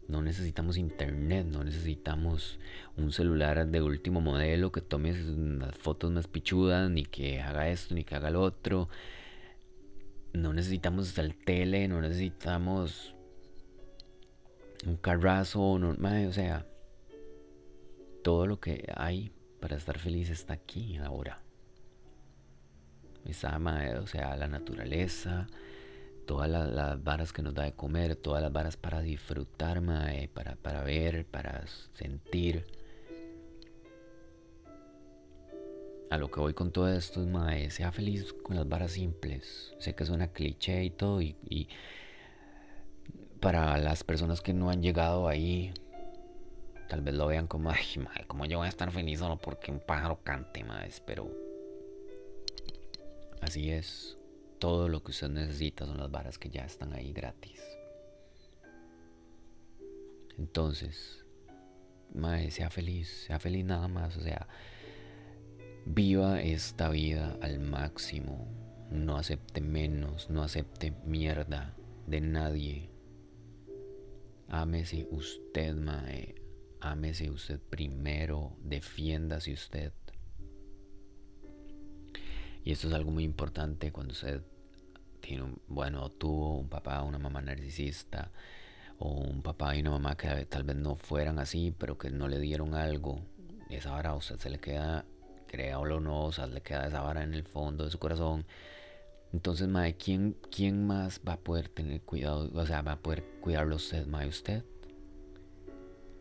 No 0.08 0.22
necesitamos 0.22 0.78
internet, 0.78 1.48
no 1.48 1.64
necesitamos 1.64 2.60
un 2.98 3.12
celular 3.12 3.66
de 3.66 3.82
último 3.82 4.22
modelo 4.22 4.72
que 4.72 4.82
tome 4.82 5.14
las 5.14 5.76
fotos 5.80 6.12
más 6.12 6.28
pichudas, 6.28 6.92
ni 6.92 7.06
que 7.06 7.42
haga 7.42 7.70
esto, 7.70 7.96
ni 7.96 8.04
que 8.04 8.14
haga 8.14 8.30
lo 8.30 8.42
otro. 8.42 8.88
No 10.34 10.54
necesitamos 10.54 11.18
el 11.18 11.36
tele, 11.44 11.88
no 11.88 12.02
necesitamos 12.02 13.16
un 14.86 14.98
carrazo, 14.98 15.78
no, 15.80 15.90
o 15.92 16.34
sea, 16.34 16.66
todo 18.24 18.48
lo 18.48 18.60
que 18.60 18.92
hay 18.96 19.32
para 19.60 19.78
estar 19.78 20.00
feliz 20.00 20.30
está 20.30 20.54
aquí 20.54 20.98
ahora. 20.98 21.42
Está, 23.26 23.60
o 24.02 24.08
sea, 24.08 24.36
la 24.36 24.48
naturaleza, 24.48 25.48
todas 26.26 26.50
las, 26.50 27.04
varas 27.04 27.32
que 27.32 27.44
nos 27.44 27.54
da 27.54 27.64
de 27.64 27.74
comer, 27.74 28.16
todas 28.16 28.42
las 28.42 28.52
varas 28.52 28.78
para 28.78 29.02
disfrutar, 29.02 29.82
para, 30.34 30.56
para 30.56 30.84
ver, 30.84 31.26
para 31.26 31.66
sentir. 31.94 32.66
A 36.10 36.18
lo 36.18 36.30
que 36.30 36.42
voy 36.42 36.54
con 36.54 36.72
todo 36.72 36.92
esto 36.92 37.22
es, 37.22 37.28
mae, 37.28 37.70
sea 37.70 37.92
feliz 37.92 38.34
con 38.34 38.56
las 38.56 38.68
varas 38.68 38.94
simples. 38.94 39.74
Sé 39.80 39.94
que 39.96 40.06
suena 40.06 40.34
cliché 40.34 40.84
y 40.84 40.90
todo, 40.90 41.22
y, 41.22 41.38
y 41.48 41.70
para 43.42 43.78
las 43.80 44.04
personas 44.04 44.40
que 44.40 44.54
no 44.54 44.70
han 44.70 44.82
llegado 44.82 45.28
ahí, 45.28 45.74
tal 46.88 47.02
vez 47.02 47.16
lo 47.16 47.28
vean 47.28 47.48
como, 47.48 47.72
ay, 47.72 47.86
madre, 47.98 48.26
como 48.28 48.46
yo 48.46 48.60
voy 48.60 48.68
a 48.68 48.70
estar 48.70 48.92
feliz 48.92 49.20
solo 49.20 49.38
porque 49.38 49.72
un 49.72 49.80
pájaro 49.80 50.20
cante, 50.24 50.64
más, 50.64 51.02
pero 51.06 51.30
así 53.42 53.72
es. 53.72 54.18
Todo 54.60 54.88
lo 54.88 55.02
que 55.02 55.10
usted 55.10 55.30
necesita 55.30 55.88
son 55.88 55.98
las 55.98 56.12
varas 56.12 56.38
que 56.38 56.50
ya 56.50 56.64
están 56.64 56.94
ahí 56.94 57.14
gratis. 57.14 57.60
Entonces, 60.38 61.26
mae, 62.14 62.52
sea 62.52 62.70
feliz, 62.70 63.10
sea 63.26 63.40
feliz 63.40 63.66
nada 63.66 63.88
más, 63.88 64.18
o 64.18 64.22
sea, 64.22 64.48
viva 65.86 66.42
esta 66.42 66.90
vida 66.90 67.36
al 67.42 67.60
máximo, 67.60 68.48
no 68.92 69.18
acepte 69.18 69.62
menos, 69.62 70.30
no 70.30 70.44
acepte 70.44 70.92
mierda 71.06 71.74
de 72.06 72.22
nadie. 72.22 72.91
Ámese 74.54 75.08
usted, 75.12 75.74
mae, 75.76 76.36
ámese 76.82 77.30
usted 77.30 77.58
primero, 77.70 78.58
defiéndase 78.60 79.54
usted. 79.54 79.94
Y 82.66 82.74
esto 82.74 82.90
es 82.90 82.94
algo 82.94 83.12
muy 83.12 83.24
importante 83.24 83.94
cuando 83.94 84.12
usted 84.12 84.44
tiene 85.22 85.44
un, 85.44 85.62
bueno, 85.70 86.10
tuvo 86.10 86.60
un 86.60 86.68
papá, 86.68 87.02
una 87.02 87.18
mamá 87.18 87.42
narcisista, 87.42 88.30
o 89.00 89.22
un 89.22 89.42
papá 89.42 89.74
y 89.78 89.80
una 89.80 89.92
mamá 89.92 90.18
que 90.18 90.46
tal 90.48 90.64
vez 90.64 90.76
no 90.76 90.98
fueran 90.98 91.40
así, 91.40 91.74
pero 91.80 91.98
que 91.98 92.10
no 92.10 92.28
le 92.28 92.38
dieron 92.38 92.76
algo. 92.76 93.22
Esa 93.70 93.92
vara 93.92 94.10
a 94.10 94.16
usted 94.16 94.38
se 94.38 94.50
le 94.50 94.60
queda, 94.60 95.06
créalo 95.48 95.96
o 95.96 96.00
no, 96.02 96.26
o 96.26 96.32
sea, 96.34 96.48
le 96.48 96.62
queda 96.62 96.88
esa 96.88 97.00
vara 97.00 97.24
en 97.24 97.34
el 97.34 97.44
fondo 97.44 97.86
de 97.86 97.92
su 97.92 98.00
corazón. 98.00 98.46
Entonces, 99.34 99.68
mae, 99.68 99.96
¿quién, 99.96 100.36
¿quién 100.52 100.86
más 100.86 101.22
va 101.28 101.34
a 101.34 101.40
poder 101.40 101.70
tener 101.70 102.02
cuidado? 102.02 102.52
O 102.54 102.66
sea, 102.66 102.82
va 102.82 102.94
a 102.94 103.00
poder 103.00 103.24
cuidarlo 103.42 103.76
usted, 103.78 104.06
mae, 104.08 104.28
usted. 104.28 104.64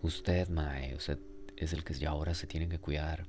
Usted, 0.02 0.48
mae, 0.48 0.94
usted 0.94 1.18
es 1.56 1.72
el 1.72 1.84
que 1.84 1.94
ya 1.94 2.10
ahora 2.10 2.34
se 2.34 2.46
tiene 2.46 2.68
que 2.68 2.78
cuidar, 2.78 3.26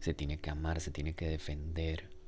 se 0.00 0.14
tiene 0.14 0.38
que 0.38 0.50
amar, 0.50 0.80
se 0.80 0.90
tiene 0.90 1.14
que 1.14 1.28
defender 1.28 2.18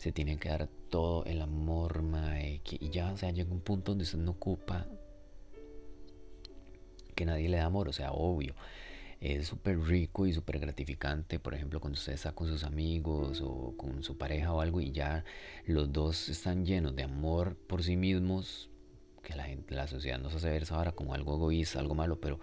se 0.00 0.12
tiene 0.12 0.38
que 0.38 0.48
dar 0.48 0.66
todo 0.88 1.26
el 1.26 1.42
amor, 1.42 2.00
mae, 2.00 2.62
y 2.64 2.88
ya, 2.88 3.12
o 3.12 3.18
sea, 3.18 3.32
llega 3.32 3.52
un 3.52 3.60
punto 3.60 3.90
donde 3.92 4.04
usted 4.04 4.16
no 4.16 4.30
ocupa 4.30 4.86
que 7.14 7.26
nadie 7.26 7.50
le 7.50 7.58
da 7.58 7.66
amor, 7.66 7.86
o 7.86 7.92
sea, 7.92 8.12
obvio. 8.12 8.54
Es 9.20 9.48
súper 9.48 9.78
rico 9.78 10.26
y 10.26 10.32
súper 10.32 10.58
gratificante, 10.58 11.38
por 11.38 11.54
ejemplo, 11.54 11.78
cuando 11.78 11.98
usted 11.98 12.14
está 12.14 12.32
con 12.32 12.48
sus 12.48 12.64
amigos 12.64 13.42
o 13.44 13.74
con 13.76 14.02
su 14.02 14.16
pareja 14.16 14.52
o 14.52 14.60
algo 14.62 14.80
y 14.80 14.92
ya 14.92 15.24
los 15.66 15.92
dos 15.92 16.30
están 16.30 16.64
llenos 16.64 16.96
de 16.96 17.02
amor 17.02 17.56
por 17.66 17.82
sí 17.82 17.96
mismos, 17.96 18.70
que 19.22 19.36
la 19.36 19.44
gente, 19.44 19.74
la 19.74 19.86
sociedad 19.86 20.18
nos 20.18 20.34
hace 20.34 20.48
ver 20.48 20.64
ahora 20.70 20.92
como 20.92 21.12
algo 21.12 21.34
egoísta, 21.34 21.80
algo 21.80 21.94
malo, 21.94 22.18
pero 22.18 22.40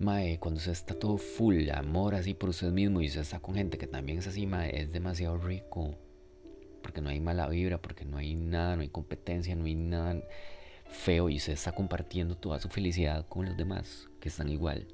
Mae, 0.00 0.38
cuando 0.38 0.58
usted 0.58 0.72
está 0.72 0.94
todo 0.94 1.18
full 1.18 1.70
amor 1.70 2.14
así 2.14 2.32
por 2.32 2.50
usted 2.50 2.70
mismo 2.70 3.00
y 3.00 3.08
usted 3.08 3.22
está 3.22 3.40
con 3.40 3.56
gente 3.56 3.78
que 3.78 3.88
también 3.88 4.18
es 4.18 4.28
así, 4.28 4.46
mae, 4.46 4.80
es 4.80 4.92
demasiado 4.92 5.38
rico 5.38 5.96
porque 6.82 7.00
no 7.00 7.08
hay 7.10 7.18
mala 7.18 7.48
vibra, 7.48 7.82
porque 7.82 8.04
no 8.04 8.16
hay 8.16 8.36
nada, 8.36 8.76
no 8.76 8.82
hay 8.82 8.88
competencia, 8.90 9.56
no 9.56 9.64
hay 9.64 9.74
nada 9.74 10.22
feo 10.86 11.28
y 11.28 11.36
usted 11.38 11.54
está 11.54 11.72
compartiendo 11.72 12.36
toda 12.36 12.60
su 12.60 12.68
felicidad 12.68 13.26
con 13.28 13.46
los 13.46 13.56
demás 13.56 14.08
que 14.20 14.28
están 14.28 14.50
igual. 14.50 14.86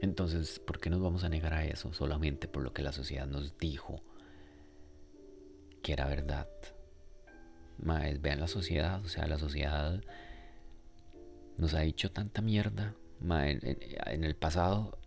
Entonces, 0.00 0.58
¿por 0.58 0.80
qué 0.80 0.90
nos 0.90 1.00
vamos 1.00 1.24
a 1.24 1.28
negar 1.28 1.54
a 1.54 1.64
eso 1.64 1.92
solamente 1.92 2.48
por 2.48 2.62
lo 2.62 2.72
que 2.72 2.82
la 2.82 2.92
sociedad 2.92 3.26
nos 3.26 3.58
dijo 3.58 4.02
que 5.82 5.92
era 5.92 6.06
verdad? 6.06 6.48
Más, 7.78 8.20
vean 8.20 8.40
la 8.40 8.48
sociedad, 8.48 9.04
o 9.04 9.08
sea, 9.08 9.26
la 9.26 9.38
sociedad 9.38 10.02
nos 11.58 11.74
ha 11.74 11.80
dicho 11.80 12.10
tanta 12.10 12.42
mierda. 12.42 12.94
en 13.20 14.24
el 14.24 14.34
pasado 14.36 15.00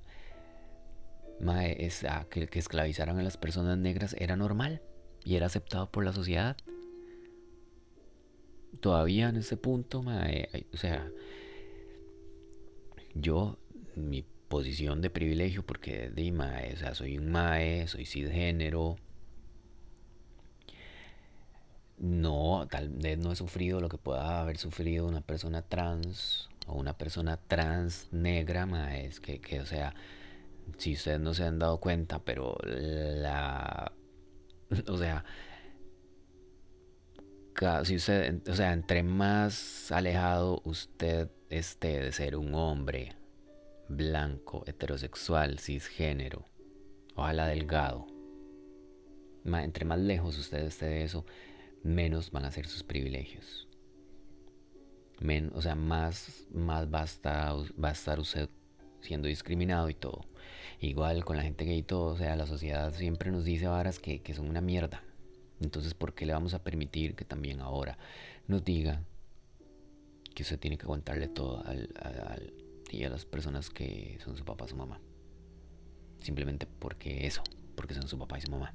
Ah, 2.08 2.26
que, 2.30 2.48
que 2.48 2.60
esclavizaran 2.60 3.20
a 3.20 3.24
las 3.24 3.38
personas 3.38 3.78
negras 3.78 4.16
era 4.20 4.36
normal 4.36 4.82
y 5.26 5.36
era 5.36 5.48
aceptado 5.48 5.92
por 5.92 6.06
la 6.06 6.14
sociedad. 6.14 6.58
Todavía 8.80 9.30
en 9.30 9.38
ese 9.38 9.58
punto, 9.58 10.00
o 10.00 10.78
sea, 10.78 11.10
yo, 13.14 13.58
mi 13.96 14.26
posición 14.50 15.02
de 15.02 15.10
privilegio, 15.10 15.66
porque 15.66 16.10
de 16.10 16.32
mae, 16.32 16.74
o 16.74 16.78
sea, 16.78 16.96
soy 16.96 17.18
un 17.18 17.32
mae, 17.32 17.88
soy 17.88 18.06
cisgénero, 18.06 18.98
no, 21.98 22.68
tal 22.70 22.90
vez 22.90 23.18
no 23.18 23.32
he 23.32 23.36
sufrido 23.36 23.80
lo 23.80 23.90
que 23.90 23.98
pueda 23.98 24.42
haber 24.42 24.58
sufrido 24.58 25.08
una 25.08 25.22
persona 25.22 25.62
trans 25.62 26.50
o 26.68 26.74
una 26.76 26.98
persona 26.98 27.38
trans 27.38 28.10
negra, 28.12 28.66
mae, 28.66 29.06
es 29.06 29.20
que, 29.20 29.40
que 29.40 29.62
o 29.62 29.66
sea, 29.66 29.94
si 30.78 30.94
ustedes 30.94 31.20
no 31.20 31.34
se 31.34 31.44
han 31.46 31.60
dado 31.60 31.80
cuenta, 31.80 32.20
pero 32.20 32.58
la... 32.66 33.92
O 34.88 34.98
sea, 34.98 35.24
si 37.84 37.96
usted, 37.96 38.48
o 38.48 38.56
sea, 38.56 38.74
entre 38.74 39.04
más 39.04 39.92
alejado 39.92 40.62
usted 40.66 41.30
esté 41.50 42.00
de 42.00 42.12
ser 42.12 42.36
un 42.36 42.56
hombre 42.56 43.16
blanco, 43.96 44.64
heterosexual, 44.68 45.60
cisgénero, 45.60 46.46
ojalá 47.16 47.48
delgado, 47.48 48.08
entre 49.46 49.86
más 49.86 50.00
lejos 50.00 50.38
usted 50.38 50.60
esté 50.60 50.86
de 50.86 51.04
eso, 51.04 51.26
menos 51.84 52.32
van 52.32 52.46
a 52.46 52.52
ser 52.52 52.68
sus 52.68 52.84
privilegios. 52.84 53.68
o 55.54 55.62
sea, 55.62 55.76
más, 55.76 56.48
más 56.52 56.88
va, 56.94 57.02
a 57.02 57.06
estar, 57.06 57.56
va 57.82 57.90
a 57.90 57.92
estar 57.92 58.20
usted 58.20 58.50
siendo 59.02 59.28
discriminado 59.28 59.90
y 59.90 59.94
todo. 59.94 60.26
Igual 60.80 61.24
con 61.24 61.38
la 61.38 61.44
gente 61.44 61.66
gay 61.66 61.80
y 61.80 61.84
todo, 61.84 62.14
o 62.14 62.18
sea, 62.18 62.36
la 62.36 62.46
sociedad 62.46 62.94
siempre 62.94 63.32
nos 63.32 63.46
dice 63.46 63.68
varas 63.68 64.00
que, 64.00 64.22
que 64.22 64.34
son 64.34 64.50
una 64.50 64.62
mierda. 64.62 65.04
Entonces, 65.62 65.94
¿por 65.94 66.14
qué 66.14 66.26
le 66.26 66.34
vamos 66.34 66.54
a 66.54 66.64
permitir 66.64 67.16
que 67.16 67.26
también 67.26 67.62
ahora 67.62 67.98
nos 68.48 68.64
diga 68.64 69.02
que 70.34 70.44
usted 70.44 70.60
tiene 70.60 70.78
que 70.78 70.84
aguantarle 70.84 71.28
todo 71.28 71.64
al, 71.66 71.90
al, 72.02 72.54
y 72.94 73.04
a 73.04 73.10
las 73.10 73.26
personas 73.26 73.70
que 73.70 74.18
son 74.24 74.38
su 74.38 74.46
papá 74.46 74.68
su 74.68 74.76
mamá? 74.76 75.00
Simplemente 76.20 76.68
porque 76.68 77.26
eso, 77.26 77.44
porque 77.76 77.94
son 77.94 78.08
su 78.08 78.18
papá 78.18 78.38
y 78.38 78.42
su 78.42 78.52
mamá. 78.52 78.74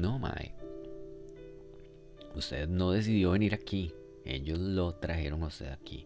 No, 0.00 0.18
Mae. 0.18 0.52
Usted 2.34 2.68
no 2.68 2.90
decidió 2.90 3.30
venir 3.30 3.54
aquí. 3.54 3.92
Ellos 4.24 4.58
lo 4.58 4.94
trajeron 4.96 5.42
a 5.42 5.46
usted 5.46 5.70
aquí. 5.70 6.04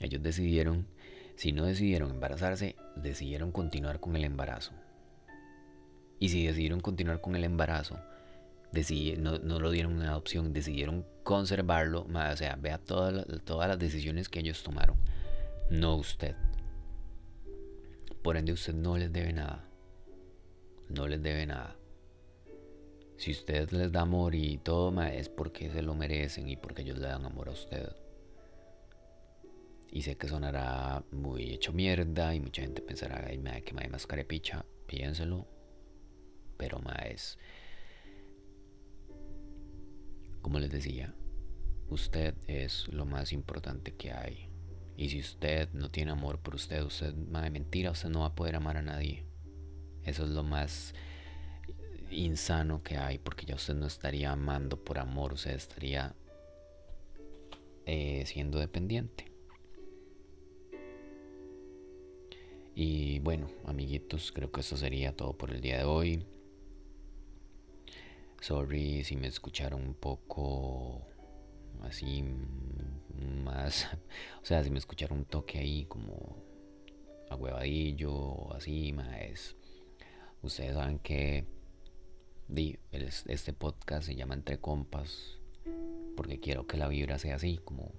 Ellos 0.00 0.22
decidieron, 0.22 0.86
si 1.36 1.52
no 1.52 1.64
decidieron 1.64 2.10
embarazarse, 2.10 2.76
decidieron 2.96 3.52
continuar 3.52 4.00
con 4.00 4.16
el 4.16 4.24
embarazo. 4.24 4.72
Y 6.18 6.28
si 6.28 6.46
decidieron 6.46 6.80
continuar 6.80 7.20
con 7.20 7.36
el 7.36 7.44
embarazo, 7.44 7.98
no, 9.18 9.38
no, 9.38 9.60
lo 9.60 9.70
dieron 9.70 9.94
una 9.94 10.10
adopción, 10.10 10.52
decidieron 10.52 11.06
conservarlo. 11.22 12.06
O 12.06 12.36
sea, 12.36 12.56
vea 12.56 12.78
todas, 12.78 13.26
todas 13.44 13.68
las 13.68 13.78
decisiones 13.78 14.28
que 14.28 14.40
ellos 14.40 14.62
tomaron. 14.62 14.96
No 15.70 15.96
usted. 15.96 16.34
Por 18.22 18.36
ende, 18.36 18.52
usted 18.52 18.74
no 18.74 18.96
les 18.96 19.12
debe 19.12 19.32
nada. 19.32 19.68
No 20.88 21.06
les 21.06 21.22
debe 21.22 21.46
nada. 21.46 21.76
Si 23.16 23.30
usted 23.30 23.70
les 23.70 23.92
da 23.92 24.00
amor 24.00 24.34
y 24.34 24.58
todo, 24.58 25.00
es 25.02 25.28
porque 25.28 25.70
se 25.70 25.82
lo 25.82 25.94
merecen 25.94 26.48
y 26.48 26.56
porque 26.56 26.82
ellos 26.82 26.98
le 26.98 27.08
dan 27.08 27.24
amor 27.24 27.48
a 27.48 27.52
usted. 27.52 27.94
Y 29.90 30.02
sé 30.02 30.16
que 30.16 30.26
sonará 30.28 31.04
muy 31.12 31.52
hecho 31.52 31.72
mierda 31.72 32.34
y 32.34 32.40
mucha 32.40 32.62
gente 32.62 32.80
pensará, 32.80 33.26
ay, 33.28 33.38
me 33.38 33.62
que 33.62 33.74
me 33.74 33.86
más 33.88 34.06
carepicha, 34.06 34.64
piénselo. 34.86 35.46
Pero 36.56 36.78
más 36.78 37.36
como 40.42 40.58
les 40.58 40.70
decía, 40.70 41.14
usted 41.88 42.34
es 42.46 42.88
lo 42.88 43.06
más 43.06 43.32
importante 43.32 43.94
que 43.94 44.12
hay. 44.12 44.48
Y 44.96 45.08
si 45.08 45.20
usted 45.20 45.70
no 45.72 45.90
tiene 45.90 46.12
amor 46.12 46.38
por 46.38 46.54
usted, 46.54 46.82
usted, 46.82 47.14
mentira, 47.14 47.92
usted 47.92 48.10
no 48.10 48.20
va 48.20 48.26
a 48.26 48.34
poder 48.34 48.56
amar 48.56 48.76
a 48.76 48.82
nadie. 48.82 49.24
Eso 50.04 50.24
es 50.24 50.30
lo 50.30 50.42
más 50.42 50.94
insano 52.10 52.82
que 52.82 52.98
hay, 52.98 53.18
porque 53.18 53.46
ya 53.46 53.54
usted 53.54 53.74
no 53.74 53.86
estaría 53.86 54.32
amando 54.32 54.76
por 54.76 54.98
amor, 54.98 55.32
usted 55.32 55.52
estaría 55.52 56.14
eh, 57.86 58.24
siendo 58.26 58.58
dependiente. 58.58 59.32
Y 62.74 63.18
bueno, 63.20 63.50
amiguitos, 63.64 64.32
creo 64.32 64.50
que 64.50 64.60
eso 64.60 64.76
sería 64.76 65.14
todo 65.14 65.36
por 65.36 65.50
el 65.50 65.60
día 65.60 65.78
de 65.78 65.84
hoy. 65.84 66.26
Sorry 68.42 69.04
si 69.04 69.14
me 69.14 69.28
escucharon 69.28 69.80
un 69.80 69.94
poco 69.94 71.00
así 71.82 72.24
más, 73.44 73.86
o 74.42 74.44
sea, 74.44 74.64
si 74.64 74.70
me 74.70 74.80
escucharon 74.80 75.18
un 75.18 75.24
toque 75.26 75.60
ahí 75.60 75.84
como 75.84 76.42
agüevadillo 77.30 78.12
o 78.12 78.52
así, 78.52 78.92
más. 78.92 79.54
Ustedes 80.42 80.74
saben 80.74 80.98
que 80.98 81.46
este 83.28 83.52
podcast 83.52 84.06
se 84.06 84.16
llama 84.16 84.34
Entre 84.34 84.58
Compas 84.58 85.38
porque 86.16 86.40
quiero 86.40 86.66
que 86.66 86.78
la 86.78 86.88
vibra 86.88 87.20
sea 87.20 87.36
así, 87.36 87.60
como, 87.64 87.92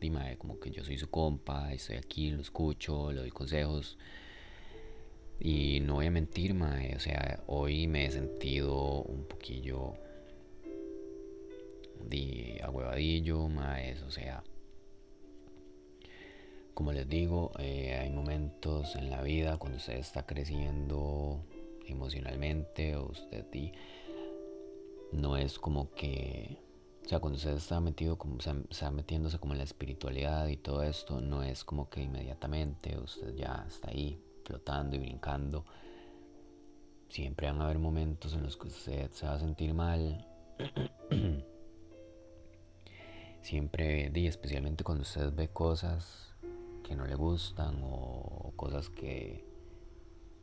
dime, 0.00 0.38
como 0.38 0.60
que 0.60 0.70
yo 0.70 0.84
soy 0.84 0.98
su 0.98 1.10
compa, 1.10 1.72
estoy 1.72 1.96
aquí, 1.96 2.30
lo 2.30 2.42
escucho, 2.42 3.10
le 3.10 3.22
doy 3.22 3.30
consejos. 3.32 3.98
Y 5.40 5.80
no 5.80 5.94
voy 5.94 6.06
a 6.06 6.10
mentir, 6.10 6.54
mae, 6.54 6.94
o 6.96 7.00
sea, 7.00 7.42
hoy 7.46 7.86
me 7.86 8.06
he 8.06 8.10
sentido 8.10 9.02
un 9.02 9.24
poquillo 9.24 9.94
de 12.08 12.60
agüevadillo, 12.62 13.48
mae, 13.48 13.94
o 14.06 14.10
sea, 14.10 14.42
como 16.74 16.92
les 16.92 17.08
digo, 17.08 17.52
eh, 17.58 17.96
hay 18.00 18.10
momentos 18.10 18.96
en 18.96 19.10
la 19.10 19.22
vida 19.22 19.58
cuando 19.58 19.78
usted 19.78 19.94
está 19.94 20.26
creciendo 20.26 21.44
emocionalmente 21.86 22.96
o 22.96 23.10
usted 23.10 23.44
no 25.12 25.36
es 25.36 25.58
como 25.58 25.92
que 25.94 26.58
o 27.04 27.08
sea, 27.08 27.20
cuando 27.20 27.36
usted 27.36 27.52
está 27.52 27.80
metido 27.80 28.16
como 28.16 28.40
se 28.40 28.50
está 28.70 28.90
metiéndose 28.90 29.38
como 29.38 29.52
en 29.52 29.58
la 29.58 29.64
espiritualidad 29.64 30.48
y 30.48 30.56
todo 30.56 30.82
esto, 30.82 31.20
no 31.20 31.42
es 31.42 31.62
como 31.62 31.90
que 31.90 32.02
inmediatamente 32.02 32.98
usted 32.98 33.34
ya 33.36 33.64
está 33.68 33.90
ahí 33.90 34.18
flotando 34.44 34.96
y 34.96 34.98
brincando. 35.00 35.64
Siempre 37.08 37.46
van 37.46 37.60
a 37.60 37.64
haber 37.64 37.78
momentos 37.78 38.34
en 38.34 38.42
los 38.42 38.56
que 38.56 38.68
usted 38.68 39.10
se 39.12 39.26
va 39.26 39.34
a 39.34 39.38
sentir 39.38 39.74
mal. 39.74 40.26
Siempre, 43.42 44.10
y 44.14 44.26
especialmente 44.26 44.84
cuando 44.84 45.02
usted 45.02 45.32
ve 45.34 45.48
cosas 45.48 46.34
que 46.82 46.94
no 46.94 47.06
le 47.06 47.14
gustan 47.14 47.80
o 47.82 48.52
cosas 48.56 48.88
que... 48.90 49.44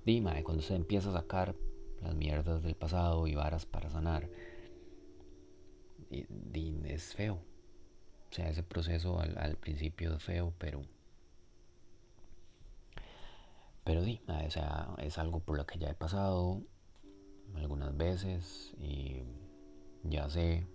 Dime, 0.05 0.43
cuando 0.43 0.61
usted 0.61 0.75
empieza 0.75 1.09
a 1.09 1.13
sacar 1.13 1.55
las 2.01 2.15
mierdas 2.15 2.63
del 2.63 2.75
pasado 2.75 3.27
y 3.27 3.35
varas 3.35 3.65
para 3.65 3.89
sanar 3.89 4.27
es 6.11 7.13
feo. 7.13 7.35
O 7.35 8.33
sea, 8.33 8.49
ese 8.49 8.63
proceso 8.63 9.19
al, 9.19 9.57
principio 9.57 10.15
es 10.15 10.23
feo, 10.23 10.53
pero... 10.57 10.81
Pero 13.91 14.03
di, 14.03 14.21
o 14.25 14.49
sea, 14.49 14.95
es 14.99 15.17
algo 15.17 15.41
por 15.41 15.57
lo 15.57 15.65
que 15.65 15.77
ya 15.77 15.89
he 15.89 15.93
pasado 15.93 16.61
algunas 17.55 17.97
veces 17.97 18.73
y 18.79 19.17
ya 20.03 20.29
sé 20.29 20.65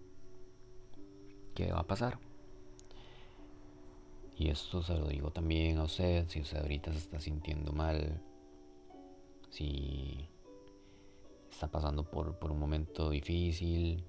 qué 1.54 1.72
va 1.72 1.80
a 1.80 1.86
pasar. 1.86 2.18
Y 4.36 4.50
esto 4.50 4.82
se 4.82 4.98
lo 4.98 5.08
digo 5.08 5.30
también 5.30 5.78
a 5.78 5.84
usted, 5.84 6.28
si 6.28 6.42
usted 6.42 6.58
ahorita 6.58 6.92
se 6.92 6.98
está 6.98 7.18
sintiendo 7.18 7.72
mal, 7.72 8.20
si 9.48 10.28
está 11.50 11.70
pasando 11.70 12.04
por, 12.04 12.38
por 12.38 12.52
un 12.52 12.58
momento 12.58 13.08
difícil, 13.08 14.04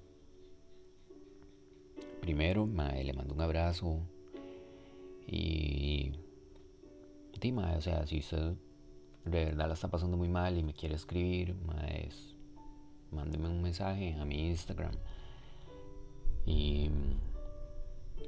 primero, 2.20 2.66
le 2.66 3.12
mando 3.14 3.32
un 3.32 3.40
abrazo. 3.40 4.02
Y. 5.26 6.12
Dime, 7.40 7.74
o 7.74 7.80
sea, 7.80 8.06
si 8.06 8.18
usted 8.18 8.54
de 9.24 9.46
verdad 9.46 9.68
la 9.68 9.74
está 9.74 9.88
pasando 9.88 10.16
muy 10.16 10.28
mal 10.28 10.56
y 10.56 10.62
me 10.62 10.74
quiere 10.74 10.94
escribir, 10.94 11.54
mándeme 13.10 13.48
un 13.48 13.62
mensaje 13.62 14.14
a 14.14 14.24
mi 14.24 14.48
Instagram. 14.48 14.94
Y. 16.46 16.90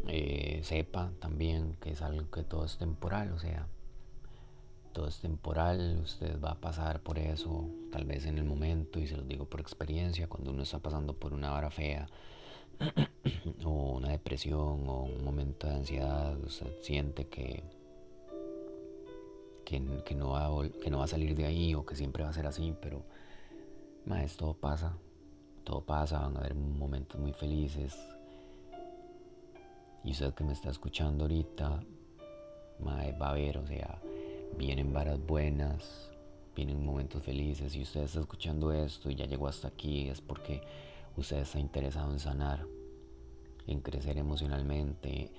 Eh, 0.09 0.61
sepa 0.65 1.13
también 1.21 1.77
que 1.81 1.91
es 1.91 2.03
algo 2.03 2.31
que 2.31 2.43
todo 2.43 2.65
es 2.65 2.79
temporal, 2.79 3.33
o 3.33 3.39
sea, 3.39 3.67
todo 4.93 5.09
es 5.09 5.19
temporal, 5.19 6.01
usted 6.03 6.41
va 6.41 6.53
a 6.53 6.61
pasar 6.61 7.01
por 7.01 7.19
eso, 7.19 7.69
tal 7.93 8.05
vez 8.05 8.27
en 8.27 8.39
el 8.39 8.45
momento, 8.45 8.99
y 8.99 9.07
se 9.07 9.17
lo 9.17 9.23
digo 9.23 9.45
por 9.45 9.61
experiencia, 9.61 10.29
cuando 10.29 10.51
uno 10.51 10.63
está 10.63 10.79
pasando 10.79 11.15
por 11.15 11.33
una 11.33 11.51
vara 11.51 11.71
fea, 11.71 12.09
o 13.65 13.93
una 13.97 14.09
depresión 14.09 14.89
o 14.89 15.05
un 15.05 15.25
momento 15.25 15.67
de 15.67 15.75
ansiedad, 15.75 16.37
usted 16.45 16.73
siente 16.83 17.27
que, 17.29 17.63
que, 20.05 20.15
no 20.15 20.31
va 20.31 20.47
a, 20.47 20.69
que 20.69 20.91
no 20.91 20.99
va 20.99 21.05
a 21.05 21.09
salir 21.09 21.37
de 21.37 21.47
ahí 21.47 21.75
o 21.75 21.87
que 21.87 21.95
siempre 21.95 22.25
va 22.25 22.31
a 22.31 22.33
ser 22.33 22.47
así, 22.47 22.75
pero 22.83 23.05
más 24.05 24.37
todo 24.37 24.55
pasa, 24.55 24.97
todo 25.63 25.83
pasa, 25.83 26.19
van 26.21 26.37
a 26.37 26.41
haber 26.41 26.55
momentos 26.55 27.21
muy 27.21 27.33
felices. 27.33 27.97
Y 30.03 30.11
usted 30.11 30.35
que 30.35 30.45
me 30.45 30.55
está 30.55 30.71
escuchando 30.71 31.25
ahorita, 31.25 31.85
va 32.85 33.31
a 33.31 33.35
ver, 33.35 33.59
o 33.59 33.67
sea, 33.67 34.01
vienen 34.59 34.93
varas 34.93 35.25
buenas, 35.25 36.11
vienen 36.57 36.85
momentos 36.85 37.23
felices. 37.23 37.77
Y 37.77 37.83
usted 37.83 38.03
está 38.03 38.21
escuchando 38.21 38.73
esto 38.73 39.09
y 39.09 39.15
ya 39.15 39.27
llegó 39.27 39.47
hasta 39.47 39.69
aquí, 39.69 40.09
es 40.09 40.21
porque 40.21 40.63
usted 41.17 41.39
está 41.39 41.61
interesado 41.61 42.11
en 42.11 42.19
sanar, 42.19 42.67
en 43.69 43.81
crecer 43.83 44.19
emocionalmente, 44.19 45.31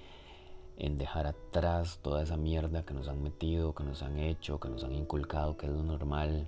en 0.81 0.97
dejar 0.97 1.27
atrás 1.27 1.99
toda 2.01 2.23
esa 2.23 2.37
mierda 2.37 2.83
que 2.83 2.95
nos 2.95 3.07
han 3.07 3.21
metido, 3.21 3.75
que 3.75 3.83
nos 3.83 4.01
han 4.01 4.17
hecho, 4.17 4.59
que 4.59 4.67
nos 4.67 4.83
han 4.83 4.95
inculcado, 4.95 5.55
que 5.55 5.67
es 5.67 5.71
lo 5.71 5.83
normal. 5.83 6.47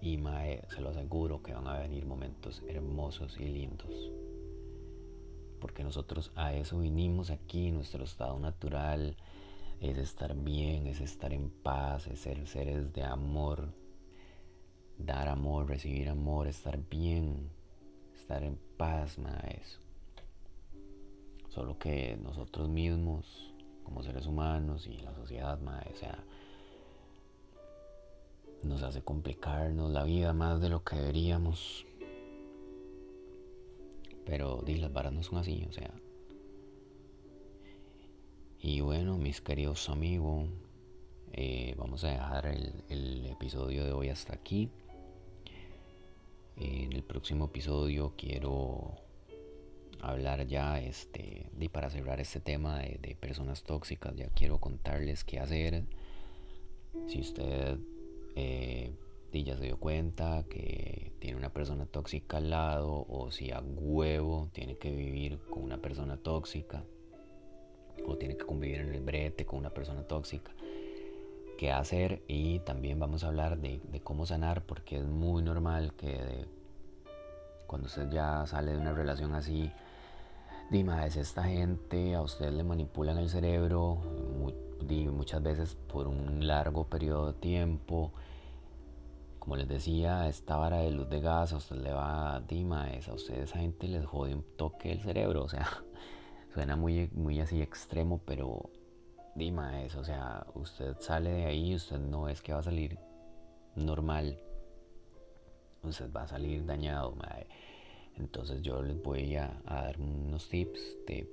Y 0.00 0.16
mae, 0.16 0.66
se 0.68 0.80
lo 0.80 0.88
aseguro 0.88 1.44
que 1.44 1.54
van 1.54 1.68
a 1.68 1.78
venir 1.78 2.04
momentos 2.06 2.60
hermosos 2.66 3.38
y 3.38 3.44
lindos. 3.44 4.10
Porque 5.60 5.84
nosotros 5.84 6.32
a 6.34 6.52
eso 6.54 6.80
vinimos 6.80 7.30
aquí, 7.30 7.70
nuestro 7.70 8.02
estado 8.02 8.36
natural 8.40 9.16
es 9.80 9.96
estar 9.96 10.34
bien, 10.34 10.88
es 10.88 11.00
estar 11.00 11.32
en 11.32 11.50
paz, 11.50 12.08
es 12.08 12.18
ser 12.18 12.44
seres 12.48 12.92
de 12.92 13.04
amor, 13.04 13.72
dar 14.98 15.28
amor, 15.28 15.68
recibir 15.68 16.08
amor, 16.08 16.48
estar 16.48 16.80
bien, 16.90 17.48
estar 18.16 18.42
en 18.42 18.58
paz, 18.76 19.18
eso. 19.18 19.83
Solo 21.54 21.78
que 21.78 22.16
nosotros 22.20 22.68
mismos, 22.68 23.54
como 23.84 24.02
seres 24.02 24.26
humanos 24.26 24.88
y 24.88 24.98
la 24.98 25.14
sociedad, 25.14 25.56
o 25.62 25.96
sea, 25.96 26.18
nos 28.64 28.82
hace 28.82 29.02
complicarnos 29.02 29.92
la 29.92 30.02
vida 30.02 30.32
más 30.32 30.60
de 30.60 30.68
lo 30.68 30.82
que 30.82 30.96
deberíamos. 30.96 31.86
Pero 34.26 34.62
di, 34.66 34.78
las 34.78 34.92
varas 34.92 35.12
no 35.12 35.22
son 35.22 35.38
así, 35.38 35.64
o 35.68 35.72
sea. 35.72 35.92
Y 38.58 38.80
bueno, 38.80 39.16
mis 39.16 39.40
queridos 39.40 39.88
amigos, 39.88 40.48
eh, 41.34 41.76
vamos 41.78 42.02
a 42.02 42.08
dejar 42.08 42.46
el 42.46 43.26
episodio 43.26 43.84
de 43.84 43.92
hoy 43.92 44.08
hasta 44.08 44.34
aquí. 44.34 44.70
En 46.56 46.92
el 46.92 47.04
próximo 47.04 47.44
episodio 47.44 48.14
quiero 48.16 49.03
hablar 50.10 50.46
ya, 50.46 50.80
este, 50.80 51.50
y 51.58 51.68
para 51.68 51.90
cerrar 51.90 52.20
este 52.20 52.40
tema 52.40 52.78
de, 52.78 53.16
personas 53.20 53.62
tóxicas, 53.62 54.14
ya 54.16 54.28
quiero 54.28 54.58
contarles 54.58 55.24
qué 55.24 55.38
hacer. 55.38 55.84
Si 57.08 57.20
usted 57.20 57.78
eh, 58.36 58.92
ya 59.32 59.56
se 59.56 59.64
dio 59.64 59.78
cuenta 59.78 60.44
que 60.48 61.12
tiene 61.18 61.36
una 61.36 61.52
persona 61.52 61.86
tóxica 61.86 62.36
al 62.36 62.50
lado, 62.50 63.06
o 63.08 63.30
si 63.30 63.50
a 63.50 63.60
huevo 63.60 64.48
tiene 64.52 64.76
que 64.76 64.90
vivir 64.90 65.38
con 65.50 65.62
una 65.62 65.78
persona 65.78 66.16
tóxica, 66.16 66.84
o 68.06 68.16
tiene 68.16 68.36
que 68.36 68.44
convivir 68.44 68.80
en 68.80 68.94
el 68.94 69.00
brete 69.00 69.44
con 69.44 69.58
una 69.58 69.70
persona 69.70 70.02
tóxica 70.02 70.52
qué 71.56 71.72
hacer 71.72 72.22
y 72.26 72.58
también 72.60 72.98
vamos 72.98 73.24
a 73.24 73.28
hablar 73.28 73.58
de, 73.58 73.80
cómo 74.02 74.26
sanar 74.26 74.62
porque 74.62 74.98
es 74.98 75.04
muy 75.04 75.42
normal 75.42 75.92
que 75.94 76.46
cuando 77.66 77.86
usted 77.86 78.10
ya 78.10 78.46
sale 78.46 78.72
de 78.72 78.78
una 78.78 78.92
relación 78.92 79.34
así, 79.34 79.72
dime, 80.70 81.06
es 81.06 81.16
esta 81.16 81.44
gente, 81.44 82.14
a 82.14 82.22
usted 82.22 82.50
le 82.50 82.64
manipulan 82.64 83.18
el 83.18 83.28
cerebro 83.28 83.98
muchas 85.12 85.42
veces 85.42 85.76
por 85.90 86.06
un 86.06 86.46
largo 86.46 86.84
periodo 86.84 87.32
de 87.32 87.38
tiempo 87.40 88.12
como 89.44 89.56
les 89.56 89.68
decía, 89.68 90.26
esta 90.26 90.56
vara 90.56 90.78
de 90.78 90.90
luz 90.90 91.10
de 91.10 91.20
gas 91.20 91.52
a 91.52 91.58
usted 91.58 91.76
le 91.76 91.92
va, 91.92 92.42
dima, 92.48 92.86
a 92.86 93.12
ustedes 93.12 93.50
esa 93.50 93.58
gente 93.58 93.86
les 93.88 94.06
jode 94.06 94.34
un 94.34 94.42
toque 94.56 94.90
el 94.90 95.02
cerebro, 95.02 95.44
o 95.44 95.48
sea, 95.50 95.68
suena 96.54 96.76
muy, 96.76 97.10
muy 97.12 97.40
así 97.40 97.60
extremo, 97.60 98.22
pero 98.24 98.70
dima 99.34 99.82
es, 99.82 99.96
o 99.96 100.04
sea, 100.04 100.46
usted 100.54 100.96
sale 100.98 101.30
de 101.30 101.44
ahí, 101.44 101.74
usted 101.74 101.98
no 101.98 102.26
es 102.30 102.40
que 102.40 102.54
va 102.54 102.60
a 102.60 102.62
salir 102.62 102.98
normal, 103.76 104.40
usted 105.82 106.10
va 106.10 106.22
a 106.22 106.28
salir 106.28 106.64
dañado, 106.64 107.14
madre. 107.14 107.46
Entonces 108.16 108.62
yo 108.62 108.82
les 108.82 109.00
voy 109.02 109.36
a, 109.36 109.60
dar 109.64 110.00
unos 110.00 110.48
tips 110.48 110.80
de, 111.06 111.28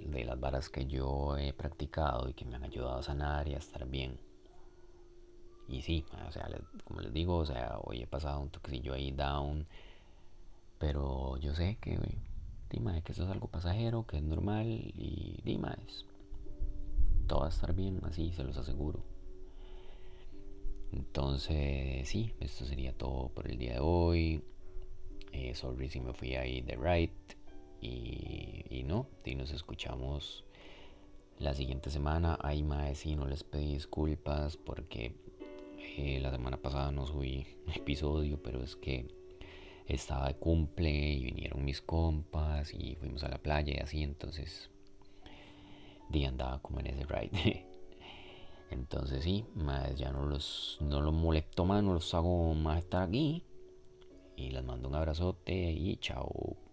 de 0.00 0.24
las 0.24 0.38
varas 0.38 0.68
que 0.68 0.86
yo 0.86 1.36
he 1.36 1.52
practicado 1.52 2.28
y 2.28 2.34
que 2.34 2.44
me 2.44 2.56
han 2.56 2.64
ayudado 2.64 2.98
a 2.98 3.02
sanar 3.02 3.48
y 3.48 3.54
a 3.54 3.58
estar 3.58 3.86
bien. 3.86 4.18
Y 5.68 5.82
sí, 5.82 6.04
o 6.28 6.32
sea, 6.32 6.48
como 6.84 7.00
les 7.00 7.12
digo, 7.12 7.36
o 7.38 7.46
sea, 7.46 7.78
hoy 7.82 8.02
he 8.02 8.06
pasado 8.06 8.40
un 8.40 8.50
toquecillo 8.50 8.92
ahí 8.92 9.12
down, 9.12 9.66
pero 10.78 11.38
yo 11.38 11.54
sé 11.54 11.78
que, 11.80 11.98
dime, 12.70 13.02
que 13.02 13.12
eso 13.12 13.24
es 13.24 13.30
algo 13.30 13.48
pasajero, 13.48 14.06
que 14.06 14.18
es 14.18 14.22
normal 14.22 14.66
y 14.66 15.40
dime, 15.42 15.70
todo 17.26 17.40
va 17.40 17.46
a 17.46 17.48
estar 17.48 17.72
bien, 17.74 18.00
así 18.04 18.32
se 18.32 18.44
los 18.44 18.56
aseguro. 18.58 19.02
Entonces, 20.92 22.08
sí, 22.08 22.34
esto 22.40 22.64
sería 22.64 22.92
todo 22.92 23.28
por 23.30 23.50
el 23.50 23.58
día 23.58 23.74
de 23.74 23.80
hoy. 23.80 24.42
Eh, 25.34 25.52
sorry 25.54 25.88
si 25.88 26.00
me 26.00 26.12
fui 26.12 26.36
ahí 26.36 26.60
de 26.60 26.76
right. 26.76 27.12
Y, 27.80 28.64
y 28.70 28.84
no, 28.84 29.08
y 29.24 29.34
nos 29.34 29.50
escuchamos 29.50 30.44
la 31.38 31.54
siguiente 31.54 31.90
semana. 31.90 32.38
Ay, 32.40 32.62
mae, 32.62 32.94
sí, 32.94 33.16
no 33.16 33.26
les 33.26 33.42
pedí 33.42 33.74
disculpas 33.74 34.56
porque 34.56 35.12
eh, 35.96 36.20
la 36.20 36.30
semana 36.30 36.56
pasada 36.56 36.92
no 36.92 37.06
subí 37.06 37.46
episodio, 37.74 38.40
pero 38.42 38.62
es 38.62 38.76
que 38.76 39.08
estaba 39.86 40.28
de 40.28 40.34
cumple 40.36 40.90
y 40.90 41.24
vinieron 41.24 41.64
mis 41.64 41.82
compas 41.82 42.72
y 42.72 42.94
fuimos 42.94 43.24
a 43.24 43.28
la 43.28 43.38
playa 43.38 43.74
y 43.74 43.80
así, 43.80 44.02
entonces 44.02 44.70
día 46.08 46.28
andaba 46.28 46.60
como 46.62 46.78
en 46.78 46.86
ese 46.86 47.04
ride. 47.06 47.66
entonces 48.70 49.24
sí, 49.24 49.44
más 49.56 49.96
ya 49.96 50.12
no 50.12 50.26
los, 50.26 50.78
no 50.80 51.00
los 51.00 51.12
molesto 51.12 51.64
más, 51.64 51.82
no 51.82 51.92
los 51.92 52.14
hago 52.14 52.54
más 52.54 52.78
estar 52.78 53.02
aquí. 53.02 53.42
Y 54.36 54.50
les 54.50 54.62
mando 54.64 54.88
un 54.88 54.94
abrazote 54.94 55.72
y 55.72 55.96
chao. 55.96 56.63